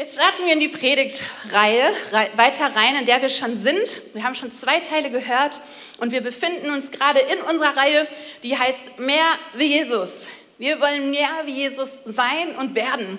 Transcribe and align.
Jetzt 0.00 0.14
starten 0.14 0.46
wir 0.46 0.52
in 0.52 0.60
die 0.60 0.68
Predigtreihe 0.68 1.92
weiter 2.36 2.66
rein, 2.66 2.94
in 2.94 3.04
der 3.04 3.20
wir 3.20 3.28
schon 3.28 3.56
sind. 3.56 4.00
Wir 4.14 4.22
haben 4.22 4.36
schon 4.36 4.52
zwei 4.52 4.78
Teile 4.78 5.10
gehört 5.10 5.60
und 5.98 6.12
wir 6.12 6.20
befinden 6.20 6.70
uns 6.70 6.92
gerade 6.92 7.18
in 7.18 7.40
unserer 7.40 7.76
Reihe, 7.76 8.06
die 8.44 8.56
heißt 8.56 9.00
Mehr 9.00 9.26
wie 9.54 9.64
Jesus. 9.64 10.28
Wir 10.56 10.80
wollen 10.80 11.10
mehr 11.10 11.28
wie 11.46 11.50
Jesus 11.50 11.98
sein 12.04 12.54
und 12.54 12.76
werden. 12.76 13.18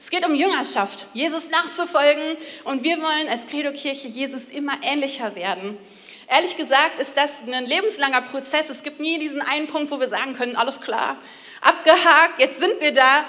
Es 0.00 0.10
geht 0.10 0.26
um 0.26 0.34
Jüngerschaft, 0.34 1.06
Jesus 1.14 1.48
nachzufolgen 1.48 2.36
und 2.64 2.82
wir 2.82 3.00
wollen 3.00 3.28
als 3.28 3.46
Credo-Kirche 3.46 4.08
Jesus 4.08 4.46
immer 4.46 4.72
ähnlicher 4.82 5.36
werden. 5.36 5.78
Ehrlich 6.26 6.56
gesagt 6.56 7.00
ist 7.00 7.16
das 7.16 7.44
ein 7.46 7.66
lebenslanger 7.66 8.22
Prozess. 8.22 8.68
Es 8.68 8.82
gibt 8.82 8.98
nie 8.98 9.20
diesen 9.20 9.42
einen 9.42 9.68
Punkt, 9.68 9.92
wo 9.92 10.00
wir 10.00 10.08
sagen 10.08 10.34
können, 10.34 10.56
alles 10.56 10.80
klar, 10.80 11.18
abgehakt, 11.60 12.40
jetzt 12.40 12.58
sind 12.58 12.80
wir 12.80 12.90
da, 12.90 13.26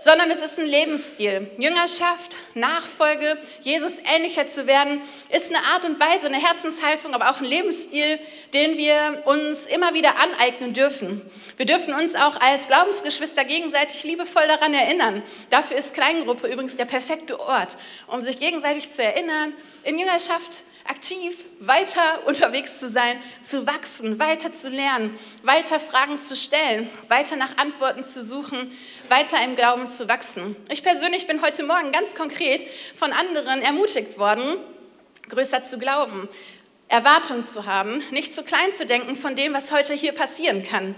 sondern 0.00 0.30
es 0.30 0.42
ist 0.42 0.58
ein 0.58 0.66
Lebensstil. 0.66 1.50
Jüngerschaft, 1.58 2.36
Nachfolge, 2.54 3.36
Jesus 3.60 3.98
ähnlicher 4.12 4.46
zu 4.46 4.66
werden, 4.66 5.02
ist 5.28 5.54
eine 5.54 5.64
Art 5.72 5.84
und 5.84 6.00
Weise, 6.00 6.26
eine 6.26 6.42
Herzenshaltung, 6.42 7.14
aber 7.14 7.30
auch 7.30 7.38
ein 7.38 7.44
Lebensstil, 7.44 8.18
den 8.54 8.78
wir 8.78 9.22
uns 9.26 9.66
immer 9.66 9.92
wieder 9.92 10.18
aneignen 10.18 10.72
dürfen. 10.72 11.30
Wir 11.58 11.66
dürfen 11.66 11.92
uns 11.92 12.14
auch 12.14 12.40
als 12.40 12.66
Glaubensgeschwister 12.66 13.44
gegenseitig 13.44 14.02
liebevoll 14.02 14.48
daran 14.48 14.72
erinnern. 14.72 15.22
Dafür 15.50 15.76
ist 15.76 15.92
Kleingruppe 15.92 16.48
übrigens 16.48 16.76
der 16.76 16.86
perfekte 16.86 17.38
Ort, 17.38 17.76
um 18.06 18.22
sich 18.22 18.38
gegenseitig 18.38 18.90
zu 18.90 19.02
erinnern, 19.02 19.52
in 19.84 19.98
Jüngerschaft 19.98 20.64
aktiv 20.90 21.36
weiter 21.60 22.26
unterwegs 22.26 22.80
zu 22.80 22.88
sein, 22.88 23.16
zu 23.44 23.64
wachsen, 23.66 24.18
weiter 24.18 24.52
zu 24.52 24.68
lernen, 24.68 25.16
weiter 25.44 25.78
Fragen 25.78 26.18
zu 26.18 26.36
stellen, 26.36 26.90
weiter 27.08 27.36
nach 27.36 27.56
Antworten 27.58 28.02
zu 28.02 28.24
suchen, 28.24 28.76
weiter 29.08 29.36
im 29.44 29.54
Glauben 29.54 29.86
zu 29.86 30.08
wachsen. 30.08 30.56
Ich 30.68 30.82
persönlich 30.82 31.28
bin 31.28 31.42
heute 31.42 31.62
Morgen 31.62 31.92
ganz 31.92 32.16
konkret 32.16 32.66
von 32.96 33.12
anderen 33.12 33.62
ermutigt 33.62 34.18
worden, 34.18 34.58
größer 35.28 35.62
zu 35.62 35.78
glauben, 35.78 36.28
Erwartungen 36.88 37.46
zu 37.46 37.66
haben, 37.66 38.02
nicht 38.10 38.34
zu 38.34 38.42
klein 38.42 38.72
zu 38.72 38.84
denken 38.84 39.14
von 39.14 39.36
dem, 39.36 39.54
was 39.54 39.70
heute 39.70 39.94
hier 39.94 40.12
passieren 40.12 40.64
kann. 40.64 40.96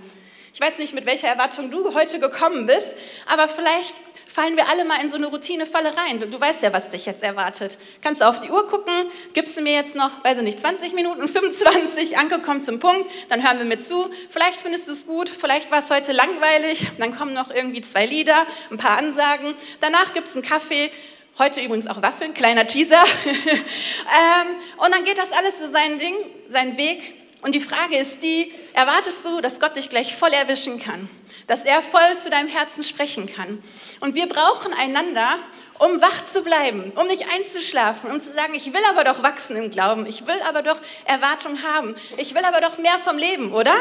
Ich 0.54 0.60
weiß 0.60 0.78
nicht, 0.78 0.94
mit 0.94 1.04
welcher 1.04 1.28
Erwartung 1.28 1.70
du 1.70 1.92
heute 1.92 2.18
gekommen 2.18 2.64
bist, 2.64 2.94
aber 3.26 3.46
vielleicht 3.46 3.94
fallen 4.32 4.56
wir 4.56 4.68
alle 4.68 4.84
mal 4.84 5.00
in 5.02 5.10
so 5.10 5.16
eine 5.16 5.26
Routinefalle 5.26 5.94
rein. 5.96 6.18
Du 6.30 6.40
weißt 6.40 6.62
ja, 6.62 6.72
was 6.72 6.88
dich 6.88 7.04
jetzt 7.04 7.22
erwartet. 7.22 7.76
Kannst 8.00 8.22
du 8.22 8.28
auf 8.28 8.40
die 8.40 8.50
Uhr 8.50 8.66
gucken, 8.66 8.92
gibst 9.34 9.56
du 9.56 9.60
mir 9.60 9.74
jetzt 9.74 9.94
noch, 9.94 10.24
weiß 10.24 10.38
ich 10.38 10.44
nicht, 10.44 10.60
20 10.60 10.94
Minuten, 10.94 11.28
25, 11.32 12.16
angekommen 12.16 12.62
zum 12.62 12.78
Punkt, 12.78 13.10
dann 13.28 13.46
hören 13.46 13.58
wir 13.58 13.66
mir 13.66 13.78
zu. 13.78 14.10
Vielleicht 14.30 14.60
findest 14.60 14.88
du 14.88 14.92
es 14.92 15.06
gut, 15.06 15.28
vielleicht 15.28 15.70
war 15.70 15.80
es 15.80 15.90
heute 15.90 16.12
langweilig, 16.12 16.86
dann 16.98 17.14
kommen 17.16 17.34
noch 17.34 17.50
irgendwie 17.50 17.82
zwei 17.82 18.06
Lieder, 18.06 18.46
ein 18.70 18.78
paar 18.78 18.96
Ansagen. 18.96 19.54
Danach 19.80 20.14
gibt 20.14 20.28
es 20.28 20.34
einen 20.34 20.44
Kaffee, 20.44 20.90
heute 21.38 21.60
übrigens 21.60 21.86
auch 21.86 22.00
Waffeln, 22.00 22.32
kleiner 22.32 22.66
Teaser. 22.66 23.02
ähm, 23.24 24.48
und 24.78 24.94
dann 24.94 25.04
geht 25.04 25.18
das 25.18 25.30
alles 25.32 25.58
so 25.58 25.70
seinen 25.70 25.98
Ding, 25.98 26.14
seinen 26.48 26.78
Weg. 26.78 27.21
Und 27.42 27.56
die 27.56 27.60
Frage 27.60 27.96
ist 27.96 28.22
die, 28.22 28.52
erwartest 28.72 29.26
du, 29.26 29.40
dass 29.40 29.58
Gott 29.58 29.76
dich 29.76 29.90
gleich 29.90 30.16
voll 30.16 30.32
erwischen 30.32 30.80
kann? 30.80 31.10
Dass 31.48 31.64
er 31.64 31.82
voll 31.82 32.16
zu 32.18 32.30
deinem 32.30 32.48
Herzen 32.48 32.84
sprechen 32.84 33.26
kann? 33.26 33.62
Und 33.98 34.14
wir 34.14 34.28
brauchen 34.28 34.72
einander, 34.72 35.38
um 35.80 36.00
wach 36.00 36.24
zu 36.24 36.42
bleiben, 36.42 36.92
um 36.94 37.08
nicht 37.08 37.26
einzuschlafen, 37.34 38.12
um 38.12 38.20
zu 38.20 38.32
sagen, 38.32 38.54
ich 38.54 38.72
will 38.72 38.80
aber 38.88 39.02
doch 39.02 39.24
wachsen 39.24 39.56
im 39.56 39.70
Glauben, 39.70 40.06
ich 40.06 40.24
will 40.28 40.40
aber 40.46 40.62
doch 40.62 40.78
Erwartung 41.04 41.64
haben, 41.64 41.96
ich 42.16 42.32
will 42.36 42.44
aber 42.44 42.60
doch 42.60 42.78
mehr 42.78 43.00
vom 43.00 43.18
Leben, 43.18 43.52
oder? 43.52 43.74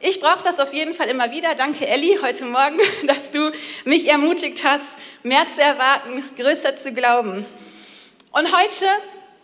Ich 0.00 0.18
brauche 0.18 0.42
das 0.42 0.58
auf 0.58 0.72
jeden 0.72 0.94
Fall 0.94 1.08
immer 1.08 1.30
wieder. 1.30 1.54
Danke, 1.54 1.86
Elli, 1.86 2.18
heute 2.20 2.44
Morgen, 2.44 2.80
dass 3.06 3.30
du 3.30 3.52
mich 3.84 4.08
ermutigt 4.08 4.64
hast, 4.64 4.98
mehr 5.22 5.48
zu 5.48 5.62
erwarten, 5.62 6.28
größer 6.36 6.74
zu 6.74 6.92
glauben. 6.92 7.46
Und 8.32 8.56
heute 8.56 8.86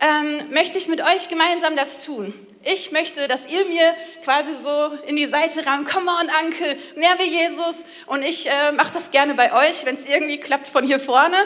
ähm, 0.01 0.51
möchte 0.51 0.79
ich 0.79 0.89
mit 0.89 1.01
euch 1.01 1.29
gemeinsam 1.29 1.77
das 1.77 2.05
tun. 2.05 2.46
Ich 2.69 2.91
möchte, 2.91 3.29
dass 3.29 3.47
ihr 3.47 3.65
mir 3.67 3.95
quasi 4.25 4.51
so 4.61 4.99
in 5.07 5.15
die 5.15 5.27
Seite 5.27 5.65
rammt, 5.65 5.89
come 5.89 6.11
on, 6.11 6.29
Anke, 6.31 6.77
mehr 6.97 7.17
wie 7.19 7.31
Jesus. 7.31 7.85
Und 8.07 8.25
ich 8.25 8.51
äh, 8.51 8.73
mache 8.73 8.93
das 8.93 9.13
gerne 9.13 9.35
bei 9.35 9.53
euch, 9.53 9.85
wenn 9.87 9.95
es 9.95 10.05
irgendwie 10.05 10.39
klappt 10.39 10.67
von 10.67 10.85
hier 10.85 10.99
vorne. 10.99 11.37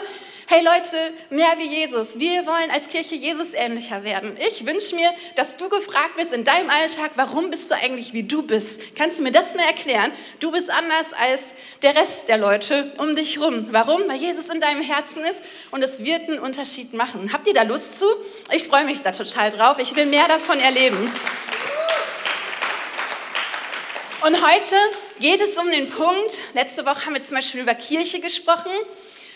Hey 0.47 0.65
Leute, 0.65 1.13
mehr 1.29 1.53
wie 1.59 1.67
Jesus. 1.67 2.19
Wir 2.19 2.45
wollen 2.45 2.71
als 2.71 2.89
Kirche 2.89 3.15
Jesus 3.15 3.53
ähnlicher 3.53 4.03
werden. 4.03 4.35
Ich 4.49 4.65
wünsche 4.65 4.95
mir, 4.95 5.09
dass 5.35 5.55
du 5.55 5.69
gefragt 5.69 6.17
bist 6.17 6.33
in 6.33 6.43
deinem 6.43 6.69
Alltag, 6.69 7.11
warum 7.15 7.49
bist 7.49 7.71
du 7.71 7.75
eigentlich 7.75 8.11
wie 8.11 8.23
du 8.23 8.43
bist? 8.43 8.81
Kannst 8.95 9.19
du 9.19 9.23
mir 9.23 9.31
das 9.31 9.55
mal 9.55 9.65
erklären? 9.65 10.11
Du 10.39 10.51
bist 10.51 10.69
anders 10.69 11.13
als 11.13 11.41
der 11.83 11.95
Rest 11.95 12.27
der 12.27 12.37
Leute 12.37 12.91
um 12.97 13.15
dich 13.15 13.39
rum. 13.39 13.67
Warum? 13.71 14.01
Weil 14.07 14.17
Jesus 14.17 14.49
in 14.49 14.59
deinem 14.59 14.81
Herzen 14.81 15.23
ist 15.23 15.41
und 15.69 15.83
es 15.83 16.03
wird 16.03 16.27
einen 16.27 16.39
Unterschied 16.39 16.93
machen. 16.93 17.31
Habt 17.31 17.47
ihr 17.47 17.53
da 17.53 17.61
Lust 17.61 17.97
zu? 17.97 18.05
Ich 18.51 18.67
freue 18.67 18.83
mich 18.83 19.01
da 19.03 19.11
total 19.11 19.51
drauf. 19.51 19.77
Ich 19.79 19.95
will 19.95 20.07
mehr 20.07 20.27
davon 20.27 20.59
erleben. 20.59 21.10
Und 24.23 24.35
heute 24.45 24.75
geht 25.19 25.41
es 25.41 25.57
um 25.57 25.71
den 25.71 25.89
Punkt, 25.89 26.37
letzte 26.53 26.85
Woche 26.85 27.05
haben 27.05 27.15
wir 27.15 27.21
zum 27.21 27.37
Beispiel 27.37 27.61
über 27.61 27.73
Kirche 27.73 28.19
gesprochen 28.19 28.71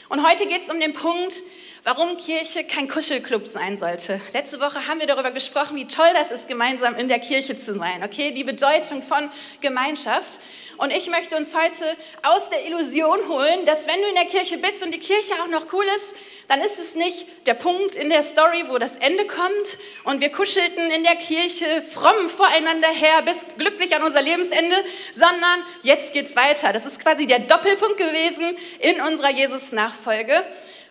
und 0.09 0.27
heute 0.27 0.45
geht 0.45 0.61
es 0.61 0.69
um 0.69 0.79
den 0.79 0.93
Punkt, 0.93 1.41
warum 1.83 2.17
Kirche 2.17 2.63
kein 2.63 2.87
Kuschelclub 2.87 3.47
sein 3.47 3.77
sollte. 3.77 4.21
Letzte 4.33 4.59
Woche 4.59 4.87
haben 4.87 4.99
wir 4.99 5.07
darüber 5.07 5.31
gesprochen, 5.31 5.75
wie 5.75 5.87
toll 5.87 6.09
das 6.13 6.29
ist, 6.29 6.47
gemeinsam 6.47 6.95
in 6.95 7.07
der 7.07 7.19
Kirche 7.19 7.57
zu 7.57 7.73
sein. 7.75 8.03
Okay, 8.03 8.31
die 8.31 8.43
Bedeutung 8.43 9.01
von 9.01 9.31
Gemeinschaft. 9.61 10.39
Und 10.77 10.91
ich 10.91 11.09
möchte 11.09 11.35
uns 11.35 11.55
heute 11.55 11.83
aus 12.23 12.49
der 12.49 12.65
Illusion 12.67 13.27
holen, 13.27 13.65
dass 13.65 13.87
wenn 13.87 14.01
du 14.01 14.07
in 14.07 14.15
der 14.15 14.25
Kirche 14.25 14.57
bist 14.57 14.83
und 14.83 14.93
die 14.93 14.99
Kirche 14.99 15.33
auch 15.43 15.47
noch 15.47 15.71
cool 15.73 15.85
ist, 15.95 16.13
dann 16.47 16.61
ist 16.61 16.79
es 16.79 16.95
nicht 16.95 17.25
der 17.47 17.53
Punkt 17.53 17.95
in 17.95 18.09
der 18.09 18.23
Story, 18.23 18.65
wo 18.67 18.77
das 18.77 18.97
Ende 18.97 19.25
kommt 19.25 19.77
und 20.03 20.21
wir 20.21 20.29
kuschelten 20.29 20.91
in 20.91 21.03
der 21.03 21.15
Kirche 21.15 21.65
fromm 21.81 22.29
voreinander 22.29 22.89
her 22.89 23.21
bis 23.23 23.45
glücklich 23.57 23.95
an 23.95 24.03
unser 24.03 24.21
Lebensende, 24.21 24.75
sondern 25.13 25.63
jetzt 25.83 26.13
geht's 26.13 26.35
weiter. 26.35 26.73
Das 26.73 26.85
ist 26.85 26.99
quasi 26.99 27.25
der 27.25 27.39
Doppelpunkt 27.39 27.97
gewesen 27.97 28.57
in 28.79 29.01
unserer 29.01 29.31
Jesus-Nachfolge 29.31 30.43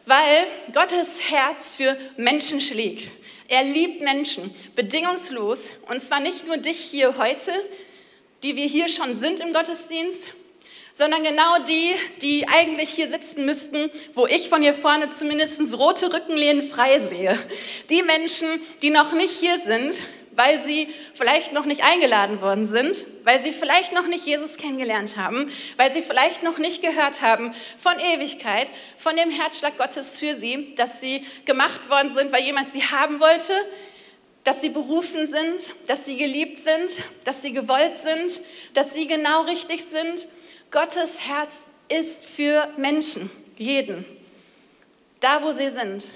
weil 0.06 0.46
Gottes 0.72 1.30
Herz 1.30 1.76
für 1.76 1.96
Menschen 2.16 2.60
schlägt. 2.60 3.10
Er 3.48 3.62
liebt 3.62 4.02
Menschen 4.02 4.54
bedingungslos 4.74 5.70
und 5.88 6.00
zwar 6.00 6.20
nicht 6.20 6.46
nur 6.46 6.56
dich 6.56 6.78
hier 6.78 7.16
heute, 7.18 7.52
die 8.42 8.56
wir 8.56 8.66
hier 8.66 8.88
schon 8.88 9.14
sind 9.14 9.40
im 9.40 9.52
Gottesdienst, 9.52 10.28
sondern 10.94 11.24
genau 11.24 11.58
die, 11.68 11.94
die 12.22 12.46
eigentlich 12.48 12.90
hier 12.90 13.08
sitzen 13.08 13.44
müssten, 13.44 13.90
wo 14.14 14.26
ich 14.26 14.48
von 14.48 14.62
hier 14.62 14.74
vorne 14.74 15.10
zumindest 15.10 15.60
rote 15.78 16.12
Rückenlehnen 16.12 16.68
frei 16.68 17.00
sehe. 17.00 17.38
Die 17.90 18.02
Menschen, 18.02 18.48
die 18.80 18.90
noch 18.90 19.12
nicht 19.12 19.32
hier 19.32 19.58
sind, 19.58 20.00
weil 20.36 20.60
sie 20.60 20.88
vielleicht 21.14 21.52
noch 21.52 21.64
nicht 21.64 21.84
eingeladen 21.84 22.40
worden 22.40 22.66
sind, 22.66 23.04
weil 23.24 23.42
sie 23.42 23.52
vielleicht 23.52 23.92
noch 23.92 24.06
nicht 24.06 24.26
Jesus 24.26 24.56
kennengelernt 24.56 25.16
haben, 25.16 25.50
weil 25.76 25.92
sie 25.92 26.02
vielleicht 26.02 26.42
noch 26.42 26.58
nicht 26.58 26.82
gehört 26.82 27.22
haben 27.22 27.54
von 27.78 27.94
Ewigkeit, 27.98 28.68
von 28.96 29.16
dem 29.16 29.30
Herzschlag 29.30 29.76
Gottes 29.78 30.18
für 30.18 30.34
sie, 30.34 30.74
dass 30.76 31.00
sie 31.00 31.24
gemacht 31.44 31.88
worden 31.88 32.12
sind, 32.12 32.32
weil 32.32 32.42
jemand 32.42 32.70
sie 32.72 32.82
haben 32.82 33.20
wollte, 33.20 33.54
dass 34.44 34.60
sie 34.60 34.68
berufen 34.68 35.26
sind, 35.26 35.74
dass 35.86 36.04
sie 36.04 36.16
geliebt 36.16 36.62
sind, 36.62 37.02
dass 37.24 37.42
sie 37.42 37.52
gewollt 37.52 37.96
sind, 37.98 38.42
dass 38.74 38.92
sie 38.92 39.06
genau 39.06 39.42
richtig 39.42 39.84
sind. 39.84 40.28
Gottes 40.70 41.20
Herz 41.20 41.54
ist 41.88 42.24
für 42.24 42.68
Menschen, 42.76 43.30
jeden, 43.56 44.04
da 45.20 45.42
wo 45.42 45.52
sie 45.52 45.70
sind. 45.70 46.12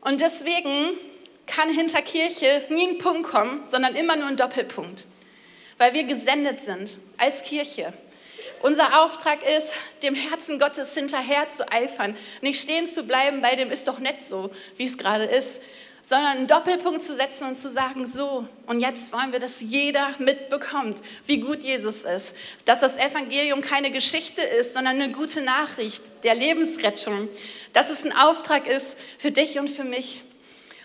Und 0.00 0.20
deswegen 0.20 0.98
kann 1.46 1.72
hinter 1.72 2.02
Kirche 2.02 2.64
nie 2.70 2.88
ein 2.88 2.98
Punkt 2.98 3.30
kommen, 3.30 3.62
sondern 3.68 3.94
immer 3.94 4.16
nur 4.16 4.26
ein 4.26 4.36
Doppelpunkt, 4.36 5.06
weil 5.78 5.94
wir 5.94 6.04
gesendet 6.04 6.60
sind 6.60 6.98
als 7.18 7.42
Kirche. 7.42 7.92
Unser 8.62 9.04
Auftrag 9.04 9.40
ist, 9.46 9.72
dem 10.02 10.16
Herzen 10.16 10.58
Gottes 10.58 10.94
hinterher 10.94 11.48
zu 11.48 11.70
eifern, 11.70 12.16
nicht 12.40 12.60
stehen 12.60 12.88
zu 12.88 13.04
bleiben 13.04 13.40
bei 13.40 13.54
dem 13.54 13.70
ist 13.70 13.86
doch 13.86 14.00
nett 14.00 14.20
so, 14.20 14.50
wie 14.76 14.86
es 14.86 14.98
gerade 14.98 15.24
ist, 15.24 15.60
sondern 16.02 16.36
einen 16.36 16.46
Doppelpunkt 16.48 17.00
zu 17.02 17.14
setzen 17.14 17.46
und 17.46 17.56
zu 17.56 17.70
sagen, 17.70 18.06
so, 18.06 18.46
und 18.66 18.80
jetzt 18.80 19.12
wollen 19.12 19.32
wir, 19.32 19.38
dass 19.38 19.60
jeder 19.60 20.10
mitbekommt, 20.18 21.00
wie 21.26 21.38
gut 21.38 21.62
Jesus 21.62 22.04
ist, 22.04 22.34
dass 22.64 22.80
das 22.80 22.98
Evangelium 22.98 23.62
keine 23.62 23.92
Geschichte 23.92 24.42
ist, 24.42 24.74
sondern 24.74 25.00
eine 25.00 25.12
gute 25.12 25.40
Nachricht 25.40 26.02
der 26.24 26.34
Lebensrettung, 26.34 27.28
dass 27.72 27.88
es 27.88 28.04
ein 28.04 28.12
Auftrag 28.12 28.66
ist 28.66 28.96
für 29.16 29.30
dich 29.30 29.58
und 29.58 29.70
für 29.70 29.84
mich. 29.84 30.20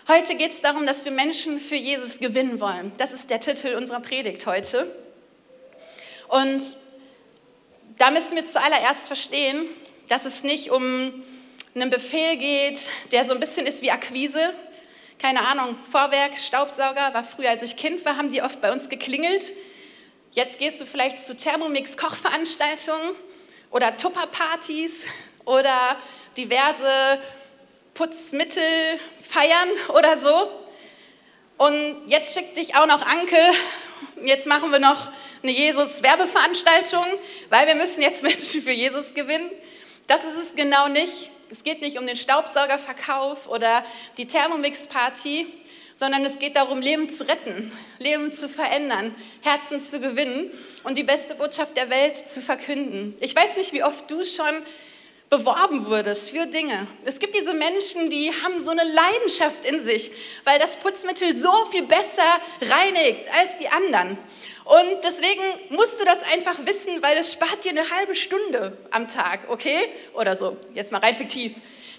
Heute 0.06 0.36
geht 0.36 0.52
es 0.52 0.60
darum, 0.60 0.86
dass 0.86 1.04
wir 1.04 1.12
Menschen 1.12 1.60
für 1.60 1.74
Jesus 1.74 2.18
gewinnen 2.18 2.60
wollen. 2.60 2.92
Das 2.96 3.12
ist 3.12 3.28
der 3.28 3.40
Titel 3.40 3.74
unserer 3.74 4.00
Predigt 4.00 4.46
heute. 4.46 4.86
Und 6.28 6.62
da 7.98 8.10
müssen 8.10 8.36
wir 8.36 8.46
zuallererst 8.46 9.06
verstehen, 9.06 9.66
dass 10.08 10.24
es 10.24 10.44
nicht 10.44 10.70
um 10.70 11.24
einen 11.74 11.90
Befehl 11.90 12.36
geht, 12.36 12.88
der 13.12 13.24
so 13.24 13.34
ein 13.34 13.40
bisschen 13.40 13.66
ist 13.66 13.82
wie 13.82 13.90
Akquise. 13.90 14.54
Keine 15.18 15.40
Ahnung, 15.48 15.76
Vorwerk, 15.90 16.38
Staubsauger, 16.38 17.12
war 17.12 17.24
früher, 17.24 17.50
als 17.50 17.62
ich 17.62 17.76
Kind 17.76 18.04
war, 18.04 18.16
haben 18.16 18.30
die 18.30 18.40
oft 18.40 18.60
bei 18.60 18.70
uns 18.70 18.88
geklingelt. 18.88 19.52
Jetzt 20.30 20.60
gehst 20.60 20.80
du 20.80 20.86
vielleicht 20.86 21.18
zu 21.18 21.36
Thermomix-Kochveranstaltungen 21.36 23.16
oder 23.72 23.96
Tupperpartys 23.96 25.06
oder 25.44 25.96
diverse 26.36 27.18
Putzmittel 27.94 28.62
feiern 29.28 29.68
oder 29.88 30.16
so. 30.16 30.48
Und 31.56 32.06
jetzt 32.06 32.34
schickt 32.34 32.56
dich 32.56 32.76
auch 32.76 32.86
noch 32.86 33.02
Anke. 33.02 33.40
Jetzt 34.22 34.46
machen 34.46 34.70
wir 34.70 34.78
noch 34.78 35.10
eine 35.42 35.50
Jesus-Werbeveranstaltung, 35.50 37.04
weil 37.50 37.66
wir 37.66 37.74
müssen 37.74 38.02
jetzt 38.02 38.22
Menschen 38.22 38.62
für 38.62 38.70
Jesus 38.70 39.14
gewinnen. 39.14 39.50
Das 40.06 40.22
ist 40.22 40.36
es 40.36 40.54
genau 40.54 40.86
nicht. 40.86 41.32
Es 41.50 41.64
geht 41.64 41.80
nicht 41.80 41.98
um 41.98 42.06
den 42.06 42.16
Staubsaugerverkauf 42.16 43.48
oder 43.48 43.82
die 44.18 44.26
Thermomix-Party, 44.26 45.46
sondern 45.96 46.24
es 46.26 46.38
geht 46.38 46.56
darum, 46.56 46.80
Leben 46.80 47.08
zu 47.08 47.26
retten, 47.26 47.72
Leben 47.98 48.32
zu 48.32 48.48
verändern, 48.48 49.14
Herzen 49.40 49.80
zu 49.80 49.98
gewinnen 49.98 50.50
und 50.84 50.98
die 50.98 51.04
beste 51.04 51.34
Botschaft 51.34 51.76
der 51.76 51.88
Welt 51.88 52.16
zu 52.16 52.42
verkünden. 52.42 53.16
Ich 53.20 53.34
weiß 53.34 53.56
nicht, 53.56 53.72
wie 53.72 53.82
oft 53.82 54.10
du 54.10 54.24
schon 54.24 54.62
beworben 55.30 55.86
wurdest 55.86 56.30
für 56.30 56.46
Dinge. 56.46 56.86
Es 57.04 57.18
gibt 57.18 57.34
diese 57.34 57.54
Menschen, 57.54 58.10
die 58.10 58.30
haben 58.30 58.62
so 58.62 58.70
eine 58.70 58.84
Leidenschaft 58.84 59.64
in 59.64 59.84
sich, 59.84 60.10
weil 60.44 60.58
das 60.58 60.76
Putzmittel 60.76 61.34
so 61.34 61.52
viel 61.70 61.82
besser 61.82 62.22
reinigt 62.60 63.24
als 63.38 63.58
die 63.58 63.68
anderen. 63.68 64.18
Und 64.68 65.02
deswegen 65.02 65.42
musst 65.70 65.98
du 65.98 66.04
das 66.04 66.18
einfach 66.30 66.58
wissen, 66.66 67.00
weil 67.00 67.16
es 67.16 67.32
spart 67.32 67.64
dir 67.64 67.70
eine 67.70 67.88
halbe 67.88 68.14
Stunde 68.14 68.76
am 68.90 69.08
Tag, 69.08 69.48
okay? 69.48 69.88
Oder 70.12 70.36
so, 70.36 70.58
jetzt 70.74 70.92
mal 70.92 70.98
rein 70.98 71.14
fiktiv. 71.14 71.54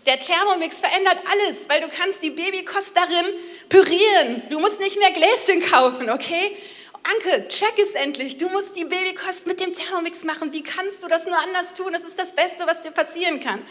Der 0.06 0.20
Thermomix 0.20 0.80
verändert 0.80 1.18
alles, 1.32 1.68
weil 1.68 1.82
du 1.82 1.88
kannst 1.88 2.22
die 2.22 2.30
Babykost 2.30 2.96
darin 2.96 3.26
pürieren. 3.70 4.44
Du 4.52 4.60
musst 4.60 4.80
nicht 4.80 5.00
mehr 5.00 5.10
Gläschen 5.10 5.68
kaufen, 5.68 6.12
okay? 6.12 6.56
Anke, 7.02 7.48
check 7.48 7.74
es 7.80 7.96
endlich. 7.96 8.38
Du 8.38 8.50
musst 8.50 8.76
die 8.76 8.86
Babykost 8.86 9.48
mit 9.48 9.60
dem 9.60 9.74
Thermomix 9.74 10.24
machen. 10.24 10.54
Wie 10.54 10.62
kannst 10.62 11.04
du 11.04 11.08
das 11.08 11.26
nur 11.26 11.40
anders 11.40 11.74
tun? 11.74 11.92
Das 11.92 12.04
ist 12.04 12.20
das 12.20 12.34
Beste, 12.34 12.68
was 12.68 12.84
dir 12.84 12.92
passieren 12.92 13.40
kann. 13.40 13.66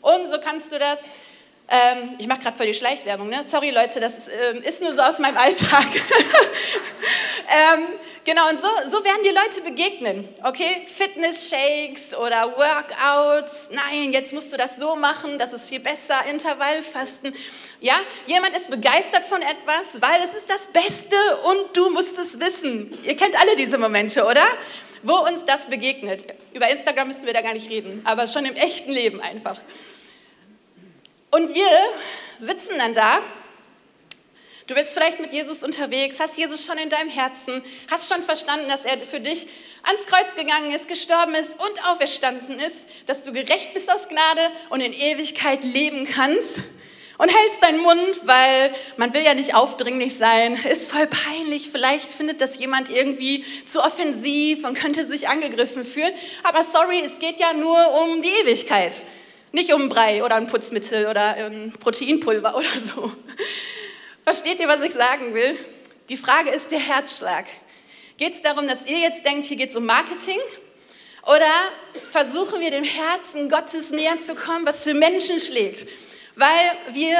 Und 0.00 0.26
so 0.26 0.40
kannst 0.40 0.72
du 0.72 0.78
das 0.80 0.98
ähm, 1.70 2.16
ich 2.18 2.26
mache 2.26 2.40
gerade 2.40 2.56
voll 2.56 2.66
die 2.66 2.74
Schleichwerbung, 2.74 3.28
ne? 3.28 3.44
Sorry 3.44 3.70
Leute, 3.70 4.00
das 4.00 4.26
ähm, 4.26 4.60
ist 4.64 4.82
nur 4.82 4.92
so 4.92 5.02
aus 5.02 5.20
meinem 5.20 5.36
Alltag. 5.36 5.86
ähm, 7.48 7.86
genau, 8.24 8.48
und 8.48 8.60
so, 8.60 8.66
so 8.88 9.04
werden 9.04 9.22
die 9.22 9.30
Leute 9.30 9.62
begegnen, 9.62 10.28
okay? 10.42 10.84
Fitness-Shakes 10.86 12.14
oder 12.14 12.56
Workouts. 12.56 13.68
Nein, 13.70 14.12
jetzt 14.12 14.32
musst 14.32 14.52
du 14.52 14.56
das 14.56 14.76
so 14.76 14.96
machen, 14.96 15.38
das 15.38 15.52
ist 15.52 15.68
viel 15.68 15.78
besser. 15.78 16.24
Intervallfasten. 16.28 17.32
Ja, 17.80 17.94
jemand 18.26 18.56
ist 18.56 18.68
begeistert 18.68 19.24
von 19.26 19.40
etwas, 19.40 20.02
weil 20.02 20.22
es 20.24 20.34
ist 20.34 20.50
das 20.50 20.66
Beste 20.66 21.16
und 21.44 21.76
du 21.76 21.90
musst 21.90 22.18
es 22.18 22.40
wissen. 22.40 22.98
Ihr 23.04 23.14
kennt 23.14 23.40
alle 23.40 23.54
diese 23.54 23.78
Momente, 23.78 24.24
oder? 24.24 24.44
Wo 25.04 25.18
uns 25.18 25.44
das 25.44 25.66
begegnet. 25.66 26.24
Über 26.52 26.68
Instagram 26.68 27.06
müssen 27.06 27.26
wir 27.26 27.32
da 27.32 27.42
gar 27.42 27.54
nicht 27.54 27.70
reden, 27.70 28.02
aber 28.04 28.26
schon 28.26 28.44
im 28.44 28.56
echten 28.56 28.90
Leben 28.90 29.20
einfach. 29.20 29.60
Und 31.30 31.54
wir 31.54 31.68
sitzen 32.40 32.78
dann 32.78 32.92
da. 32.92 33.20
Du 34.66 34.74
bist 34.74 34.92
vielleicht 34.94 35.20
mit 35.20 35.32
Jesus 35.32 35.62
unterwegs, 35.62 36.18
hast 36.18 36.36
Jesus 36.36 36.64
schon 36.64 36.78
in 36.78 36.90
deinem 36.90 37.08
Herzen, 37.08 37.62
hast 37.90 38.12
schon 38.12 38.22
verstanden, 38.22 38.68
dass 38.68 38.84
er 38.84 38.98
für 38.98 39.20
dich 39.20 39.46
ans 39.82 40.06
Kreuz 40.06 40.34
gegangen 40.34 40.74
ist, 40.74 40.88
gestorben 40.88 41.34
ist 41.34 41.52
und 41.52 41.88
auferstanden 41.88 42.58
ist, 42.58 42.84
dass 43.06 43.22
du 43.22 43.32
gerecht 43.32 43.74
bist 43.74 43.92
aus 43.92 44.08
Gnade 44.08 44.50
und 44.70 44.80
in 44.80 44.92
Ewigkeit 44.92 45.64
leben 45.64 46.04
kannst. 46.04 46.60
Und 47.18 47.28
hältst 47.28 47.62
deinen 47.62 47.82
Mund, 47.82 48.20
weil 48.24 48.72
man 48.96 49.12
will 49.12 49.22
ja 49.22 49.34
nicht 49.34 49.54
aufdringlich 49.54 50.16
sein, 50.16 50.54
ist 50.54 50.90
voll 50.90 51.06
peinlich, 51.06 51.68
vielleicht 51.70 52.12
findet 52.12 52.40
das 52.40 52.58
jemand 52.58 52.88
irgendwie 52.88 53.44
zu 53.66 53.82
offensiv 53.84 54.64
und 54.64 54.74
könnte 54.74 55.06
sich 55.06 55.28
angegriffen 55.28 55.84
fühlen. 55.84 56.14
Aber 56.44 56.64
sorry, 56.64 57.02
es 57.04 57.18
geht 57.18 57.38
ja 57.38 57.52
nur 57.52 58.00
um 58.00 58.22
die 58.22 58.30
Ewigkeit. 58.42 59.04
Nicht 59.52 59.72
um 59.72 59.88
Brei 59.88 60.22
oder 60.22 60.36
ein 60.36 60.46
Putzmittel 60.46 61.06
oder 61.06 61.34
ein 61.34 61.72
Proteinpulver 61.78 62.56
oder 62.56 62.68
so. 62.94 63.12
Versteht 64.24 64.60
ihr, 64.60 64.68
was 64.68 64.82
ich 64.82 64.92
sagen 64.92 65.34
will? 65.34 65.58
Die 66.08 66.16
Frage 66.16 66.50
ist 66.50 66.70
der 66.70 66.78
Herzschlag. 66.78 67.46
Geht 68.16 68.34
es 68.34 68.42
darum, 68.42 68.68
dass 68.68 68.86
ihr 68.86 68.98
jetzt 68.98 69.24
denkt, 69.24 69.46
hier 69.46 69.56
geht 69.56 69.70
es 69.70 69.76
um 69.76 69.86
Marketing? 69.86 70.38
Oder 71.22 71.50
versuchen 72.12 72.60
wir 72.60 72.70
dem 72.70 72.84
Herzen 72.84 73.48
Gottes 73.48 73.90
näher 73.90 74.18
zu 74.20 74.34
kommen, 74.34 74.66
was 74.66 74.84
für 74.84 74.94
Menschen 74.94 75.40
schlägt? 75.40 75.88
Weil 76.36 76.70
wir 76.92 77.16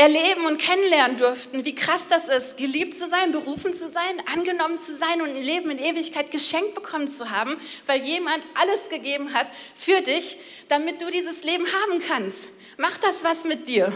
erleben 0.00 0.46
und 0.46 0.56
kennenlernen 0.56 1.18
durften, 1.18 1.66
wie 1.66 1.74
krass 1.74 2.06
das 2.08 2.26
ist, 2.26 2.56
geliebt 2.56 2.94
zu 2.94 3.06
sein, 3.10 3.32
berufen 3.32 3.74
zu 3.74 3.90
sein, 3.90 4.22
angenommen 4.32 4.78
zu 4.78 4.96
sein 4.96 5.20
und 5.20 5.28
ein 5.28 5.42
Leben 5.42 5.70
in 5.70 5.78
Ewigkeit 5.78 6.30
geschenkt 6.30 6.74
bekommen 6.74 7.06
zu 7.06 7.30
haben, 7.30 7.56
weil 7.84 8.00
jemand 8.00 8.46
alles 8.58 8.88
gegeben 8.88 9.34
hat 9.34 9.50
für 9.74 10.00
dich, 10.00 10.38
damit 10.68 11.02
du 11.02 11.10
dieses 11.10 11.44
Leben 11.44 11.66
haben 11.66 12.00
kannst. 12.00 12.48
Mach 12.78 12.96
das 12.96 13.24
was 13.24 13.44
mit 13.44 13.68
dir. 13.68 13.92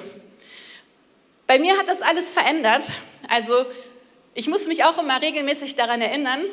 Bei 1.47 1.59
mir 1.59 1.79
hat 1.79 1.89
das 1.89 2.03
alles 2.03 2.35
verändert. 2.35 2.85
Also 3.29 3.65
ich 4.35 4.47
muss 4.47 4.67
mich 4.67 4.85
auch 4.85 4.99
immer 4.99 5.23
regelmäßig 5.23 5.75
daran 5.75 6.03
erinnern. 6.03 6.45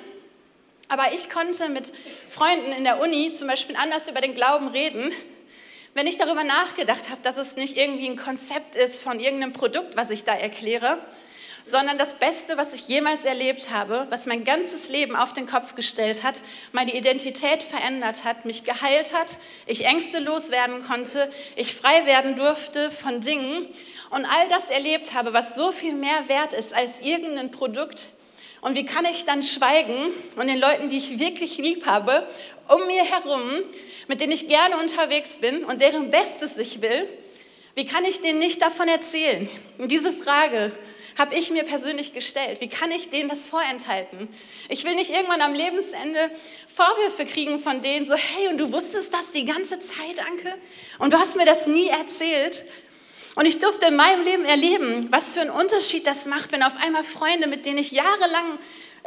Aber 0.88 1.14
ich 1.14 1.30
konnte 1.30 1.68
mit 1.68 1.92
Freunden 2.30 2.72
in 2.72 2.86
der 2.86 3.02
Uni 3.02 3.34
zum 3.34 3.50
Beispiel 3.50 3.76
anders 3.76 4.08
über 4.08 4.22
den 4.22 4.34
Glauben 4.34 4.70
reden, 4.70 5.12
wenn 5.94 6.08
ich 6.08 6.18
darüber 6.18 6.44
nachgedacht 6.44 7.10
habe, 7.10 7.22
dass 7.22 7.38
es 7.38 7.56
nicht 7.56 7.78
irgendwie 7.78 8.08
ein 8.08 8.16
Konzept 8.16 8.76
ist 8.76 9.04
von 9.04 9.20
irgendeinem 9.20 9.54
Produkt, 9.54 9.98
was 9.98 10.10
ich 10.10 10.24
da 10.24 10.34
erkläre, 10.34 11.00
sondern 11.64 11.98
das 11.98 12.16
Beste, 12.16 12.58
was 12.58 12.74
ich 12.74 12.88
jemals 12.88 13.24
erlebt 13.24 13.70
habe, 13.70 14.08
was 14.10 14.26
mein 14.26 14.44
ganzes 14.44 14.90
Leben 14.90 15.16
auf 15.16 15.34
den 15.34 15.46
Kopf 15.46 15.76
gestellt 15.76 16.24
hat, 16.24 16.42
meine 16.72 16.96
Identität 16.96 17.62
verändert 17.62 18.24
hat, 18.24 18.46
mich 18.46 18.64
geheilt 18.64 19.14
hat, 19.14 19.38
ich 19.68 19.86
Ängste 19.86 20.20
loswerden 20.20 20.84
konnte, 20.86 21.32
ich 21.56 21.76
frei 21.76 22.06
werden 22.06 22.36
durfte 22.36 22.90
von 22.90 23.22
Dingen 23.22 23.68
und 24.10 24.26
all 24.26 24.48
das 24.50 24.70
erlebt 24.70 25.14
habe, 25.14 25.34
was 25.34 25.56
so 25.56 25.72
viel 25.72 25.94
mehr 25.94 26.28
wert 26.28 26.54
ist 26.54 26.74
als 26.74 27.02
irgendein 27.02 27.52
Produkt. 27.52 28.08
Und 28.62 28.76
wie 28.76 28.86
kann 28.86 29.06
ich 29.06 29.26
dann 29.26 29.42
schweigen 29.42 30.12
und 30.36 30.48
den 30.48 30.60
Leuten, 30.60 30.90
die 30.90 30.98
ich 30.98 31.18
wirklich 31.18 31.58
lieb 31.58 31.88
habe, 31.88 32.28
um 32.68 32.86
mir 32.86 33.04
herum, 33.04 33.64
mit 34.08 34.22
denen 34.22 34.32
ich 34.32 34.48
gerne 34.48 34.78
unterwegs 34.78 35.38
bin 35.38 35.64
und 35.64 35.82
deren 35.82 36.12
Bestes 36.12 36.58
ich 36.58 36.82
will, 36.82 37.08
wie 37.76 37.86
kann 37.86 38.04
ich 38.04 38.22
denen 38.22 38.40
nicht 38.40 38.62
davon 38.62 38.88
erzählen? 38.88 39.50
Und 39.78 39.92
diese 39.92 40.12
Frage 40.12 40.72
habe 41.18 41.36
ich 41.36 41.52
mir 41.52 41.64
persönlich 41.64 42.14
gestellt. 42.14 42.62
Wie 42.62 42.68
kann 42.68 42.92
ich 42.92 43.10
denen 43.10 43.30
das 43.30 43.48
vorenthalten? 43.48 44.28
Ich 44.70 44.84
will 44.84 44.96
nicht 44.96 45.12
irgendwann 45.12 45.42
am 45.42 45.54
Lebensende 45.54 46.32
Vorwürfe 46.68 47.26
kriegen 47.26 47.60
von 47.60 47.82
denen, 47.82 48.06
so, 48.06 48.16
hey, 48.16 48.48
und 48.50 48.58
du 48.58 48.72
wusstest 48.72 49.14
das 49.14 49.32
die 49.32 49.46
ganze 49.46 49.80
Zeit, 49.80 50.20
Anke? 50.26 50.56
Und 51.00 51.14
du 51.14 51.18
hast 51.18 51.38
mir 51.38 51.46
das 51.46 51.68
nie 51.68 51.88
erzählt? 51.88 52.66
Und 53.36 53.46
ich 53.46 53.60
durfte 53.60 53.88
in 53.88 53.96
meinem 53.96 54.24
Leben 54.24 54.46
erleben, 54.46 55.08
was 55.12 55.34
für 55.34 55.42
einen 55.42 55.50
Unterschied 55.52 56.06
das 56.06 56.26
macht, 56.26 56.52
wenn 56.52 56.64
auf 56.64 56.76
einmal 56.82 57.04
Freunde, 57.04 57.48
mit 57.48 57.66
denen 57.66 57.78
ich 57.78 57.92
jahrelang 57.92 58.58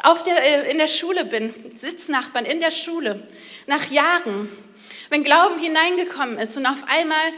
auf 0.03 0.23
der, 0.23 0.43
äh, 0.43 0.71
in 0.71 0.79
der 0.79 0.87
Schule 0.87 1.25
bin, 1.25 1.55
Sitznachbarn 1.77 2.47
in 2.47 2.61
der 2.61 2.71
Schule, 2.71 3.29
nach 3.67 3.91
Jahren, 3.91 4.51
wenn 5.15 5.23
Glauben 5.23 5.61
hineingekommen 5.61 6.39
ist 6.39 6.57
und 6.57 6.67
auf 6.67 6.83
einmal 6.89 7.33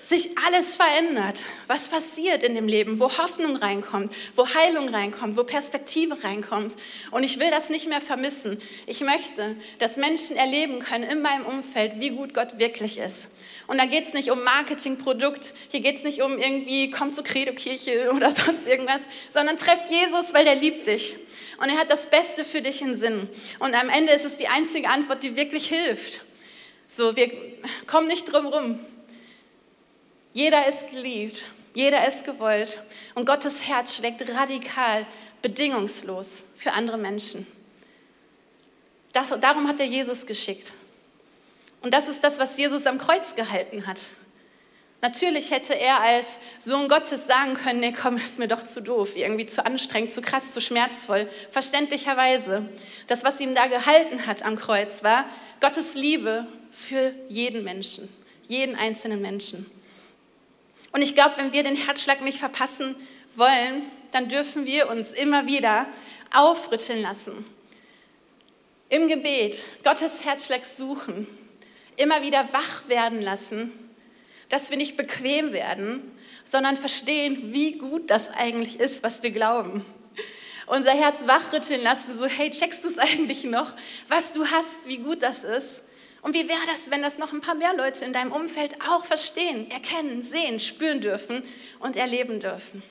sich 0.00 0.38
alles 0.46 0.76
verändert, 0.76 1.40
was 1.66 1.88
passiert 1.88 2.44
in 2.44 2.54
dem 2.54 2.68
Leben, 2.68 3.00
wo 3.00 3.18
Hoffnung 3.18 3.56
reinkommt, 3.56 4.12
wo 4.36 4.46
Heilung 4.46 4.88
reinkommt, 4.90 5.36
wo 5.36 5.42
Perspektive 5.42 6.22
reinkommt. 6.22 6.76
Und 7.10 7.24
ich 7.24 7.40
will 7.40 7.50
das 7.50 7.68
nicht 7.68 7.88
mehr 7.88 8.00
vermissen. 8.00 8.58
Ich 8.86 9.00
möchte, 9.00 9.56
dass 9.80 9.96
Menschen 9.96 10.36
erleben 10.36 10.78
können 10.78 11.02
in 11.02 11.20
meinem 11.20 11.46
Umfeld, 11.46 11.94
wie 11.98 12.10
gut 12.10 12.32
Gott 12.32 12.60
wirklich 12.60 12.96
ist. 12.98 13.28
Und 13.66 13.78
da 13.78 13.86
geht 13.86 14.04
es 14.04 14.12
nicht 14.12 14.30
um 14.30 14.44
Marketing, 14.44 14.96
Produkt, 14.96 15.52
hier 15.72 15.80
geht 15.80 15.96
es 15.96 16.04
nicht 16.04 16.22
um 16.22 16.38
irgendwie, 16.38 16.92
komm 16.92 17.12
zur 17.12 17.24
Credo-Kirche 17.24 18.12
oder 18.14 18.30
sonst 18.30 18.68
irgendwas, 18.68 19.00
sondern 19.30 19.56
treff 19.56 19.80
Jesus, 19.90 20.32
weil 20.32 20.44
der 20.44 20.54
liebt 20.54 20.86
dich. 20.86 21.16
Und 21.60 21.70
er 21.70 21.76
hat 21.76 21.90
das 21.90 22.08
Beste 22.08 22.44
für 22.44 22.62
dich 22.62 22.82
im 22.82 22.94
Sinn. 22.94 23.28
Und 23.58 23.74
am 23.74 23.88
Ende 23.88 24.12
ist 24.12 24.24
es 24.24 24.36
die 24.36 24.46
einzige 24.46 24.88
Antwort, 24.88 25.24
die 25.24 25.34
wirklich 25.34 25.66
hilft. 25.66 26.20
So, 26.96 27.14
wir 27.14 27.30
kommen 27.86 28.08
nicht 28.08 28.32
drum 28.32 28.46
rum. 28.46 28.80
Jeder 30.32 30.66
ist 30.66 30.90
geliebt, 30.90 31.44
jeder 31.74 32.08
ist 32.08 32.24
gewollt 32.24 32.80
und 33.14 33.26
Gottes 33.26 33.68
Herz 33.68 33.94
schlägt 33.94 34.22
radikal, 34.34 35.04
bedingungslos 35.42 36.46
für 36.56 36.72
andere 36.72 36.96
Menschen. 36.96 37.46
Das, 39.12 39.28
darum 39.40 39.68
hat 39.68 39.78
er 39.78 39.84
Jesus 39.84 40.24
geschickt. 40.24 40.72
Und 41.82 41.92
das 41.92 42.08
ist 42.08 42.24
das, 42.24 42.38
was 42.38 42.56
Jesus 42.56 42.86
am 42.86 42.96
Kreuz 42.96 43.34
gehalten 43.34 43.86
hat. 43.86 44.00
Natürlich 45.02 45.50
hätte 45.50 45.78
er 45.78 46.00
als 46.00 46.38
Sohn 46.58 46.88
Gottes 46.88 47.26
sagen 47.26 47.52
können, 47.52 47.80
nee, 47.80 47.92
komm, 47.92 48.16
ist 48.16 48.38
mir 48.38 48.48
doch 48.48 48.62
zu 48.62 48.80
doof, 48.80 49.16
irgendwie 49.16 49.44
zu 49.44 49.66
anstrengend, 49.66 50.12
zu 50.12 50.22
krass, 50.22 50.52
zu 50.52 50.62
schmerzvoll. 50.62 51.28
Verständlicherweise. 51.50 52.70
Das, 53.06 53.22
was 53.22 53.38
ihn 53.38 53.54
da 53.54 53.66
gehalten 53.66 54.26
hat 54.26 54.42
am 54.42 54.56
Kreuz, 54.56 55.04
war 55.04 55.26
Gottes 55.60 55.94
Liebe 55.94 56.46
für 56.76 57.14
jeden 57.28 57.64
Menschen, 57.64 58.08
jeden 58.46 58.76
einzelnen 58.76 59.22
Menschen. 59.22 59.66
Und 60.92 61.02
ich 61.02 61.14
glaube, 61.14 61.34
wenn 61.38 61.52
wir 61.52 61.62
den 61.62 61.76
Herzschlag 61.76 62.20
nicht 62.20 62.38
verpassen 62.38 62.94
wollen, 63.34 63.90
dann 64.12 64.28
dürfen 64.28 64.66
wir 64.66 64.88
uns 64.88 65.12
immer 65.12 65.46
wieder 65.46 65.86
aufrütteln 66.34 67.02
lassen. 67.02 67.44
Im 68.88 69.08
Gebet 69.08 69.64
Gottes 69.82 70.24
Herzschlag 70.24 70.64
suchen, 70.64 71.26
immer 71.96 72.22
wieder 72.22 72.48
wach 72.52 72.88
werden 72.88 73.20
lassen, 73.20 73.72
dass 74.48 74.70
wir 74.70 74.76
nicht 74.76 74.96
bequem 74.96 75.52
werden, 75.52 76.12
sondern 76.44 76.76
verstehen, 76.76 77.52
wie 77.52 77.72
gut 77.72 78.10
das 78.10 78.28
eigentlich 78.28 78.78
ist, 78.78 79.02
was 79.02 79.22
wir 79.22 79.30
glauben. 79.30 79.84
Unser 80.66 80.92
Herz 80.92 81.26
wachrütteln 81.26 81.82
lassen, 81.82 82.16
so 82.16 82.26
hey, 82.26 82.50
checkst 82.50 82.84
du 82.84 82.88
es 82.88 82.98
eigentlich 82.98 83.44
noch, 83.44 83.72
was 84.08 84.32
du 84.32 84.46
hast, 84.46 84.86
wie 84.86 84.98
gut 84.98 85.22
das 85.22 85.42
ist? 85.42 85.82
Und 86.26 86.34
wie 86.34 86.48
wäre 86.48 86.66
das, 86.66 86.90
wenn 86.90 87.02
das 87.02 87.18
noch 87.18 87.32
ein 87.32 87.40
paar 87.40 87.54
mehr 87.54 87.72
Leute 87.72 88.04
in 88.04 88.12
deinem 88.12 88.32
Umfeld 88.32 88.74
auch 88.82 89.04
verstehen, 89.04 89.70
erkennen, 89.70 90.22
sehen, 90.22 90.58
spüren 90.58 91.00
dürfen 91.00 91.44
und 91.78 91.96
erleben 91.96 92.40
dürfen? 92.40 92.82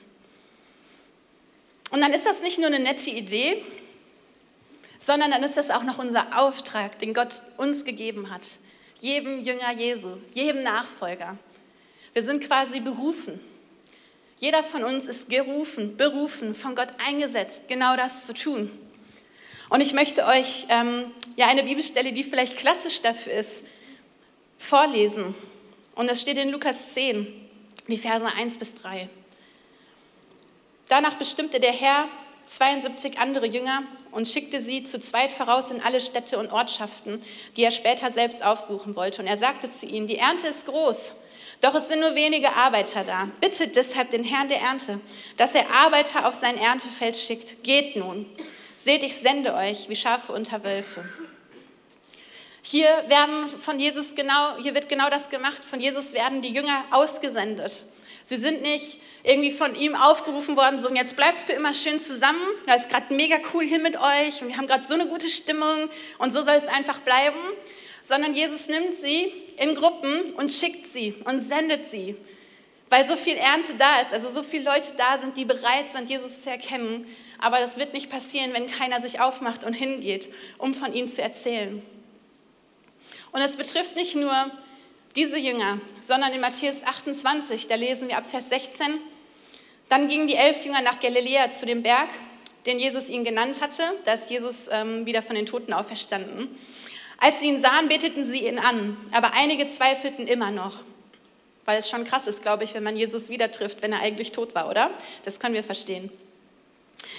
Und 1.90 2.00
dann 2.00 2.14
ist 2.14 2.24
das 2.24 2.40
nicht 2.40 2.56
nur 2.56 2.68
eine 2.68 2.78
nette 2.78 3.10
Idee, 3.10 3.62
sondern 4.98 5.32
dann 5.32 5.42
ist 5.42 5.58
das 5.58 5.68
auch 5.68 5.82
noch 5.82 5.98
unser 5.98 6.40
Auftrag, 6.40 6.98
den 6.98 7.12
Gott 7.12 7.42
uns 7.58 7.84
gegeben 7.84 8.30
hat. 8.30 8.46
Jedem 9.00 9.44
Jünger 9.44 9.72
Jesu, 9.72 10.16
jedem 10.32 10.62
Nachfolger. 10.62 11.36
Wir 12.14 12.22
sind 12.22 12.42
quasi 12.42 12.80
berufen. 12.80 13.38
Jeder 14.38 14.64
von 14.64 14.82
uns 14.82 15.04
ist 15.04 15.28
gerufen, 15.28 15.98
berufen, 15.98 16.54
von 16.54 16.74
Gott 16.74 16.88
eingesetzt, 17.06 17.64
genau 17.68 17.96
das 17.96 18.24
zu 18.24 18.32
tun. 18.32 18.70
Und 19.68 19.80
ich 19.80 19.92
möchte 19.92 20.26
euch 20.26 20.66
ähm, 20.68 21.10
ja 21.36 21.46
eine 21.48 21.64
Bibelstelle, 21.64 22.12
die 22.12 22.24
vielleicht 22.24 22.56
klassisch 22.56 23.02
dafür 23.02 23.32
ist, 23.32 23.64
vorlesen. 24.58 25.34
Und 25.94 26.08
das 26.08 26.20
steht 26.20 26.38
in 26.38 26.50
Lukas 26.50 26.92
10, 26.94 27.26
die 27.88 27.96
Verse 27.96 28.24
1 28.24 28.58
bis 28.58 28.74
3. 28.74 29.08
Danach 30.88 31.14
bestimmte 31.14 31.58
der 31.58 31.72
Herr 31.72 32.08
72 32.46 33.18
andere 33.18 33.46
Jünger 33.46 33.82
und 34.12 34.28
schickte 34.28 34.60
sie 34.60 34.84
zu 34.84 35.00
zweit 35.00 35.32
voraus 35.32 35.70
in 35.70 35.80
alle 35.80 36.00
Städte 36.00 36.38
und 36.38 36.52
Ortschaften, 36.52 37.20
die 37.56 37.64
er 37.64 37.72
später 37.72 38.10
selbst 38.10 38.44
aufsuchen 38.44 38.94
wollte. 38.94 39.20
Und 39.20 39.26
er 39.28 39.36
sagte 39.36 39.68
zu 39.68 39.86
ihnen, 39.86 40.06
die 40.06 40.18
Ernte 40.18 40.46
ist 40.46 40.64
groß, 40.66 41.12
doch 41.60 41.74
es 41.74 41.88
sind 41.88 42.00
nur 42.00 42.14
wenige 42.14 42.54
Arbeiter 42.54 43.02
da. 43.02 43.30
Bittet 43.40 43.76
deshalb 43.76 44.10
den 44.10 44.24
Herrn 44.24 44.48
der 44.48 44.60
Ernte, 44.60 45.00
dass 45.36 45.54
er 45.54 45.70
Arbeiter 45.70 46.28
auf 46.28 46.34
sein 46.34 46.58
Erntefeld 46.58 47.16
schickt. 47.16 47.64
Geht 47.64 47.96
nun. 47.96 48.26
Seht, 48.86 49.02
ich 49.02 49.16
sende 49.16 49.52
euch 49.52 49.88
wie 49.88 49.96
Schafe 49.96 50.30
unter 50.32 50.62
Wölfe. 50.62 51.04
Hier 52.62 52.86
werden 53.08 53.48
von 53.60 53.80
Jesus 53.80 54.14
genau, 54.14 54.58
hier 54.62 54.76
wird 54.76 54.88
genau 54.88 55.10
das 55.10 55.28
gemacht. 55.28 55.64
Von 55.64 55.80
Jesus 55.80 56.12
werden 56.12 56.40
die 56.40 56.50
Jünger 56.50 56.84
ausgesendet. 56.92 57.82
Sie 58.22 58.36
sind 58.36 58.62
nicht 58.62 58.98
irgendwie 59.24 59.50
von 59.50 59.74
ihm 59.74 59.96
aufgerufen 59.96 60.56
worden, 60.56 60.78
so 60.78 60.88
jetzt 60.94 61.16
bleibt 61.16 61.40
für 61.40 61.54
immer 61.54 61.74
schön 61.74 61.98
zusammen. 61.98 62.38
Das 62.68 62.82
ist 62.82 62.88
gerade 62.88 63.12
mega 63.12 63.38
cool 63.52 63.64
hier 63.64 63.80
mit 63.80 63.96
euch 63.96 64.40
und 64.40 64.50
wir 64.50 64.56
haben 64.56 64.68
gerade 64.68 64.84
so 64.84 64.94
eine 64.94 65.08
gute 65.08 65.30
Stimmung 65.30 65.90
und 66.18 66.32
so 66.32 66.42
soll 66.42 66.54
es 66.54 66.68
einfach 66.68 67.00
bleiben. 67.00 67.40
Sondern 68.04 68.34
Jesus 68.34 68.68
nimmt 68.68 68.94
sie 68.94 69.32
in 69.56 69.74
Gruppen 69.74 70.32
und 70.34 70.52
schickt 70.52 70.86
sie 70.92 71.12
und 71.24 71.40
sendet 71.40 71.90
sie, 71.90 72.16
weil 72.88 73.04
so 73.04 73.16
viel 73.16 73.36
Ernte 73.36 73.74
da 73.76 73.98
ist, 73.98 74.14
also 74.14 74.28
so 74.28 74.44
viele 74.44 74.62
Leute 74.62 74.92
da 74.96 75.18
sind, 75.18 75.36
die 75.36 75.44
bereit 75.44 75.90
sind, 75.90 76.08
Jesus 76.08 76.42
zu 76.42 76.50
erkennen 76.50 77.04
aber 77.46 77.60
das 77.60 77.76
wird 77.76 77.92
nicht 77.92 78.10
passieren, 78.10 78.52
wenn 78.54 78.66
keiner 78.66 79.00
sich 79.00 79.20
aufmacht 79.20 79.62
und 79.62 79.72
hingeht, 79.72 80.28
um 80.58 80.74
von 80.74 80.92
ihm 80.92 81.06
zu 81.06 81.22
erzählen. 81.22 81.80
Und 83.30 83.40
es 83.40 83.54
betrifft 83.54 83.94
nicht 83.94 84.16
nur 84.16 84.50
diese 85.14 85.38
Jünger, 85.38 85.80
sondern 86.00 86.32
in 86.32 86.40
Matthäus 86.40 86.82
28, 86.82 87.68
da 87.68 87.76
lesen 87.76 88.08
wir 88.08 88.18
ab 88.18 88.28
Vers 88.28 88.48
16, 88.48 88.98
dann 89.88 90.08
gingen 90.08 90.26
die 90.26 90.34
elf 90.34 90.64
Jünger 90.64 90.82
nach 90.82 90.98
Galiläa 90.98 91.52
zu 91.52 91.66
dem 91.66 91.84
Berg, 91.84 92.08
den 92.66 92.80
Jesus 92.80 93.08
ihnen 93.08 93.22
genannt 93.22 93.62
hatte. 93.62 93.84
Da 94.04 94.14
ist 94.14 94.28
Jesus 94.28 94.68
ähm, 94.72 95.06
wieder 95.06 95.22
von 95.22 95.36
den 95.36 95.46
Toten 95.46 95.72
auferstanden. 95.72 96.48
Als 97.18 97.38
sie 97.38 97.46
ihn 97.46 97.60
sahen, 97.60 97.86
beteten 97.88 98.24
sie 98.24 98.44
ihn 98.44 98.58
an, 98.58 98.96
aber 99.12 99.34
einige 99.34 99.68
zweifelten 99.68 100.26
immer 100.26 100.50
noch. 100.50 100.78
Weil 101.64 101.78
es 101.78 101.88
schon 101.88 102.02
krass 102.02 102.26
ist, 102.26 102.42
glaube 102.42 102.64
ich, 102.64 102.74
wenn 102.74 102.82
man 102.82 102.96
Jesus 102.96 103.30
wieder 103.30 103.52
trifft, 103.52 103.82
wenn 103.82 103.92
er 103.92 104.00
eigentlich 104.00 104.32
tot 104.32 104.56
war, 104.56 104.68
oder? 104.68 104.90
Das 105.22 105.38
können 105.38 105.54
wir 105.54 105.62
verstehen. 105.62 106.10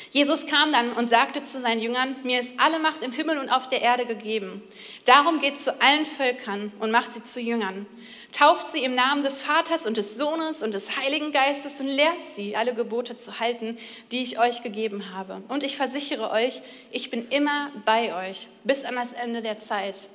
Jesus 0.09 0.47
kam 0.47 0.71
dann 0.71 0.93
und 0.93 1.09
sagte 1.09 1.43
zu 1.43 1.59
seinen 1.59 1.81
Jüngern, 1.81 2.15
mir 2.23 2.39
ist 2.39 2.53
alle 2.59 2.79
Macht 2.79 3.03
im 3.03 3.11
Himmel 3.11 3.37
und 3.37 3.49
auf 3.49 3.67
der 3.67 3.81
Erde 3.81 4.05
gegeben. 4.05 4.63
Darum 5.05 5.39
geht 5.39 5.59
zu 5.59 5.81
allen 5.81 6.05
Völkern 6.05 6.71
und 6.79 6.91
macht 6.91 7.13
sie 7.13 7.23
zu 7.23 7.39
Jüngern. 7.39 7.85
Tauft 8.33 8.69
sie 8.69 8.83
im 8.83 8.95
Namen 8.95 9.23
des 9.23 9.41
Vaters 9.41 9.87
und 9.87 9.97
des 9.97 10.17
Sohnes 10.17 10.63
und 10.63 10.73
des 10.73 10.97
Heiligen 10.97 11.31
Geistes 11.31 11.79
und 11.79 11.87
lehrt 11.87 12.25
sie, 12.35 12.55
alle 12.55 12.73
Gebote 12.73 13.15
zu 13.15 13.39
halten, 13.39 13.77
die 14.11 14.21
ich 14.21 14.39
euch 14.39 14.63
gegeben 14.63 15.13
habe. 15.13 15.41
Und 15.47 15.63
ich 15.63 15.77
versichere 15.77 16.31
euch, 16.31 16.61
ich 16.91 17.09
bin 17.09 17.27
immer 17.29 17.71
bei 17.85 18.29
euch 18.29 18.47
bis 18.63 18.83
an 18.83 18.95
das 18.95 19.13
Ende 19.13 19.41
der 19.41 19.59
Zeit. 19.59 20.09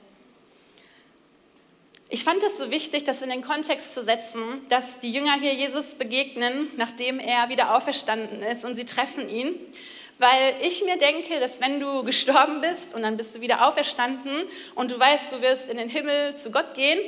Ich 2.14 2.24
fand 2.24 2.42
es 2.42 2.58
so 2.58 2.70
wichtig, 2.70 3.04
das 3.04 3.22
in 3.22 3.30
den 3.30 3.40
Kontext 3.40 3.94
zu 3.94 4.04
setzen, 4.04 4.60
dass 4.68 5.00
die 5.00 5.10
Jünger 5.10 5.32
hier 5.40 5.54
Jesus 5.54 5.94
begegnen, 5.94 6.70
nachdem 6.76 7.18
er 7.18 7.48
wieder 7.48 7.74
auferstanden 7.74 8.42
ist 8.42 8.66
und 8.66 8.74
sie 8.74 8.84
treffen 8.84 9.30
ihn. 9.30 9.54
Weil 10.18 10.56
ich 10.60 10.84
mir 10.84 10.98
denke, 10.98 11.40
dass 11.40 11.62
wenn 11.62 11.80
du 11.80 12.02
gestorben 12.02 12.60
bist 12.60 12.94
und 12.94 13.00
dann 13.00 13.16
bist 13.16 13.34
du 13.34 13.40
wieder 13.40 13.66
auferstanden 13.66 14.42
und 14.74 14.90
du 14.90 15.00
weißt, 15.00 15.32
du 15.32 15.40
wirst 15.40 15.70
in 15.70 15.78
den 15.78 15.88
Himmel 15.88 16.36
zu 16.36 16.50
Gott 16.50 16.74
gehen, 16.74 16.98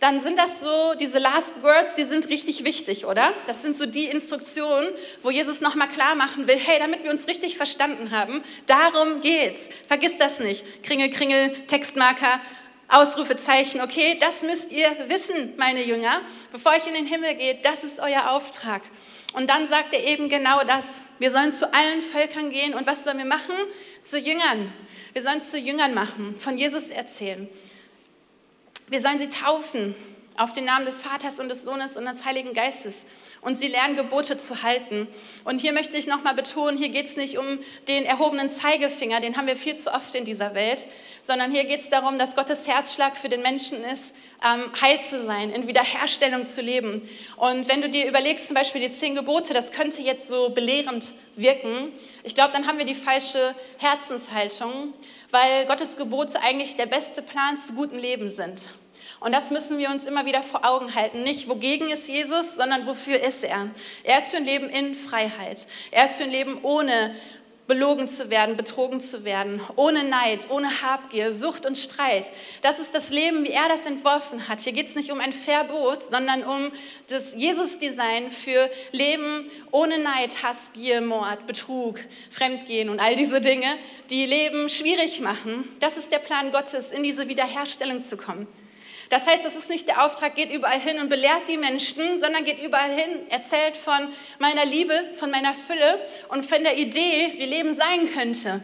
dann 0.00 0.20
sind 0.20 0.36
das 0.36 0.60
so, 0.60 0.94
diese 0.98 1.20
Last 1.20 1.62
Words, 1.62 1.94
die 1.94 2.04
sind 2.04 2.28
richtig 2.28 2.64
wichtig, 2.64 3.06
oder? 3.06 3.32
Das 3.46 3.62
sind 3.62 3.76
so 3.76 3.86
die 3.86 4.06
Instruktionen, 4.06 4.88
wo 5.22 5.30
Jesus 5.30 5.60
nochmal 5.60 5.88
klar 5.88 6.16
machen 6.16 6.48
will, 6.48 6.58
hey, 6.58 6.80
damit 6.80 7.04
wir 7.04 7.12
uns 7.12 7.28
richtig 7.28 7.56
verstanden 7.56 8.10
haben, 8.10 8.42
darum 8.66 9.20
geht's. 9.20 9.68
Vergiss 9.86 10.18
das 10.18 10.40
nicht. 10.40 10.64
Kringel, 10.82 11.10
Kringel, 11.10 11.54
Textmarker, 11.68 12.40
Ausrufezeichen, 12.88 13.82
okay, 13.82 14.16
das 14.18 14.42
müsst 14.42 14.72
ihr 14.72 14.88
wissen, 15.08 15.54
meine 15.58 15.84
Jünger, 15.84 16.22
bevor 16.50 16.74
ich 16.74 16.86
in 16.86 16.94
den 16.94 17.06
Himmel 17.06 17.34
gehe, 17.34 17.58
das 17.62 17.84
ist 17.84 18.00
euer 18.00 18.30
Auftrag. 18.30 18.82
Und 19.34 19.50
dann 19.50 19.68
sagt 19.68 19.92
er 19.92 20.02
eben 20.04 20.30
genau 20.30 20.64
das. 20.64 21.02
Wir 21.18 21.30
sollen 21.30 21.52
zu 21.52 21.72
allen 21.72 22.00
Völkern 22.00 22.50
gehen 22.50 22.74
und 22.74 22.86
was 22.86 23.04
sollen 23.04 23.18
wir 23.18 23.26
machen? 23.26 23.54
Zu 24.02 24.18
Jüngern. 24.18 24.72
Wir 25.12 25.22
sollen 25.22 25.42
zu 25.42 25.58
Jüngern 25.58 25.92
machen, 25.92 26.36
von 26.38 26.56
Jesus 26.56 26.88
erzählen. 26.88 27.48
Wir 28.88 29.02
sollen 29.02 29.18
sie 29.18 29.28
taufen 29.28 29.94
auf 30.36 30.54
den 30.54 30.64
Namen 30.64 30.86
des 30.86 31.02
Vaters 31.02 31.40
und 31.40 31.50
des 31.50 31.64
Sohnes 31.64 31.96
und 31.96 32.06
des 32.06 32.24
Heiligen 32.24 32.54
Geistes 32.54 33.04
und 33.40 33.56
sie 33.56 33.68
lernen 33.68 33.96
Gebote 33.96 34.36
zu 34.36 34.62
halten. 34.62 35.08
Und 35.44 35.60
hier 35.60 35.72
möchte 35.72 35.96
ich 35.96 36.06
nochmal 36.06 36.34
betonen, 36.34 36.76
hier 36.76 36.88
geht 36.88 37.06
es 37.06 37.16
nicht 37.16 37.38
um 37.38 37.58
den 37.86 38.04
erhobenen 38.04 38.50
Zeigefinger, 38.50 39.20
den 39.20 39.36
haben 39.36 39.46
wir 39.46 39.56
viel 39.56 39.76
zu 39.76 39.92
oft 39.92 40.14
in 40.14 40.24
dieser 40.24 40.54
Welt, 40.54 40.86
sondern 41.22 41.52
hier 41.52 41.64
geht 41.64 41.80
es 41.80 41.90
darum, 41.90 42.18
dass 42.18 42.36
Gottes 42.36 42.66
Herzschlag 42.66 43.16
für 43.16 43.28
den 43.28 43.42
Menschen 43.42 43.84
ist, 43.84 44.14
ähm, 44.44 44.72
heil 44.80 45.00
zu 45.00 45.24
sein, 45.24 45.50
in 45.50 45.66
Wiederherstellung 45.66 46.46
zu 46.46 46.62
leben. 46.62 47.08
Und 47.36 47.68
wenn 47.68 47.82
du 47.82 47.88
dir 47.88 48.06
überlegst, 48.06 48.46
zum 48.46 48.54
Beispiel 48.54 48.80
die 48.80 48.92
zehn 48.92 49.14
Gebote, 49.14 49.54
das 49.54 49.72
könnte 49.72 50.02
jetzt 50.02 50.28
so 50.28 50.50
belehrend 50.50 51.04
wirken. 51.36 51.92
Ich 52.24 52.34
glaube, 52.34 52.52
dann 52.52 52.66
haben 52.66 52.78
wir 52.78 52.84
die 52.84 52.94
falsche 52.94 53.54
Herzenshaltung, 53.78 54.92
weil 55.30 55.66
Gottes 55.66 55.96
Gebote 55.96 56.40
eigentlich 56.40 56.76
der 56.76 56.86
beste 56.86 57.22
Plan 57.22 57.58
zu 57.58 57.74
gutem 57.74 57.98
Leben 57.98 58.28
sind. 58.28 58.70
Und 59.20 59.32
das 59.32 59.50
müssen 59.50 59.78
wir 59.78 59.90
uns 59.90 60.06
immer 60.06 60.26
wieder 60.26 60.42
vor 60.42 60.64
Augen 60.64 60.94
halten. 60.94 61.22
Nicht, 61.22 61.48
wogegen 61.48 61.90
ist 61.90 62.08
Jesus, 62.08 62.54
sondern 62.54 62.86
wofür 62.86 63.20
ist 63.20 63.42
er? 63.42 63.70
Er 64.04 64.18
ist 64.18 64.30
für 64.30 64.36
ein 64.36 64.44
Leben 64.44 64.68
in 64.68 64.94
Freiheit. 64.94 65.66
Er 65.90 66.04
ist 66.04 66.18
für 66.18 66.24
ein 66.24 66.30
Leben 66.30 66.58
ohne 66.62 67.14
belogen 67.68 68.08
zu 68.08 68.30
werden, 68.30 68.56
betrogen 68.56 68.98
zu 69.00 69.24
werden, 69.24 69.60
ohne 69.76 70.02
Neid, 70.02 70.46
ohne 70.48 70.82
Habgier, 70.82 71.34
Sucht 71.34 71.66
und 71.66 71.76
Streit. 71.76 72.24
Das 72.62 72.78
ist 72.78 72.94
das 72.94 73.10
Leben, 73.10 73.44
wie 73.44 73.50
er 73.50 73.68
das 73.68 73.84
entworfen 73.84 74.48
hat. 74.48 74.60
Hier 74.60 74.72
geht 74.72 74.88
es 74.88 74.94
nicht 74.94 75.12
um 75.12 75.20
ein 75.20 75.34
Verbot, 75.34 76.02
sondern 76.02 76.42
um 76.44 76.72
das 77.08 77.34
Jesus-Design 77.34 78.30
für 78.30 78.70
Leben 78.90 79.48
ohne 79.70 79.98
Neid, 79.98 80.42
Hass, 80.42 80.72
Gier, 80.72 81.02
Mord, 81.02 81.46
Betrug, 81.46 82.00
Fremdgehen 82.30 82.88
und 82.88 83.00
all 83.00 83.14
diese 83.16 83.40
Dinge, 83.40 83.68
die 84.08 84.24
Leben 84.24 84.70
schwierig 84.70 85.20
machen. 85.20 85.68
Das 85.78 85.98
ist 85.98 86.10
der 86.10 86.20
Plan 86.20 86.50
Gottes, 86.50 86.90
in 86.90 87.02
diese 87.02 87.28
Wiederherstellung 87.28 88.02
zu 88.02 88.16
kommen. 88.16 88.48
Das 89.08 89.26
heißt, 89.26 89.44
es 89.46 89.56
ist 89.56 89.70
nicht 89.70 89.88
der 89.88 90.04
Auftrag, 90.04 90.34
geht 90.34 90.52
überall 90.52 90.78
hin 90.78 91.00
und 91.00 91.08
belehrt 91.08 91.48
die 91.48 91.56
Menschen, 91.56 92.20
sondern 92.20 92.44
geht 92.44 92.62
überall 92.62 92.90
hin, 92.90 93.26
erzählt 93.30 93.76
von 93.76 94.08
meiner 94.38 94.66
Liebe, 94.66 95.12
von 95.18 95.30
meiner 95.30 95.54
Fülle 95.54 96.00
und 96.28 96.44
von 96.44 96.62
der 96.62 96.76
Idee, 96.76 97.32
wie 97.38 97.46
Leben 97.46 97.74
sein 97.74 98.12
könnte. 98.12 98.62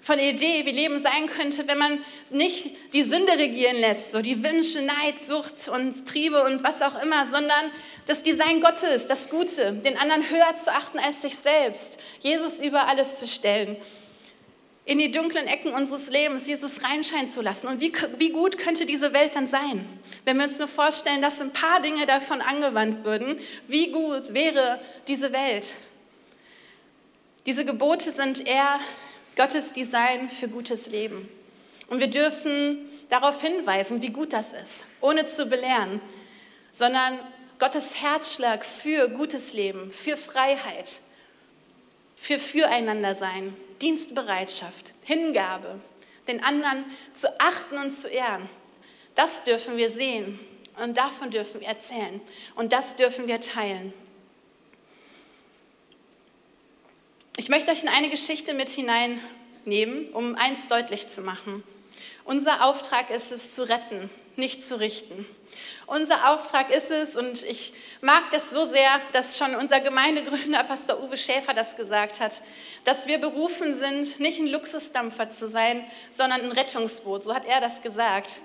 Von 0.00 0.18
der 0.18 0.28
Idee, 0.28 0.66
wie 0.66 0.70
Leben 0.70 1.00
sein 1.00 1.26
könnte, 1.26 1.66
wenn 1.66 1.78
man 1.78 2.04
nicht 2.30 2.70
die 2.92 3.02
Sünde 3.02 3.32
regieren 3.32 3.76
lässt, 3.76 4.12
so 4.12 4.20
die 4.20 4.44
Wünsche, 4.44 4.82
Neid, 4.82 5.18
Sucht 5.18 5.68
und 5.68 6.06
Triebe 6.06 6.44
und 6.44 6.62
was 6.62 6.82
auch 6.82 7.02
immer, 7.02 7.24
sondern 7.24 7.70
das 8.06 8.22
Design 8.22 8.60
Gottes, 8.60 9.06
das 9.06 9.30
Gute, 9.30 9.72
den 9.72 9.96
anderen 9.96 10.28
höher 10.28 10.54
zu 10.56 10.70
achten 10.70 10.98
als 10.98 11.22
sich 11.22 11.36
selbst, 11.36 11.98
Jesus 12.20 12.60
über 12.60 12.86
alles 12.86 13.16
zu 13.16 13.26
stellen 13.26 13.78
in 14.86 14.98
die 14.98 15.10
dunklen 15.10 15.46
Ecken 15.46 15.72
unseres 15.72 16.10
Lebens 16.10 16.46
Jesus 16.46 16.82
reinscheinen 16.84 17.28
zu 17.28 17.40
lassen. 17.40 17.68
Und 17.68 17.80
wie, 17.80 17.92
wie 18.18 18.30
gut 18.30 18.58
könnte 18.58 18.84
diese 18.84 19.12
Welt 19.12 19.34
dann 19.34 19.48
sein, 19.48 19.88
wenn 20.24 20.36
wir 20.36 20.44
uns 20.44 20.58
nur 20.58 20.68
vorstellen, 20.68 21.22
dass 21.22 21.40
ein 21.40 21.52
paar 21.52 21.80
Dinge 21.80 22.04
davon 22.06 22.42
angewandt 22.42 23.04
würden? 23.04 23.38
Wie 23.66 23.90
gut 23.90 24.34
wäre 24.34 24.80
diese 25.08 25.32
Welt? 25.32 25.66
Diese 27.46 27.64
Gebote 27.64 28.10
sind 28.10 28.46
eher 28.46 28.78
Gottes 29.36 29.72
Design 29.72 30.30
für 30.30 30.48
gutes 30.48 30.86
Leben. 30.88 31.28
Und 31.88 32.00
wir 32.00 32.08
dürfen 32.08 32.88
darauf 33.08 33.40
hinweisen, 33.40 34.02
wie 34.02 34.10
gut 34.10 34.32
das 34.32 34.52
ist, 34.52 34.84
ohne 35.00 35.24
zu 35.24 35.46
belehren, 35.46 36.00
sondern 36.72 37.18
Gottes 37.58 38.02
Herzschlag 38.02 38.64
für 38.64 39.08
gutes 39.08 39.52
Leben, 39.52 39.92
für 39.92 40.16
Freiheit, 40.16 41.00
für 42.16 42.38
Füreinandersein, 42.38 43.56
Dienstbereitschaft, 43.80 44.94
Hingabe, 45.04 45.80
den 46.28 46.42
anderen 46.42 46.84
zu 47.12 47.28
achten 47.40 47.78
und 47.78 47.90
zu 47.90 48.08
ehren. 48.08 48.48
Das 49.14 49.44
dürfen 49.44 49.76
wir 49.76 49.90
sehen 49.90 50.40
und 50.82 50.96
davon 50.96 51.30
dürfen 51.30 51.60
wir 51.60 51.68
erzählen 51.68 52.20
und 52.54 52.72
das 52.72 52.96
dürfen 52.96 53.28
wir 53.28 53.40
teilen. 53.40 53.92
Ich 57.36 57.48
möchte 57.48 57.72
euch 57.72 57.82
in 57.82 57.88
eine 57.88 58.10
Geschichte 58.10 58.54
mit 58.54 58.68
hineinnehmen, 58.68 60.08
um 60.12 60.36
eins 60.36 60.68
deutlich 60.68 61.08
zu 61.08 61.22
machen. 61.22 61.64
Unser 62.24 62.64
Auftrag 62.64 63.10
ist 63.10 63.32
es 63.32 63.54
zu 63.54 63.68
retten, 63.68 64.08
nicht 64.36 64.62
zu 64.62 64.78
richten. 64.78 65.26
Unser 65.86 66.30
Auftrag 66.30 66.70
ist 66.70 66.90
es, 66.90 67.16
und 67.16 67.42
ich 67.44 67.72
mag 68.00 68.30
das 68.32 68.50
so 68.50 68.64
sehr, 68.64 69.00
dass 69.12 69.38
schon 69.38 69.54
unser 69.54 69.80
Gemeindegründer 69.80 70.62
Pastor 70.68 71.02
Uwe 71.02 71.16
Schäfer 71.16 71.54
das 71.54 71.76
gesagt 71.76 72.20
hat, 72.20 72.42
dass 72.84 73.06
wir 73.06 73.18
berufen 73.18 73.74
sind, 73.74 74.18
nicht 74.20 74.38
ein 74.38 74.46
Luxusdampfer 74.46 75.30
zu 75.30 75.48
sein, 75.48 75.84
sondern 76.10 76.42
ein 76.42 76.52
Rettungsboot. 76.52 77.24
So 77.24 77.34
hat 77.34 77.46
er 77.46 77.60
das 77.60 77.82
gesagt. 77.82 78.40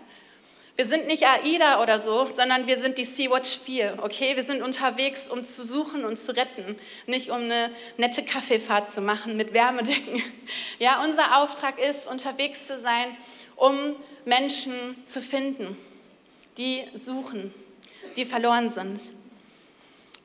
Wir 0.79 0.85
sind 0.85 1.07
nicht 1.07 1.27
AIDA 1.27 1.83
oder 1.83 1.99
so, 1.99 2.29
sondern 2.29 2.65
wir 2.65 2.79
sind 2.79 2.97
die 2.97 3.03
Sea-Watch 3.03 3.59
4, 3.65 3.97
okay? 4.01 4.37
Wir 4.37 4.43
sind 4.43 4.61
unterwegs, 4.61 5.29
um 5.29 5.43
zu 5.43 5.65
suchen 5.65 6.05
und 6.05 6.17
zu 6.17 6.33
retten, 6.33 6.77
nicht 7.05 7.31
um 7.31 7.35
eine 7.35 7.69
nette 7.97 8.23
Kaffeefahrt 8.23 8.89
zu 8.89 9.01
machen 9.01 9.35
mit 9.35 9.51
Wärmedecken. 9.51 10.23
Ja, 10.79 11.03
unser 11.03 11.43
Auftrag 11.43 11.77
ist, 11.77 12.07
unterwegs 12.07 12.65
zu 12.65 12.77
sein, 12.79 13.17
um 13.57 13.97
Menschen 14.23 14.95
zu 15.05 15.21
finden, 15.21 15.75
die 16.59 16.83
suchen, 16.93 17.53
die 18.15 18.25
verloren 18.25 18.71
sind. 18.71 19.09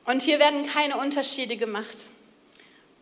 Und 0.05 0.21
hier 0.21 0.37
werden 0.37 0.67
keine 0.67 0.97
Unterschiede 0.97 1.57
gemacht. 1.57 2.09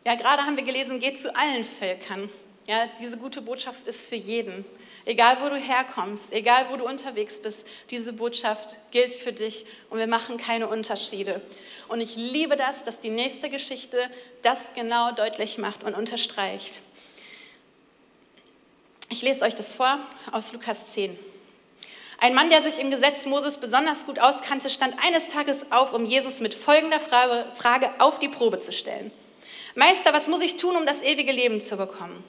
Ja, 0.06 0.16
gerade 0.16 0.44
haben 0.44 0.56
wir 0.56 0.64
gelesen, 0.64 1.00
geht 1.00 1.20
zu 1.20 1.36
allen 1.36 1.66
Völkern. 1.66 2.30
Ja, 2.68 2.88
diese 3.02 3.18
gute 3.18 3.42
Botschaft 3.42 3.86
ist 3.88 4.08
für 4.08 4.16
jeden. 4.16 4.64
Egal, 5.06 5.38
wo 5.42 5.50
du 5.50 5.58
herkommst, 5.58 6.32
egal, 6.32 6.68
wo 6.70 6.78
du 6.78 6.86
unterwegs 6.86 7.42
bist, 7.42 7.66
diese 7.90 8.14
Botschaft 8.14 8.78
gilt 8.92 9.12
für 9.12 9.34
dich 9.34 9.66
und 9.90 9.98
wir 9.98 10.08
machen 10.08 10.38
keine 10.38 10.68
Unterschiede. 10.68 11.42
Und 11.90 12.00
ich 12.00 12.16
liebe 12.16 12.56
das, 12.56 12.86
dass 12.86 13.02
die 13.02 13.10
nächste 13.10 13.50
Geschichte 13.50 14.10
das 14.44 14.74
genau 14.76 15.12
deutlich 15.12 15.58
macht 15.58 15.84
und 15.84 15.94
unterstreicht. 15.94 16.80
Ich 19.10 19.22
lese 19.22 19.44
euch 19.44 19.56
das 19.56 19.76
vor 19.76 20.00
aus 20.32 20.54
Lukas 20.54 20.94
10. 20.94 21.33
Ein 22.24 22.36
Mann, 22.36 22.50
der 22.50 22.62
sich 22.62 22.80
im 22.80 22.90
Gesetz 22.90 23.26
Moses 23.26 23.58
besonders 23.58 24.06
gut 24.06 24.18
auskannte, 24.18 24.70
stand 24.70 24.96
eines 25.06 25.28
Tages 25.28 25.70
auf, 25.74 25.92
um 25.92 26.06
Jesus 26.06 26.40
mit 26.40 26.54
folgender 26.54 27.02
Frage 27.02 27.90
auf 28.00 28.18
die 28.18 28.30
Probe 28.30 28.60
zu 28.60 28.72
stellen. 28.72 29.12
Meister, 29.76 30.14
was 30.14 30.30
muss 30.30 30.42
ich 30.42 30.56
tun, 30.56 30.78
um 30.78 30.86
das 30.86 31.02
ewige 31.02 31.34
Leben 31.34 31.60
zu 31.60 31.76
bekommen? 31.76 32.24